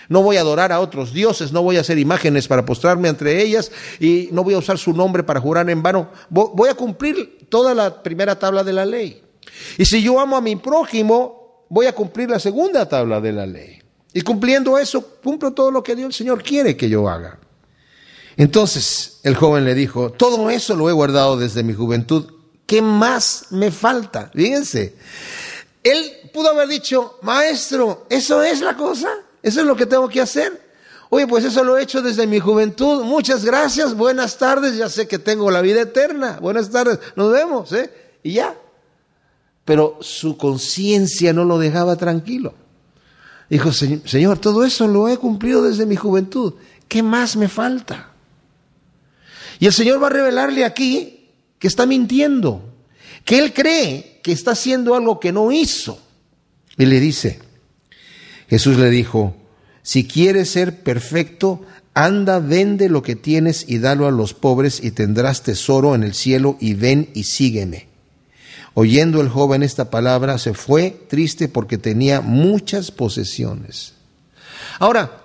no 0.08 0.22
voy 0.22 0.36
a 0.36 0.40
adorar 0.40 0.72
a 0.72 0.80
otros 0.80 1.12
dioses, 1.12 1.52
no 1.52 1.62
voy 1.62 1.76
a 1.76 1.80
hacer 1.80 1.98
imágenes 1.98 2.48
para 2.48 2.64
postrarme 2.64 3.08
entre 3.08 3.42
ellas 3.42 3.70
y 4.00 4.28
no 4.32 4.42
voy 4.42 4.54
a 4.54 4.58
usar 4.58 4.78
su 4.78 4.92
nombre 4.92 5.22
para 5.22 5.40
jurar 5.40 5.68
en 5.68 5.82
vano. 5.82 6.10
Voy 6.30 6.68
a 6.68 6.74
cumplir 6.74 7.46
toda 7.48 7.74
la 7.74 8.02
primera 8.02 8.38
tabla 8.38 8.64
de 8.64 8.72
la 8.72 8.86
ley. 8.86 9.22
Y 9.76 9.84
si 9.84 10.02
yo 10.02 10.18
amo 10.18 10.36
a 10.36 10.40
mi 10.40 10.56
prójimo, 10.56 11.64
voy 11.68 11.86
a 11.86 11.94
cumplir 11.94 12.30
la 12.30 12.38
segunda 12.38 12.88
tabla 12.88 13.20
de 13.20 13.32
la 13.32 13.46
ley. 13.46 13.82
Y 14.12 14.22
cumpliendo 14.22 14.78
eso, 14.78 15.18
cumplo 15.22 15.52
todo 15.52 15.70
lo 15.70 15.82
que 15.82 15.94
Dios 15.94 16.08
el 16.08 16.12
Señor 16.14 16.42
quiere 16.42 16.76
que 16.76 16.88
yo 16.88 17.08
haga. 17.08 17.38
Entonces 18.38 19.18
el 19.24 19.34
joven 19.34 19.64
le 19.64 19.74
dijo, 19.74 20.12
todo 20.12 20.48
eso 20.48 20.76
lo 20.76 20.88
he 20.88 20.92
guardado 20.92 21.36
desde 21.36 21.64
mi 21.64 21.74
juventud, 21.74 22.24
¿qué 22.66 22.80
más 22.80 23.46
me 23.50 23.72
falta? 23.72 24.30
Fíjense, 24.32 24.94
él 25.82 26.12
pudo 26.32 26.50
haber 26.50 26.68
dicho, 26.68 27.18
maestro, 27.22 28.06
¿eso 28.08 28.40
es 28.44 28.60
la 28.60 28.76
cosa? 28.76 29.08
¿Eso 29.42 29.60
es 29.60 29.66
lo 29.66 29.74
que 29.74 29.86
tengo 29.86 30.08
que 30.08 30.20
hacer? 30.20 30.68
Oye, 31.10 31.26
pues 31.26 31.44
eso 31.44 31.64
lo 31.64 31.76
he 31.76 31.82
hecho 31.82 32.00
desde 32.00 32.28
mi 32.28 32.38
juventud. 32.38 33.02
Muchas 33.02 33.44
gracias, 33.44 33.96
buenas 33.96 34.38
tardes, 34.38 34.76
ya 34.76 34.88
sé 34.88 35.08
que 35.08 35.18
tengo 35.18 35.50
la 35.50 35.60
vida 35.60 35.80
eterna. 35.80 36.38
Buenas 36.40 36.70
tardes, 36.70 37.00
nos 37.16 37.32
vemos, 37.32 37.72
¿eh? 37.72 37.92
Y 38.22 38.34
ya. 38.34 38.56
Pero 39.64 39.98
su 40.00 40.36
conciencia 40.36 41.32
no 41.32 41.44
lo 41.44 41.58
dejaba 41.58 41.96
tranquilo. 41.96 42.54
Dijo, 43.50 43.72
Señor, 43.72 44.38
todo 44.38 44.64
eso 44.64 44.86
lo 44.86 45.08
he 45.08 45.16
cumplido 45.16 45.60
desde 45.60 45.86
mi 45.86 45.96
juventud. 45.96 46.54
¿Qué 46.86 47.02
más 47.02 47.34
me 47.34 47.48
falta? 47.48 48.12
Y 49.58 49.66
el 49.66 49.72
Señor 49.72 50.02
va 50.02 50.06
a 50.06 50.10
revelarle 50.10 50.64
aquí 50.64 51.28
que 51.58 51.68
está 51.68 51.86
mintiendo, 51.86 52.74
que 53.24 53.38
él 53.38 53.52
cree 53.52 54.20
que 54.22 54.32
está 54.32 54.52
haciendo 54.52 54.94
algo 54.94 55.18
que 55.18 55.32
no 55.32 55.50
hizo. 55.50 56.00
Y 56.76 56.86
le 56.86 57.00
dice, 57.00 57.40
Jesús 58.48 58.76
le 58.76 58.90
dijo, 58.90 59.34
si 59.82 60.06
quieres 60.06 60.50
ser 60.50 60.82
perfecto, 60.82 61.64
anda, 61.94 62.38
vende 62.38 62.88
lo 62.88 63.02
que 63.02 63.16
tienes 63.16 63.64
y 63.68 63.78
dalo 63.78 64.06
a 64.06 64.12
los 64.12 64.34
pobres 64.34 64.82
y 64.82 64.92
tendrás 64.92 65.42
tesoro 65.42 65.94
en 65.94 66.04
el 66.04 66.14
cielo 66.14 66.56
y 66.60 66.74
ven 66.74 67.10
y 67.14 67.24
sígueme. 67.24 67.88
Oyendo 68.74 69.20
el 69.20 69.28
joven 69.28 69.64
esta 69.64 69.90
palabra, 69.90 70.38
se 70.38 70.54
fue 70.54 70.96
triste 71.08 71.48
porque 71.48 71.78
tenía 71.78 72.20
muchas 72.20 72.92
posesiones. 72.92 73.94
Ahora, 74.78 75.24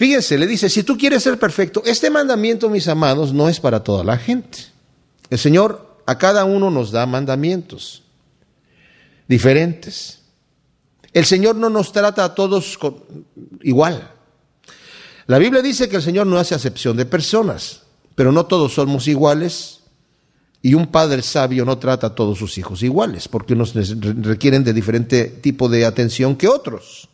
fíjense, 0.00 0.38
le 0.38 0.46
dice, 0.46 0.70
si 0.70 0.82
tú 0.82 0.96
quieres 0.96 1.22
ser 1.22 1.38
perfecto, 1.38 1.82
este 1.84 2.08
mandamiento, 2.08 2.70
mis 2.70 2.88
amados, 2.88 3.34
no 3.34 3.50
es 3.50 3.60
para 3.60 3.84
toda 3.84 4.02
la 4.02 4.16
gente. 4.16 4.60
El 5.28 5.38
Señor 5.38 5.98
a 6.06 6.16
cada 6.16 6.46
uno 6.46 6.70
nos 6.70 6.90
da 6.90 7.04
mandamientos 7.04 8.02
diferentes. 9.28 10.22
El 11.12 11.26
Señor 11.26 11.56
no 11.56 11.68
nos 11.68 11.92
trata 11.92 12.24
a 12.24 12.34
todos 12.34 12.78
igual. 13.60 14.10
La 15.26 15.36
Biblia 15.36 15.60
dice 15.60 15.90
que 15.90 15.96
el 15.96 16.02
Señor 16.02 16.26
no 16.26 16.38
hace 16.38 16.54
acepción 16.54 16.96
de 16.96 17.04
personas, 17.04 17.82
pero 18.14 18.32
no 18.32 18.46
todos 18.46 18.72
somos 18.72 19.06
iguales. 19.06 19.80
Y 20.62 20.72
un 20.72 20.86
padre 20.86 21.20
sabio 21.20 21.66
no 21.66 21.76
trata 21.76 22.06
a 22.06 22.14
todos 22.14 22.38
sus 22.38 22.56
hijos 22.56 22.82
iguales, 22.82 23.28
porque 23.28 23.52
unos 23.52 23.74
requieren 23.74 24.64
de 24.64 24.72
diferente 24.72 25.24
tipo 25.26 25.68
de 25.68 25.84
atención 25.84 26.36
que 26.36 26.48
otros. 26.48 27.09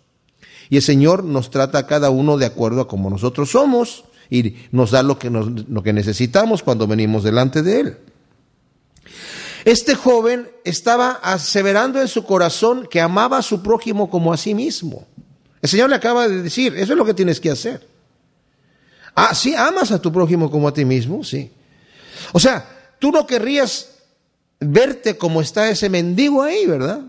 Y 0.68 0.76
el 0.76 0.82
Señor 0.82 1.24
nos 1.24 1.50
trata 1.50 1.78
a 1.78 1.86
cada 1.86 2.10
uno 2.10 2.36
de 2.36 2.46
acuerdo 2.46 2.80
a 2.80 2.88
como 2.88 3.10
nosotros 3.10 3.50
somos 3.50 4.04
y 4.30 4.56
nos 4.72 4.90
da 4.90 5.02
lo 5.02 5.18
que, 5.18 5.30
lo 5.30 5.82
que 5.82 5.92
necesitamos 5.92 6.62
cuando 6.62 6.86
venimos 6.86 7.22
delante 7.22 7.62
de 7.62 7.80
Él. 7.80 7.96
Este 9.64 9.94
joven 9.94 10.48
estaba 10.64 11.12
aseverando 11.22 12.00
en 12.00 12.08
su 12.08 12.24
corazón 12.24 12.86
que 12.88 13.00
amaba 13.00 13.38
a 13.38 13.42
su 13.42 13.62
prójimo 13.62 14.08
como 14.08 14.32
a 14.32 14.36
sí 14.36 14.54
mismo. 14.54 15.06
El 15.60 15.68
Señor 15.68 15.90
le 15.90 15.96
acaba 15.96 16.28
de 16.28 16.42
decir, 16.42 16.76
eso 16.76 16.92
es 16.92 16.98
lo 16.98 17.04
que 17.04 17.14
tienes 17.14 17.40
que 17.40 17.50
hacer. 17.50 17.86
Ah, 19.14 19.34
sí, 19.34 19.54
amas 19.56 19.90
a 19.90 20.00
tu 20.00 20.12
prójimo 20.12 20.50
como 20.50 20.68
a 20.68 20.74
ti 20.74 20.84
mismo, 20.84 21.24
sí. 21.24 21.50
O 22.32 22.38
sea, 22.38 22.94
tú 22.98 23.10
no 23.10 23.26
querrías 23.26 23.90
verte 24.60 25.16
como 25.16 25.40
está 25.40 25.68
ese 25.68 25.88
mendigo 25.88 26.42
ahí, 26.42 26.66
¿verdad? 26.66 27.00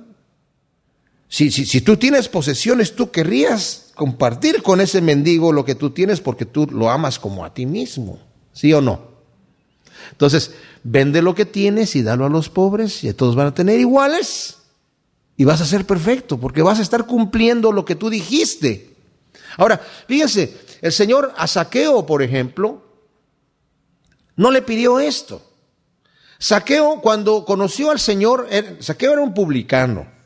Si, 1.29 1.51
si, 1.51 1.65
si 1.65 1.81
tú 1.81 1.97
tienes 1.97 2.29
posesiones, 2.29 2.95
tú 2.95 3.11
querrías 3.11 3.91
compartir 3.95 4.61
con 4.61 4.79
ese 4.79 5.01
mendigo 5.01 5.51
lo 5.51 5.65
que 5.65 5.75
tú 5.75 5.89
tienes 5.89 6.21
porque 6.21 6.45
tú 6.45 6.67
lo 6.67 6.89
amas 6.89 7.19
como 7.19 7.43
a 7.43 7.53
ti 7.53 7.65
mismo, 7.65 8.19
¿sí 8.53 8.71
o 8.73 8.79
no? 8.79 9.17
Entonces, 10.11 10.51
vende 10.83 11.21
lo 11.21 11.35
que 11.35 11.45
tienes 11.45 11.95
y 11.95 12.03
dalo 12.03 12.25
a 12.25 12.29
los 12.29 12.49
pobres 12.49 13.03
y 13.03 13.13
todos 13.13 13.35
van 13.35 13.47
a 13.47 13.53
tener 13.53 13.79
iguales 13.79 14.57
y 15.35 15.43
vas 15.43 15.61
a 15.61 15.65
ser 15.65 15.85
perfecto 15.85 16.39
porque 16.39 16.61
vas 16.61 16.79
a 16.79 16.83
estar 16.83 17.05
cumpliendo 17.05 17.71
lo 17.71 17.83
que 17.83 17.95
tú 17.95 18.09
dijiste. 18.09 18.95
Ahora, 19.57 19.81
fíjense, 20.07 20.57
el 20.81 20.91
Señor 20.91 21.33
a 21.35 21.47
Saqueo, 21.47 22.05
por 22.05 22.21
ejemplo, 22.21 22.83
no 24.35 24.51
le 24.51 24.61
pidió 24.61 24.99
esto. 24.99 25.41
Saqueo, 26.39 27.01
cuando 27.01 27.43
conoció 27.45 27.91
al 27.91 27.99
Señor, 27.99 28.47
Saqueo 28.79 29.13
era 29.13 29.21
un 29.21 29.33
publicano. 29.33 30.16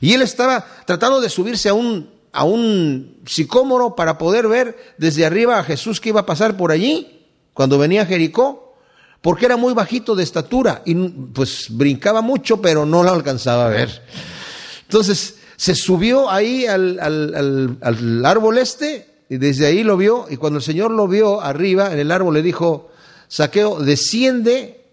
Y 0.00 0.12
él 0.12 0.22
estaba 0.22 0.64
tratando 0.86 1.20
de 1.20 1.28
subirse 1.28 1.68
a 1.68 1.74
un, 1.74 2.10
a 2.32 2.44
un 2.44 3.20
sicómoro 3.26 3.96
para 3.96 4.18
poder 4.18 4.48
ver 4.48 4.94
desde 4.98 5.26
arriba 5.26 5.58
a 5.58 5.64
Jesús 5.64 6.00
que 6.00 6.10
iba 6.10 6.20
a 6.20 6.26
pasar 6.26 6.56
por 6.56 6.72
allí, 6.72 7.26
cuando 7.54 7.78
venía 7.78 8.02
a 8.02 8.06
Jericó, 8.06 8.74
porque 9.20 9.46
era 9.46 9.56
muy 9.56 9.74
bajito 9.74 10.14
de 10.14 10.22
estatura 10.22 10.82
y 10.84 10.94
pues 10.94 11.66
brincaba 11.70 12.20
mucho, 12.20 12.62
pero 12.62 12.86
no 12.86 13.02
lo 13.02 13.10
alcanzaba 13.10 13.66
a 13.66 13.70
ver. 13.70 14.02
Entonces 14.82 15.36
se 15.56 15.74
subió 15.74 16.30
ahí 16.30 16.66
al, 16.66 17.00
al 17.00 18.24
árbol 18.24 18.58
este 18.58 19.08
y 19.28 19.36
desde 19.36 19.66
ahí 19.66 19.82
lo 19.82 19.96
vio, 19.96 20.26
y 20.30 20.36
cuando 20.36 20.58
el 20.58 20.62
Señor 20.62 20.90
lo 20.90 21.06
vio 21.06 21.40
arriba 21.40 21.92
en 21.92 21.98
el 21.98 22.10
árbol, 22.10 22.34
le 22.34 22.42
dijo, 22.42 22.90
Saqueo, 23.28 23.80
desciende, 23.80 24.86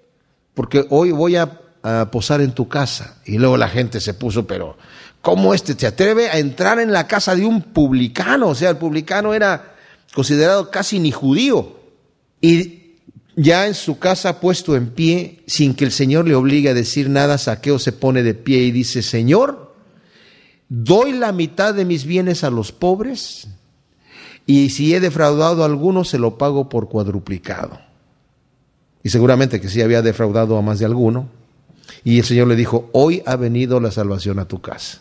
porque 0.54 0.86
hoy 0.90 1.12
voy 1.12 1.38
a, 1.38 1.62
posar 2.12 2.42
en 2.42 2.54
tu 2.54 2.68
casa. 2.68 3.18
Y 3.26 3.38
luego 3.38 3.58
la 3.58 3.70
gente 3.70 4.00
se 4.02 4.14
puso, 4.14 4.48
pero 4.48 4.78
¿cómo 5.22 5.54
este 5.54 5.76
te 5.76 5.88
atreve 5.88 6.30
a 6.30 6.40
entrar 6.40 6.80
en 6.80 6.92
la 6.92 7.08
casa 7.08 7.36
de 7.36 7.46
un 7.46 7.62
publicano? 7.62 8.50
O 8.50 8.56
sea, 8.56 8.72
el 8.72 8.78
publicano 8.78 9.34
era 9.34 9.76
considerado 10.14 10.72
casi 10.72 11.00
ni 11.00 11.12
judío. 11.12 11.80
Y 12.42 12.96
ya 13.36 13.68
en 13.68 13.74
su 13.74 14.00
casa 14.00 14.40
puesto 14.40 14.76
en 14.76 14.90
pie, 14.90 15.44
sin 15.48 15.76
que 15.76 15.86
el 15.86 15.92
Señor 15.92 16.28
le 16.28 16.36
obligue 16.36 16.70
a 16.70 16.74
decir 16.74 17.10
nada, 17.10 17.38
Saqueo 17.38 17.80
se 17.80 17.92
pone 17.92 18.24
de 18.24 18.34
pie 18.34 18.64
y 18.64 18.72
dice, 18.72 19.02
Señor, 19.02 19.76
doy 20.70 21.12
la 21.12 21.32
mitad 21.32 21.74
de 21.74 21.86
mis 21.86 22.06
bienes 22.06 22.44
a 22.44 22.50
los 22.50 22.72
pobres 22.72 23.48
y 24.48 24.70
si 24.70 24.94
he 24.94 25.00
defraudado 25.00 25.64
a 25.64 25.66
alguno, 25.66 26.04
se 26.04 26.20
lo 26.20 26.38
pago 26.38 26.70
por 26.70 26.88
cuadruplicado. 26.88 27.80
Y 29.04 29.10
seguramente 29.10 29.60
que 29.60 29.70
sí 29.70 29.82
había 29.82 30.02
defraudado 30.02 30.58
a 30.58 30.62
más 30.62 30.80
de 30.80 30.86
alguno. 30.86 31.30
Y 32.04 32.20
el 32.20 32.26
Señor 32.26 32.48
le 32.48 32.56
dijo, 32.56 32.90
hoy 32.94 33.24
ha 33.26 33.36
venido 33.36 33.80
la 33.80 33.92
salvación 33.92 34.40
a 34.40 34.48
tu 34.48 34.62
casa. 34.62 35.00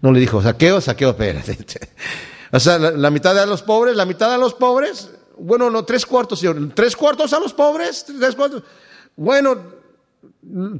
No 0.00 0.12
le 0.12 0.20
dijo, 0.20 0.42
saqueo, 0.42 0.80
saqueo, 0.80 1.10
espérate. 1.10 1.58
O 2.52 2.58
sea, 2.58 2.80
la, 2.80 3.10
mitad 3.10 3.38
a 3.38 3.46
los 3.46 3.62
pobres, 3.62 3.94
la 3.94 4.04
mitad 4.04 4.34
a 4.34 4.36
los 4.36 4.54
pobres. 4.54 5.08
Bueno, 5.38 5.70
no, 5.70 5.84
tres 5.84 6.04
cuartos, 6.04 6.40
Señor. 6.40 6.72
¿Tres 6.74 6.96
cuartos 6.96 7.32
a 7.32 7.38
los 7.38 7.52
pobres? 7.52 8.04
¿Tres 8.04 8.34
cuartos? 8.34 8.64
Bueno, 9.14 9.56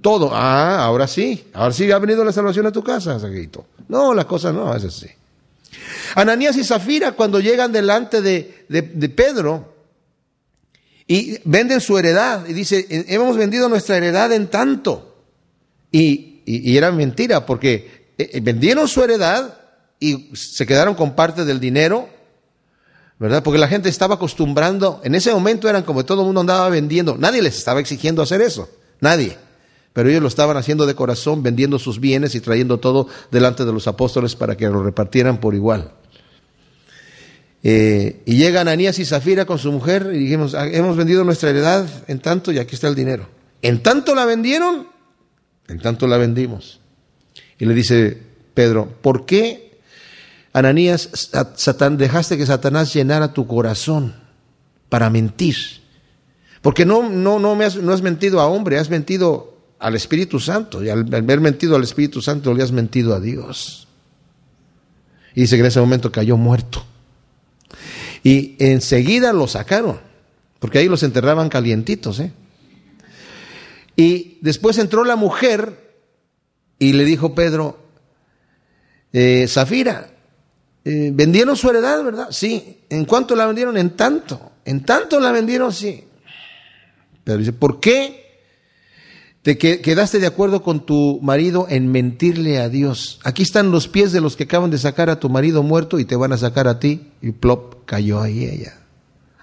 todo. 0.03 0.31
Ah, 0.33 0.83
ahora 0.85 1.07
sí. 1.07 1.49
Ahora 1.53 1.73
sí 1.73 1.89
ha 1.93 1.99
venido 2.01 2.25
la 2.25 2.33
salvación 2.33 2.67
a 2.67 2.73
tu 2.73 2.83
casa, 2.83 3.21
saquito. 3.21 3.67
No, 3.87 4.13
la 4.15 4.27
cosa 4.27 4.53
no 4.53 4.75
es 4.75 4.85
así. 4.85 5.07
Ananías 6.15 6.57
y 6.57 6.65
Zafira 6.65 7.13
cuando 7.13 7.41
llegan 7.41 7.73
delante 7.73 8.21
de, 8.21 9.13
Pedro 9.15 9.75
y 11.13 11.41
venden 11.43 11.81
su 11.81 11.99
heredad 11.99 12.47
y 12.47 12.53
dice, 12.53 12.87
hemos 12.89 13.37
vendido 13.37 13.69
nuestra 13.69 13.97
heredad 13.97 14.33
en 14.33 14.47
tanto. 14.47 15.25
Y, 15.91 16.29
era 16.47 16.93
mentira 16.93 17.45
porque 17.47 18.13
eh, 18.17 18.31
eh, 18.35 18.41
vendieron 18.41 18.87
su 18.87 19.03
heredad 19.03 19.59
y 19.99 20.31
se 20.37 20.65
quedaron 20.67 20.95
con 20.95 21.17
parte 21.17 21.45
del 21.45 21.59
dinero, 21.59 22.09
¿verdad? 23.19 23.43
Porque 23.43 23.59
la 23.59 23.67
gente 23.67 23.89
estaba 23.89 24.15
acostumbrando, 24.15 25.01
en 25.03 25.17
ese 25.17 25.33
momento 25.35 25.69
eran 25.69 25.83
como 25.83 26.05
todo 26.05 26.21
el 26.21 26.27
mundo 26.27 26.43
andaba 26.43 26.69
vendiendo, 26.69 27.17
nadie 27.19 27.43
les 27.43 27.59
estaba 27.59 27.81
exigiendo 27.81 28.23
hacer 28.23 28.41
eso, 28.41 28.69
nadie. 29.01 29.37
Pero 29.93 30.11
ellos 30.11 30.23
lo 30.23 30.29
estaban 30.29 30.57
haciendo 30.57 30.87
de 30.87 30.95
corazón, 30.95 31.43
vendiendo 31.43 31.81
sus 31.81 31.99
bienes 31.99 32.37
y 32.37 32.41
trayendo 32.41 32.79
todo 32.79 33.09
delante 33.33 33.65
de 33.65 33.73
los 33.73 33.89
apóstoles 33.89 34.37
para 34.37 34.57
que 34.57 34.69
lo 34.69 34.81
repartieran 34.81 35.41
por 35.41 35.57
igual. 35.57 35.91
Eh, 37.63 38.23
y 38.25 38.37
llegan 38.37 38.69
Ananías 38.69 38.99
y 38.99 39.05
Zafira 39.05 39.45
con 39.45 39.59
su 39.59 39.71
mujer 39.71 40.11
y 40.15 40.19
dijimos, 40.19 40.55
ah, 40.55 40.67
hemos 40.67 40.97
vendido 40.97 41.25
nuestra 41.25 41.51
heredad 41.51 41.87
en 42.09 42.21
tanto 42.21 42.53
y 42.53 42.59
aquí 42.59 42.75
está 42.75 42.89
el 42.89 42.95
dinero. 42.95 43.29
En 43.63 43.83
tanto 43.83 44.15
la 44.15 44.25
vendieron, 44.25 44.89
en 45.69 45.79
tanto 45.79 46.07
la 46.07 46.17
vendimos. 46.17 46.81
Y 47.59 47.67
le 47.67 47.75
dice 47.75 48.17
Pedro, 48.55 48.89
¿por 49.03 49.27
qué 49.27 49.79
Ananías 50.53 51.31
dejaste 51.93 52.39
que 52.39 52.47
Satanás 52.47 52.95
llenara 52.95 53.35
tu 53.35 53.47
corazón 53.47 54.15
para 54.89 55.11
mentir? 55.11 55.57
Porque 56.63 56.87
no, 56.87 57.09
no, 57.09 57.39
no, 57.39 57.55
me 57.55 57.67
has, 57.67 57.77
no 57.77 57.93
has 57.93 58.03
mentido 58.03 58.41
a 58.41 58.47
hombre, 58.47 58.79
has 58.79 58.89
mentido 58.89 59.59
al 59.79 59.95
Espíritu 59.97 60.41
Santo. 60.41 60.83
Y 60.83 60.89
al, 60.89 61.01
al 61.01 61.15
haber 61.15 61.41
mentido 61.41 61.77
al 61.77 61.83
Espíritu 61.83 62.23
Santo 62.23 62.55
le 62.55 62.63
has 62.63 62.73
mentido 62.73 63.15
a 63.15 63.21
Dios. 63.21 63.87
Y 65.35 65.43
dice 65.43 65.57
que 65.57 65.61
en 65.61 65.67
ese 65.67 65.81
momento 65.81 66.11
cayó 66.11 66.37
muerto. 66.39 66.85
Y 68.23 68.57
enseguida 68.59 69.33
lo 69.33 69.47
sacaron, 69.47 70.01
porque 70.59 70.79
ahí 70.79 70.89
los 70.89 71.03
enterraban 71.03 71.49
calientitos. 71.49 72.21
¿eh? 72.21 72.33
Y 73.97 74.39
después 74.41 74.79
entró 74.79 75.05
la 75.05 75.17
mujer 75.17 75.95
y 76.79 76.93
le 76.93 77.05
dijo 77.05 77.35
Pedro, 77.35 77.79
eh, 79.13 79.47
Zafira, 79.49 80.11
eh, 80.85 81.11
vendieron 81.13 81.57
su 81.57 81.69
heredad, 81.69 82.03
¿verdad? 82.03 82.29
Sí. 82.31 82.79
¿En 82.89 83.05
cuánto 83.05 83.37
la 83.37 83.47
vendieron? 83.47 83.77
En 83.77 83.91
tanto. 83.91 84.53
En 84.65 84.85
tanto 84.85 85.21
la 85.21 85.33
vendieron, 85.33 85.73
sí. 85.73 86.05
Pedro 87.25 87.39
dice, 87.39 87.53
¿por 87.53 87.81
qué 87.81 88.30
te 89.43 89.57
quedaste 89.57 90.19
de 90.19 90.27
acuerdo 90.27 90.63
con 90.63 90.85
tu 90.85 91.19
marido 91.23 91.67
en 91.71 91.91
mentirle 91.91 92.59
a 92.59 92.69
Dios. 92.69 93.21
Aquí 93.25 93.43
están 93.43 93.71
los 93.71 93.89
pies 93.89 94.13
de 94.13 94.21
los 94.21 94.37
que 94.37 94.45
acaban 94.45 94.71
de 94.71 94.77
sacar 94.77 95.09
a 95.09 95.19
tu 95.19 95.31
marido 95.31 95.63
muerto 95.63 95.99
y 95.99 96.05
te 96.05 96.17
van 96.17 96.33
a 96.33 96.37
sacar 96.37 96.69
a 96.69 96.79
ti. 96.79 97.13
Y 97.23 97.33
plop, 97.33 97.87
cayó 97.87 98.21
ahí 98.21 98.45
ella. 98.45 98.79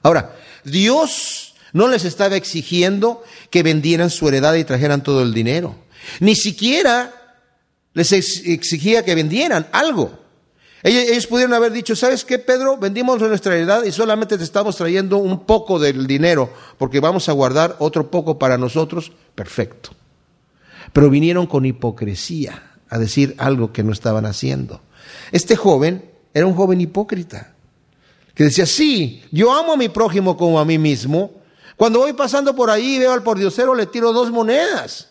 Ahora, 0.04 0.36
Dios 0.64 1.56
no 1.74 1.88
les 1.88 2.06
estaba 2.06 2.36
exigiendo 2.36 3.24
que 3.50 3.64
vendieran 3.64 4.12
su 4.12 4.28
heredad 4.28 4.54
y 4.54 4.64
trajeran 4.64 5.02
todo 5.02 5.24
el 5.24 5.34
dinero. 5.34 5.76
Ni 6.20 6.36
siquiera 6.36 7.44
les 7.94 8.12
exigía 8.12 9.04
que 9.04 9.16
vendieran 9.16 9.68
algo. 9.72 10.27
Ellos, 10.84 11.26
pudieron 11.26 11.54
haber 11.54 11.72
dicho, 11.72 11.96
¿sabes 11.96 12.24
qué, 12.24 12.38
Pedro? 12.38 12.78
Vendimos 12.78 13.20
nuestra 13.20 13.56
heredad 13.56 13.84
y 13.84 13.92
solamente 13.92 14.38
te 14.38 14.44
estamos 14.44 14.76
trayendo 14.76 15.18
un 15.18 15.46
poco 15.46 15.80
del 15.80 16.06
dinero 16.06 16.52
porque 16.78 17.00
vamos 17.00 17.30
a 17.30 17.32
guardar 17.32 17.76
otro 17.80 18.12
poco 18.12 18.38
para 18.38 18.58
nosotros. 18.58 19.12
Perfecto. 19.34 19.90
Pero 20.94 21.10
vinieron 21.10 21.48
con 21.48 21.66
hipocresía 21.66 22.72
a 22.90 23.00
decir 23.00 23.36
algo 23.38 23.74
que 23.74 23.84
no 23.84 23.92
estaban 23.92 24.26
haciendo. 24.26 24.82
Este 25.32 25.56
joven 25.56 26.10
era 26.34 26.46
un 26.46 26.54
joven 26.54 26.80
hipócrita 26.80 27.54
que 28.36 28.44
decía, 28.44 28.68
sí, 28.68 29.24
yo 29.32 29.52
amo 29.52 29.74
a 29.74 29.78
mi 29.78 29.90
prójimo 29.90 30.38
como 30.38 30.60
a 30.60 30.66
mí 30.66 30.78
mismo. 30.78 31.32
Cuando 31.76 32.00
voy 32.00 32.14
pasando 32.14 32.56
por 32.56 32.70
ahí 32.70 32.96
y 32.96 33.00
veo 33.00 33.14
al 33.14 33.24
pordiosero, 33.24 33.74
le 33.74 33.88
tiro 33.88 34.14
dos 34.14 34.32
monedas. 34.32 35.10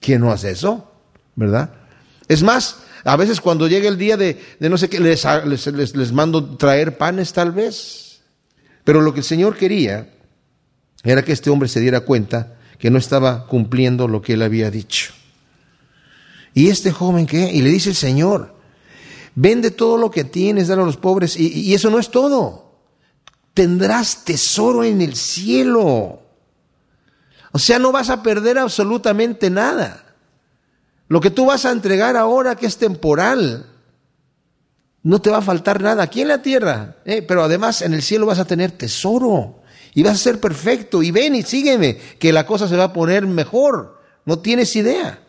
¿Quién 0.00 0.20
no 0.20 0.30
hace 0.30 0.50
eso? 0.50 0.92
¿Verdad? 1.34 1.70
Es 2.28 2.42
más, 2.42 2.78
a 3.04 3.16
veces 3.16 3.40
cuando 3.40 3.68
llega 3.68 3.88
el 3.88 3.98
día 3.98 4.16
de, 4.16 4.40
no 4.60 4.78
sé 4.78 4.88
qué, 4.88 4.98
les, 4.98 6.12
mando 6.12 6.56
traer 6.56 6.96
panes 6.96 7.32
tal 7.32 7.52
vez. 7.52 8.22
Pero 8.82 9.00
lo 9.00 9.12
que 9.12 9.20
el 9.20 9.24
Señor 9.24 9.56
quería 9.56 10.10
era 11.02 11.22
que 11.22 11.32
este 11.32 11.50
hombre 11.50 11.68
se 11.68 11.80
diera 11.80 12.00
cuenta 12.00 12.56
que 12.78 12.90
no 12.90 12.98
estaba 12.98 13.46
cumpliendo 13.46 14.08
lo 14.08 14.22
que 14.22 14.34
él 14.34 14.42
había 14.42 14.70
dicho. 14.70 15.12
¿Y 16.54 16.68
este 16.68 16.92
joven 16.92 17.26
qué? 17.26 17.50
Y 17.52 17.62
le 17.62 17.70
dice 17.70 17.90
el 17.90 17.96
Señor, 17.96 18.54
vende 19.34 19.70
todo 19.70 19.98
lo 19.98 20.10
que 20.10 20.24
tienes, 20.24 20.68
dale 20.68 20.82
a 20.82 20.86
los 20.86 20.96
pobres. 20.96 21.36
Y 21.38 21.74
eso 21.74 21.90
no 21.90 21.98
es 21.98 22.10
todo. 22.10 22.78
Tendrás 23.52 24.24
tesoro 24.24 24.82
en 24.84 25.00
el 25.00 25.14
cielo. 25.14 26.22
O 27.52 27.58
sea, 27.58 27.78
no 27.78 27.92
vas 27.92 28.10
a 28.10 28.22
perder 28.22 28.58
absolutamente 28.58 29.50
nada. 29.50 30.03
Lo 31.14 31.20
que 31.20 31.30
tú 31.30 31.46
vas 31.46 31.64
a 31.64 31.70
entregar 31.70 32.16
ahora 32.16 32.56
que 32.56 32.66
es 32.66 32.76
temporal, 32.76 33.66
no 35.04 35.20
te 35.20 35.30
va 35.30 35.36
a 35.36 35.42
faltar 35.42 35.80
nada 35.80 36.02
aquí 36.02 36.22
en 36.22 36.26
la 36.26 36.42
tierra, 36.42 36.96
¿eh? 37.04 37.22
pero 37.22 37.44
además 37.44 37.82
en 37.82 37.94
el 37.94 38.02
cielo 38.02 38.26
vas 38.26 38.40
a 38.40 38.46
tener 38.46 38.72
tesoro 38.72 39.62
y 39.94 40.02
vas 40.02 40.14
a 40.14 40.18
ser 40.18 40.40
perfecto. 40.40 41.04
Y 41.04 41.12
ven 41.12 41.36
y 41.36 41.44
sígueme, 41.44 41.96
que 42.18 42.32
la 42.32 42.44
cosa 42.44 42.66
se 42.66 42.76
va 42.76 42.82
a 42.82 42.92
poner 42.92 43.28
mejor. 43.28 44.02
No 44.24 44.40
tienes 44.40 44.74
idea. 44.74 45.20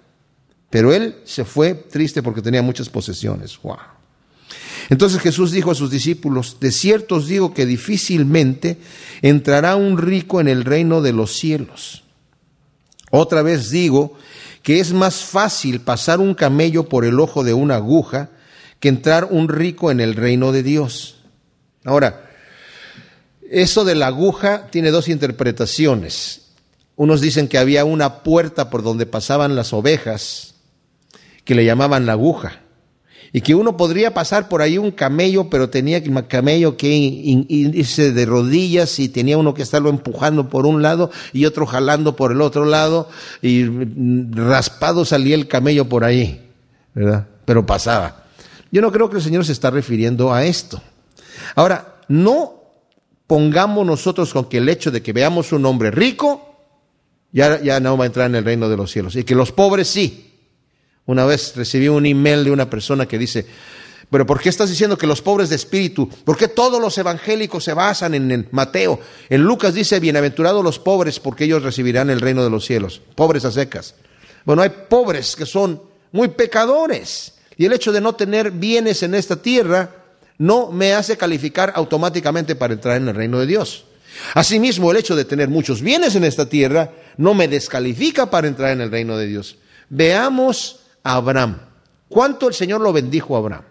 Pero 0.71 0.91
él 0.91 1.17
se 1.23 1.45
fue 1.45 1.75
triste 1.75 2.23
porque 2.23 2.41
tenía 2.41 2.63
muchas 2.63 2.89
posesiones. 2.89 3.61
Wow. 3.61 3.77
Entonces 4.89 5.21
Jesús 5.21 5.51
dijo 5.51 5.69
a 5.69 5.75
sus 5.75 5.91
discípulos, 5.91 6.57
de 6.59 6.71
cierto 6.71 7.17
os 7.17 7.27
digo 7.27 7.53
que 7.53 7.67
difícilmente 7.67 8.79
entrará 9.21 9.75
un 9.75 9.99
rico 9.99 10.41
en 10.41 10.47
el 10.47 10.65
reino 10.65 11.03
de 11.03 11.13
los 11.13 11.37
cielos. 11.37 12.05
Otra 13.11 13.43
vez 13.43 13.69
digo 13.69 14.17
que 14.65 14.79
es 14.79 14.93
más 14.93 15.23
fácil 15.23 15.79
pasar 15.79 16.19
un 16.19 16.33
camello 16.33 16.89
por 16.89 17.05
el 17.05 17.19
ojo 17.19 17.43
de 17.43 17.53
una 17.53 17.75
aguja 17.75 18.31
que 18.79 18.89
entrar 18.89 19.25
un 19.29 19.47
rico 19.47 19.91
en 19.91 19.99
el 19.99 20.15
reino 20.15 20.51
de 20.51 20.63
Dios. 20.63 21.17
Ahora, 21.83 22.31
eso 23.47 23.85
de 23.85 23.93
la 23.93 24.07
aguja 24.07 24.65
tiene 24.71 24.89
dos 24.89 25.07
interpretaciones. 25.07 26.47
Unos 26.95 27.21
dicen 27.21 27.47
que 27.47 27.59
había 27.59 27.85
una 27.85 28.23
puerta 28.23 28.71
por 28.71 28.81
donde 28.81 29.05
pasaban 29.05 29.55
las 29.55 29.71
ovejas, 29.71 30.55
que 31.43 31.53
le 31.53 31.63
llamaban 31.63 32.07
la 32.07 32.13
aguja 32.13 32.64
y 33.33 33.41
que 33.41 33.55
uno 33.55 33.77
podría 33.77 34.13
pasar 34.13 34.47
por 34.49 34.61
ahí 34.61 34.77
un 34.77 34.91
camello, 34.91 35.49
pero 35.49 35.69
tenía 35.69 36.01
camello 36.27 36.77
que 36.77 36.87
irse 36.89 38.11
de 38.11 38.25
rodillas 38.25 38.99
y 38.99 39.09
tenía 39.09 39.37
uno 39.37 39.53
que 39.53 39.63
estarlo 39.63 39.89
empujando 39.89 40.49
por 40.49 40.65
un 40.65 40.81
lado 40.81 41.11
y 41.33 41.45
otro 41.45 41.65
jalando 41.65 42.15
por 42.15 42.31
el 42.31 42.41
otro 42.41 42.65
lado 42.65 43.09
y 43.41 43.65
raspado 44.31 45.05
salía 45.05 45.35
el 45.35 45.47
camello 45.47 45.89
por 45.89 46.03
ahí, 46.03 46.41
¿verdad? 46.93 47.27
Pero 47.45 47.65
pasaba. 47.65 48.23
Yo 48.71 48.81
no 48.81 48.91
creo 48.91 49.09
que 49.09 49.17
el 49.17 49.23
Señor 49.23 49.45
se 49.45 49.51
está 49.51 49.69
refiriendo 49.69 50.33
a 50.33 50.45
esto. 50.45 50.81
Ahora, 51.55 51.95
no 52.07 52.61
pongamos 53.27 53.85
nosotros 53.85 54.33
con 54.33 54.45
que 54.45 54.57
el 54.57 54.69
hecho 54.69 54.91
de 54.91 55.01
que 55.01 55.13
veamos 55.13 55.51
un 55.51 55.65
hombre 55.65 55.91
rico 55.91 56.55
ya, 57.31 57.61
ya 57.61 57.79
no 57.79 57.97
va 57.97 58.05
a 58.05 58.07
entrar 58.07 58.29
en 58.29 58.35
el 58.35 58.45
reino 58.45 58.69
de 58.69 58.77
los 58.77 58.91
cielos 58.91 59.15
y 59.15 59.23
que 59.23 59.35
los 59.35 59.51
pobres 59.51 59.87
sí. 59.87 60.34
Una 61.05 61.25
vez 61.25 61.55
recibí 61.55 61.87
un 61.87 62.05
email 62.05 62.43
de 62.43 62.51
una 62.51 62.69
persona 62.69 63.07
que 63.07 63.17
dice, 63.17 63.45
pero 64.09 64.25
¿por 64.25 64.39
qué 64.39 64.49
estás 64.49 64.69
diciendo 64.69 64.97
que 64.97 65.07
los 65.07 65.21
pobres 65.21 65.49
de 65.49 65.55
espíritu? 65.55 66.09
¿Por 66.09 66.37
qué 66.37 66.47
todos 66.47 66.81
los 66.81 66.97
evangélicos 66.97 67.63
se 67.63 67.73
basan 67.73 68.13
en, 68.13 68.47
Mateo? 68.51 68.99
En 69.29 69.41
Lucas 69.41 69.73
dice, 69.73 69.99
bienaventurados 69.99 70.63
los 70.63 70.79
pobres 70.79 71.19
porque 71.19 71.45
ellos 71.45 71.63
recibirán 71.63 72.09
el 72.09 72.21
reino 72.21 72.43
de 72.43 72.49
los 72.49 72.65
cielos. 72.65 73.01
Pobres 73.15 73.45
a 73.45 73.51
secas. 73.51 73.95
Bueno, 74.45 74.61
hay 74.61 74.69
pobres 74.89 75.35
que 75.35 75.45
son 75.45 75.81
muy 76.11 76.29
pecadores. 76.29 77.33
Y 77.57 77.65
el 77.65 77.73
hecho 77.73 77.91
de 77.91 78.01
no 78.01 78.13
tener 78.13 78.51
bienes 78.51 79.01
en 79.03 79.15
esta 79.15 79.35
tierra 79.41 79.89
no 80.37 80.71
me 80.71 80.93
hace 80.93 81.17
calificar 81.17 81.73
automáticamente 81.75 82.55
para 82.55 82.73
entrar 82.73 82.97
en 82.97 83.09
el 83.09 83.15
reino 83.15 83.39
de 83.39 83.45
Dios. 83.45 83.85
Asimismo, 84.33 84.91
el 84.91 84.97
hecho 84.97 85.15
de 85.15 85.25
tener 85.25 85.49
muchos 85.49 85.81
bienes 85.81 86.15
en 86.15 86.23
esta 86.23 86.47
tierra 86.47 86.91
no 87.17 87.33
me 87.33 87.47
descalifica 87.47 88.29
para 88.29 88.47
entrar 88.47 88.71
en 88.71 88.81
el 88.81 88.91
reino 88.91 89.17
de 89.17 89.27
Dios. 89.27 89.57
Veamos 89.89 90.84
Abraham. 91.05 91.59
¿Cuánto 92.09 92.47
el 92.47 92.53
Señor 92.53 92.81
lo 92.81 92.91
bendijo 92.91 93.35
a 93.35 93.39
Abraham? 93.39 93.63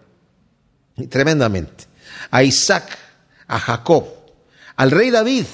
Tremendamente. 1.09 1.85
A 2.31 2.43
Isaac, 2.43 2.97
a 3.47 3.59
Jacob, 3.59 4.05
al 4.77 4.91
rey 4.91 5.11
David. 5.11 5.45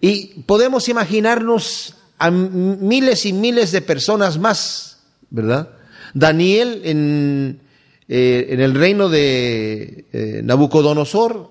Y 0.00 0.42
podemos 0.42 0.88
imaginarnos 0.88 1.94
a 2.18 2.30
miles 2.30 3.24
y 3.26 3.32
miles 3.32 3.72
de 3.72 3.80
personas 3.80 4.38
más, 4.38 4.98
¿verdad? 5.30 5.70
Daniel 6.12 6.82
en, 6.84 7.60
eh, 8.08 8.46
en 8.50 8.60
el 8.60 8.74
reino 8.74 9.08
de 9.08 10.06
eh, 10.12 10.40
Nabucodonosor, 10.44 11.50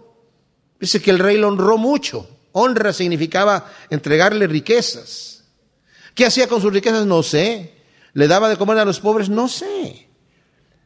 dice 0.79 1.01
que 1.01 1.11
el 1.11 1.19
rey 1.19 1.37
lo 1.37 1.47
honró 1.47 1.77
mucho. 1.77 2.27
Honra 2.51 2.93
significaba 2.93 3.71
entregarle 3.89 4.47
riquezas. 4.47 5.43
¿Qué 6.13 6.25
hacía 6.25 6.47
con 6.47 6.61
sus 6.61 6.71
riquezas? 6.71 7.05
No 7.05 7.23
sé. 7.23 7.73
¿Le 8.13 8.27
daba 8.27 8.49
de 8.49 8.57
comer 8.57 8.77
a 8.77 8.85
los 8.85 8.99
pobres? 8.99 9.29
No 9.29 9.47
sé. 9.47 10.07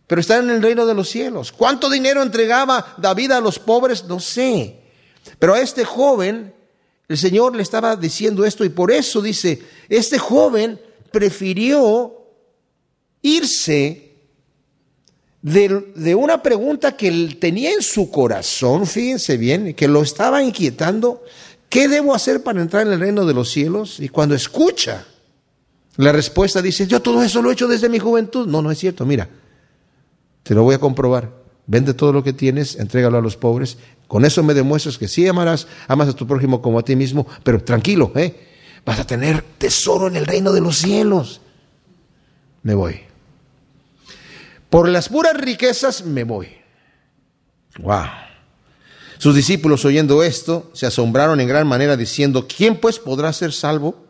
Pero 0.08 0.22
está 0.22 0.38
en 0.38 0.50
el 0.50 0.62
reino 0.62 0.86
de 0.86 0.94
los 0.94 1.10
cielos. 1.10 1.52
¿Cuánto 1.52 1.90
dinero 1.90 2.24
entregaba 2.24 2.96
David 2.98 3.32
a 3.32 3.42
los 3.42 3.60
pobres? 3.60 4.06
No 4.06 4.20
sé. 4.20 4.80
Pero 5.38 5.54
a 5.54 5.60
este 5.60 5.84
joven, 5.84 6.54
el 7.10 7.18
Señor 7.18 7.56
le 7.56 7.64
estaba 7.64 7.96
diciendo 7.98 8.46
esto 8.46 8.64
y 8.64 8.70
por 8.70 8.92
eso 8.92 9.22
dice, 9.22 9.62
este 9.90 10.18
joven 10.18 10.80
prefirió 11.12 12.14
irse 13.22 14.04
de, 15.42 15.92
de, 15.96 16.16
una 16.16 16.42
pregunta 16.42 16.96
que 16.96 17.10
él 17.10 17.38
tenía 17.40 17.72
en 17.72 17.82
su 17.82 18.10
corazón, 18.10 18.88
fíjense 18.88 19.38
bien, 19.38 19.74
que 19.74 19.88
lo 19.88 20.02
estaba 20.02 20.42
inquietando, 20.42 21.24
¿qué 21.70 21.88
debo 21.88 22.16
hacer 22.16 22.44
para 22.44 22.62
entrar 22.62 22.88
en 22.88 22.94
el 22.94 23.00
reino 23.00 23.26
de 23.26 23.34
los 23.34 23.50
cielos? 23.52 24.00
Y 24.00 24.10
cuando 24.10 24.36
escucha 24.36 25.06
la 25.98 26.12
respuesta 26.12 26.62
dice, 26.62 26.88
yo 26.88 27.02
todo 27.02 27.24
eso 27.24 27.42
lo 27.42 27.50
he 27.50 27.54
hecho 27.54 27.68
desde 27.68 27.90
mi 27.90 28.00
juventud. 28.00 28.48
No, 28.48 28.62
no 28.62 28.72
es 28.72 28.78
cierto, 28.78 29.06
mira, 29.06 29.28
te 30.44 30.54
lo 30.54 30.64
voy 30.64 30.76
a 30.76 30.80
comprobar. 30.80 31.32
Vende 31.66 31.94
todo 31.94 32.14
lo 32.14 32.24
que 32.24 32.34
tienes, 32.34 32.78
entrégalo 32.78 33.18
a 33.18 33.22
los 33.22 33.36
pobres. 33.36 33.78
Con 34.08 34.24
eso 34.24 34.42
me 34.42 34.54
demuestras 34.54 34.98
que 34.98 35.08
sí 35.08 35.28
amarás, 35.28 35.68
amas 35.88 36.08
a 36.08 36.14
tu 36.14 36.26
prójimo 36.26 36.62
como 36.62 36.80
a 36.80 36.84
ti 36.84 36.96
mismo, 36.96 37.28
pero 37.44 37.62
tranquilo, 37.62 38.12
¿eh? 38.16 38.48
Vas 38.86 39.00
a 39.00 39.08
tener 39.08 39.44
tesoro 39.58 40.08
en 40.08 40.16
el 40.16 40.26
reino 40.26 40.54
de 40.54 40.62
los 40.62 40.78
cielos. 40.78 41.42
Me 42.64 42.74
voy. 42.74 43.02
Por 44.70 44.88
las 44.88 45.10
puras 45.10 45.36
riquezas 45.36 46.06
me 46.06 46.24
voy. 46.24 46.48
Wow. 47.80 48.06
Sus 49.18 49.36
discípulos 49.36 49.84
oyendo 49.84 50.24
esto 50.24 50.70
se 50.74 50.86
asombraron 50.86 51.42
en 51.42 51.48
gran 51.48 51.68
manera 51.68 51.98
diciendo, 51.98 52.48
¿quién 52.48 52.78
pues 52.78 53.00
podrá 53.00 53.34
ser 53.34 53.52
salvo? 53.52 54.07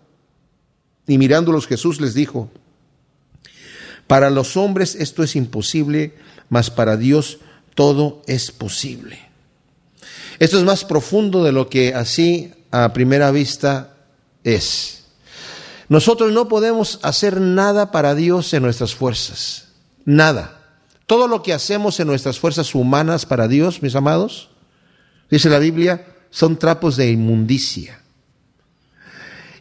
Y 1.08 1.18
mirándolos 1.18 1.68
Jesús 1.68 2.02
les 2.02 2.14
dijo, 2.14 2.52
para 4.08 4.30
los 4.30 4.58
hombres 4.58 4.96
esto 4.96 5.24
es 5.24 5.36
imposible, 5.36 6.14
mas 6.50 6.70
para 6.70 6.98
Dios 6.98 7.40
todo 7.76 8.22
es 8.28 8.52
posible. 8.52 9.20
Esto 10.40 10.58
es 10.58 10.64
más 10.64 10.86
profundo 10.86 11.44
de 11.44 11.52
lo 11.52 11.70
que 11.70 11.94
así 11.94 12.54
a 12.72 12.94
primera 12.94 13.32
vista 13.32 13.96
es. 14.44 15.04
Nosotros 15.90 16.32
no 16.32 16.48
podemos 16.48 17.00
hacer 17.04 17.40
nada 17.40 17.92
para 17.92 18.14
Dios 18.14 18.54
en 18.54 18.64
nuestras 18.64 18.94
fuerzas, 18.94 19.70
nada. 20.06 20.54
Todo 21.06 21.28
lo 21.28 21.42
que 21.42 21.54
hacemos 21.54 22.00
en 22.00 22.08
nuestras 22.08 22.40
fuerzas 22.40 22.76
humanas 22.76 23.26
para 23.26 23.48
Dios, 23.48 23.82
mis 23.82 23.96
amados, 23.96 24.50
dice 25.32 25.50
la 25.50 25.60
Biblia, 25.60 26.06
son 26.30 26.60
trapos 26.60 26.98
de 26.98 27.10
inmundicia. 27.10 28.02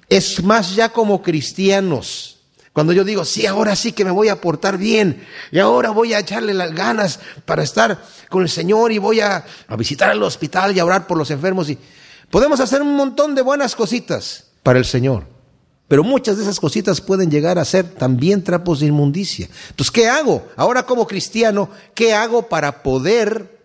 Es 0.09 0.43
más 0.43 0.75
ya 0.75 0.91
como 0.91 1.23
cristianos. 1.23 2.37
Cuando 2.73 2.93
yo 2.93 3.05
digo, 3.05 3.25
sí, 3.25 3.47
ahora 3.47 3.75
sí 3.75 3.93
que 3.93 4.05
me 4.05 4.11
voy 4.11 4.29
a 4.29 4.39
portar 4.39 4.77
bien 4.77 5.25
y 5.51 5.59
ahora 5.59 5.89
voy 5.91 6.13
a 6.13 6.19
echarle 6.19 6.53
las 6.53 6.75
ganas 6.75 7.21
para 7.47 7.63
estar 7.63 8.03
con 8.29 8.43
el 8.43 8.51
Señor 8.51 8.93
y 8.93 8.99
voy 8.99 9.21
a, 9.21 9.47
visitar 9.79 10.13
el 10.13 10.23
hospital 10.23 10.77
y 10.77 10.79
a 10.79 10.85
orar 10.85 11.07
por 11.07 11.17
los 11.17 11.31
enfermos. 11.31 11.71
Y 11.71 11.79
podemos 12.31 12.61
hacer 12.61 12.83
un 12.83 12.95
montón 12.95 13.35
de 13.35 13.41
buenas 13.41 13.75
cositas 13.75 14.49
para 14.63 14.79
el 14.79 14.85
Señor. 14.85 15.25
Pero 15.89 16.05
muchas 16.05 16.37
de 16.37 16.43
esas 16.43 16.61
cositas 16.61 17.01
pueden 17.01 17.31
llegar 17.31 17.59
a 17.59 17.65
ser 17.65 17.89
también 17.95 18.45
trapos 18.45 18.81
de 18.81 18.87
inmundicia. 18.89 19.49
Entonces, 19.71 19.91
¿qué 19.91 20.09
hago? 20.09 20.47
Ahora 20.57 20.85
como 20.85 21.07
cristiano, 21.07 21.71
¿qué 21.95 22.13
hago 22.13 22.49
para 22.49 22.83
poder 22.83 23.56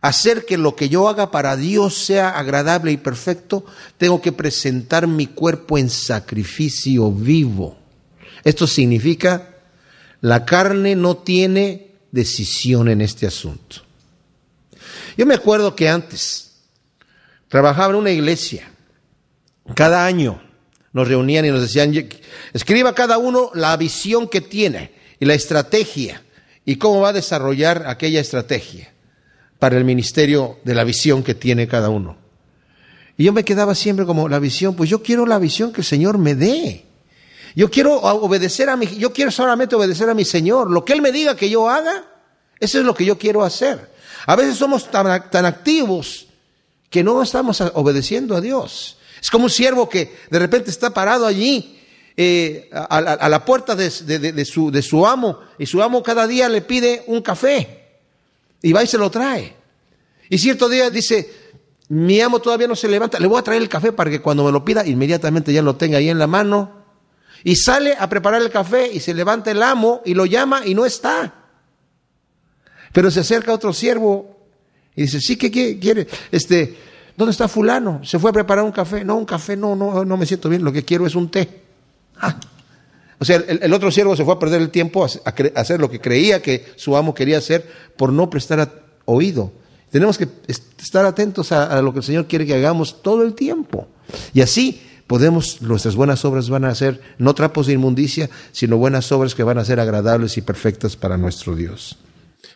hacer 0.00 0.46
que 0.46 0.56
lo 0.56 0.76
que 0.76 0.88
yo 0.88 1.08
haga 1.08 1.30
para 1.30 1.56
Dios 1.56 2.04
sea 2.04 2.30
agradable 2.30 2.92
y 2.92 2.96
perfecto, 2.96 3.64
tengo 3.98 4.20
que 4.20 4.32
presentar 4.32 5.06
mi 5.06 5.26
cuerpo 5.26 5.78
en 5.78 5.90
sacrificio 5.90 7.12
vivo. 7.12 7.76
Esto 8.44 8.66
significa, 8.66 9.56
la 10.20 10.44
carne 10.44 10.96
no 10.96 11.18
tiene 11.18 11.92
decisión 12.10 12.88
en 12.88 13.02
este 13.02 13.26
asunto. 13.26 13.82
Yo 15.16 15.26
me 15.26 15.34
acuerdo 15.34 15.76
que 15.76 15.88
antes 15.88 16.52
trabajaba 17.48 17.92
en 17.92 17.98
una 17.98 18.10
iglesia, 18.10 18.70
cada 19.74 20.06
año 20.06 20.42
nos 20.92 21.06
reunían 21.06 21.44
y 21.44 21.50
nos 21.50 21.60
decían, 21.60 21.92
escriba 22.54 22.94
cada 22.94 23.18
uno 23.18 23.50
la 23.54 23.76
visión 23.76 24.28
que 24.28 24.40
tiene 24.40 24.92
y 25.20 25.26
la 25.26 25.34
estrategia 25.34 26.22
y 26.64 26.76
cómo 26.76 27.00
va 27.00 27.10
a 27.10 27.12
desarrollar 27.12 27.84
aquella 27.86 28.20
estrategia 28.20 28.89
para 29.60 29.76
el 29.76 29.84
ministerio 29.84 30.58
de 30.64 30.74
la 30.74 30.82
visión 30.82 31.22
que 31.22 31.34
tiene 31.36 31.68
cada 31.68 31.90
uno. 31.90 32.16
Y 33.16 33.24
yo 33.24 33.32
me 33.32 33.44
quedaba 33.44 33.74
siempre 33.74 34.06
como 34.06 34.28
la 34.28 34.38
visión, 34.38 34.74
pues 34.74 34.88
yo 34.88 35.02
quiero 35.02 35.26
la 35.26 35.38
visión 35.38 35.72
que 35.72 35.82
el 35.82 35.86
Señor 35.86 36.16
me 36.16 36.34
dé. 36.34 36.86
Yo 37.54 37.70
quiero 37.70 37.96
obedecer 37.96 38.70
a 38.70 38.76
mi, 38.76 38.86
yo 38.86 39.12
quiero 39.12 39.30
solamente 39.30 39.76
obedecer 39.76 40.08
a 40.08 40.14
mi 40.14 40.24
Señor. 40.24 40.70
Lo 40.70 40.84
que 40.84 40.94
Él 40.94 41.02
me 41.02 41.12
diga 41.12 41.36
que 41.36 41.50
yo 41.50 41.68
haga, 41.68 42.04
eso 42.58 42.78
es 42.78 42.84
lo 42.84 42.94
que 42.94 43.04
yo 43.04 43.18
quiero 43.18 43.44
hacer. 43.44 43.92
A 44.26 44.34
veces 44.34 44.56
somos 44.56 44.90
tan, 44.90 45.30
tan 45.30 45.44
activos 45.44 46.28
que 46.88 47.04
no 47.04 47.22
estamos 47.22 47.60
obedeciendo 47.60 48.34
a 48.34 48.40
Dios. 48.40 48.96
Es 49.20 49.30
como 49.30 49.44
un 49.44 49.50
siervo 49.50 49.90
que 49.90 50.16
de 50.30 50.38
repente 50.38 50.70
está 50.70 50.94
parado 50.94 51.26
allí 51.26 51.78
eh, 52.16 52.70
a, 52.72 53.28
la 53.28 53.44
puerta 53.44 53.76
de, 53.76 53.90
su, 53.90 54.70
de 54.70 54.82
su 54.82 55.06
amo 55.06 55.40
y 55.58 55.66
su 55.66 55.82
amo 55.82 56.02
cada 56.02 56.26
día 56.26 56.48
le 56.48 56.62
pide 56.62 57.04
un 57.06 57.20
café 57.20 57.79
y 58.62 58.72
va 58.72 58.82
y 58.82 58.86
se 58.86 58.98
lo 58.98 59.10
trae. 59.10 59.56
Y 60.28 60.38
cierto 60.38 60.68
día 60.68 60.90
dice, 60.90 61.30
mi 61.88 62.20
amo 62.20 62.40
todavía 62.40 62.68
no 62.68 62.76
se 62.76 62.88
levanta, 62.88 63.18
le 63.18 63.26
voy 63.26 63.38
a 63.38 63.42
traer 63.42 63.62
el 63.62 63.68
café 63.68 63.92
para 63.92 64.10
que 64.10 64.20
cuando 64.20 64.44
me 64.44 64.52
lo 64.52 64.64
pida 64.64 64.86
inmediatamente 64.86 65.52
ya 65.52 65.62
lo 65.62 65.76
tenga 65.76 65.98
ahí 65.98 66.08
en 66.08 66.18
la 66.18 66.26
mano. 66.26 66.80
Y 67.42 67.56
sale 67.56 67.96
a 67.98 68.08
preparar 68.08 68.42
el 68.42 68.50
café 68.50 68.90
y 68.92 69.00
se 69.00 69.14
levanta 69.14 69.50
el 69.50 69.62
amo 69.62 70.02
y 70.04 70.14
lo 70.14 70.26
llama 70.26 70.66
y 70.66 70.74
no 70.74 70.84
está. 70.84 71.34
Pero 72.92 73.10
se 73.10 73.20
acerca 73.20 73.54
otro 73.54 73.72
siervo 73.72 74.36
y 74.94 75.02
dice, 75.02 75.20
sí, 75.20 75.36
¿qué, 75.36 75.50
quiere? 75.50 76.06
Este, 76.30 76.76
¿dónde 77.16 77.32
está 77.32 77.48
fulano? 77.48 78.04
Se 78.04 78.18
fue 78.18 78.30
a 78.30 78.32
preparar 78.32 78.64
un 78.64 78.72
café. 78.72 79.04
No, 79.04 79.16
un 79.16 79.24
café, 79.24 79.56
no, 79.56 79.74
no, 79.74 80.04
no 80.04 80.16
me 80.16 80.26
siento 80.26 80.48
bien, 80.48 80.62
lo 80.62 80.72
que 80.72 80.84
quiero 80.84 81.06
es 81.06 81.14
un 81.14 81.30
té. 81.30 81.62
Ah. 82.18 82.38
O 83.20 83.24
sea, 83.26 83.36
el, 83.36 83.72
otro 83.74 83.90
siervo 83.90 84.16
se 84.16 84.24
fue 84.24 84.32
a 84.32 84.38
perder 84.38 84.62
el 84.62 84.70
tiempo 84.70 85.04
a, 85.04 85.08
hacer 85.54 85.78
lo 85.78 85.90
que 85.90 86.00
creía 86.00 86.40
que 86.40 86.64
su 86.76 86.96
amo 86.96 87.14
quería 87.14 87.36
hacer 87.36 87.70
por 87.98 88.12
no 88.12 88.30
prestar 88.30 88.82
oído. 89.04 89.52
Tenemos 89.90 90.16
que 90.16 90.26
estar 90.48 91.04
atentos 91.04 91.52
a, 91.52 91.82
lo 91.82 91.92
que 91.92 91.98
el 91.98 92.04
Señor 92.04 92.26
quiere 92.26 92.46
que 92.46 92.54
hagamos 92.54 93.02
todo 93.02 93.22
el 93.22 93.34
tiempo. 93.34 93.88
Y 94.32 94.40
así 94.40 94.80
podemos, 95.06 95.60
nuestras 95.60 95.96
buenas 95.96 96.24
obras 96.24 96.48
van 96.48 96.64
a 96.64 96.74
ser 96.74 97.02
no 97.18 97.34
trapos 97.34 97.66
de 97.66 97.74
inmundicia, 97.74 98.30
sino 98.52 98.78
buenas 98.78 99.12
obras 99.12 99.34
que 99.34 99.42
van 99.42 99.58
a 99.58 99.66
ser 99.66 99.80
agradables 99.80 100.38
y 100.38 100.40
perfectas 100.40 100.96
para 100.96 101.18
nuestro 101.18 101.54
Dios. 101.54 101.98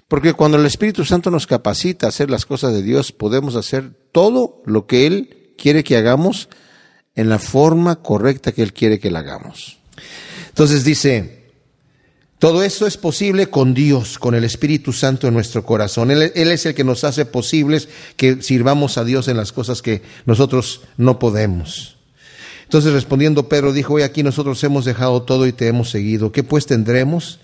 Porque 0.09 0.33
cuando 0.33 0.57
el 0.57 0.65
Espíritu 0.65 1.05
Santo 1.05 1.31
nos 1.31 1.47
capacita 1.47 2.07
a 2.07 2.09
hacer 2.09 2.31
las 2.31 2.47
cosas 2.47 2.73
de 2.73 2.83
Dios, 2.83 3.13
podemos 3.13 3.55
hacer 3.57 3.91
todo 4.13 4.63
lo 4.65 4.87
que 4.87 5.07
Él 5.07 5.53
quiere 5.59 5.85
que 5.85 5.99
hagamos 5.99 6.49
en 7.15 7.29
la 7.29 7.39
forma 7.39 7.97
correcta 7.97 8.53
que 8.53 8.63
Él 8.63 8.73
quiere 8.73 8.99
que 8.99 9.11
la 9.11 9.19
hagamos. 9.19 9.79
Entonces 10.55 10.85
dice, 10.85 11.47
todo 12.39 12.63
esto 12.63 12.87
es 12.87 12.97
posible 12.97 13.49
con 13.51 13.75
Dios, 13.75 14.21
con 14.21 14.37
el 14.37 14.45
Espíritu 14.45 14.93
Santo 14.93 15.27
en 15.27 15.35
nuestro 15.35 15.67
corazón. 15.67 16.13
Él, 16.13 16.23
es 16.33 16.65
el 16.65 16.75
que 16.77 16.85
nos 16.85 17.03
hace 17.03 17.27
posibles 17.27 17.89
que 18.17 18.41
sirvamos 18.41 18.97
a 18.97 19.03
Dios 19.03 19.27
en 19.27 19.37
las 19.37 19.51
cosas 19.51 19.83
que 19.83 20.03
nosotros 20.27 20.83
no 20.97 21.19
podemos. 21.19 21.97
Entonces 22.63 22.93
respondiendo 22.93 23.49
Pedro 23.49 23.73
dijo, 23.73 23.95
hoy 23.95 24.03
aquí 24.03 24.23
nosotros 24.23 24.63
hemos 24.63 24.85
dejado 24.85 25.23
todo 25.23 25.49
y 25.49 25.53
te 25.53 25.67
hemos 25.67 25.91
seguido. 25.91 26.31
¿Qué 26.31 26.45
pues 26.45 26.67
tendremos? 26.67 27.41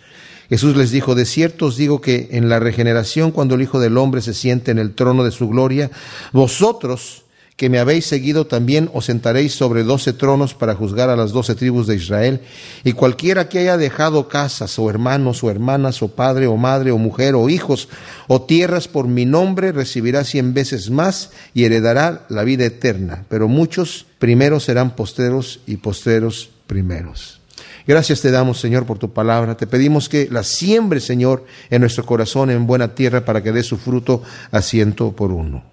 Jesús 0.48 0.76
les 0.76 0.92
dijo, 0.92 1.16
de 1.16 1.24
cierto 1.24 1.66
os 1.66 1.76
digo 1.76 2.00
que 2.00 2.28
en 2.30 2.48
la 2.48 2.60
regeneración, 2.60 3.32
cuando 3.32 3.56
el 3.56 3.62
Hijo 3.62 3.80
del 3.80 3.98
Hombre 3.98 4.22
se 4.22 4.34
siente 4.34 4.70
en 4.70 4.78
el 4.78 4.94
trono 4.94 5.24
de 5.24 5.32
su 5.32 5.48
gloria, 5.48 5.90
vosotros 6.32 7.24
que 7.60 7.68
me 7.68 7.78
habéis 7.78 8.06
seguido 8.06 8.46
también 8.46 8.88
os 8.94 9.04
sentaréis 9.04 9.52
sobre 9.52 9.84
doce 9.84 10.14
tronos 10.14 10.54
para 10.54 10.74
juzgar 10.74 11.10
a 11.10 11.14
las 11.14 11.32
doce 11.32 11.54
tribus 11.54 11.86
de 11.86 11.94
Israel. 11.94 12.40
Y 12.84 12.94
cualquiera 12.94 13.50
que 13.50 13.58
haya 13.58 13.76
dejado 13.76 14.28
casas 14.28 14.78
o 14.78 14.88
hermanos 14.88 15.44
o 15.44 15.50
hermanas 15.50 16.00
o 16.00 16.08
padre 16.08 16.46
o 16.46 16.56
madre 16.56 16.90
o 16.90 16.96
mujer 16.96 17.34
o 17.34 17.50
hijos 17.50 17.90
o 18.28 18.40
tierras 18.40 18.88
por 18.88 19.08
mi 19.08 19.26
nombre 19.26 19.72
recibirá 19.72 20.24
cien 20.24 20.54
veces 20.54 20.88
más 20.88 21.32
y 21.52 21.64
heredará 21.64 22.24
la 22.30 22.44
vida 22.44 22.64
eterna. 22.64 23.26
Pero 23.28 23.46
muchos 23.46 24.06
primeros 24.18 24.64
serán 24.64 24.96
posteros 24.96 25.60
y 25.66 25.76
posteros 25.76 26.48
primeros. 26.66 27.42
Gracias 27.86 28.22
te 28.22 28.30
damos, 28.30 28.58
Señor, 28.58 28.86
por 28.86 28.96
tu 28.96 29.12
palabra. 29.12 29.58
Te 29.58 29.66
pedimos 29.66 30.08
que 30.08 30.28
la 30.30 30.44
siembre, 30.44 30.98
Señor, 30.98 31.44
en 31.68 31.82
nuestro 31.82 32.06
corazón, 32.06 32.48
en 32.50 32.66
buena 32.66 32.94
tierra, 32.94 33.26
para 33.26 33.42
que 33.42 33.52
dé 33.52 33.62
su 33.62 33.76
fruto 33.76 34.22
a 34.50 34.62
ciento 34.62 35.12
por 35.12 35.30
uno. 35.30 35.70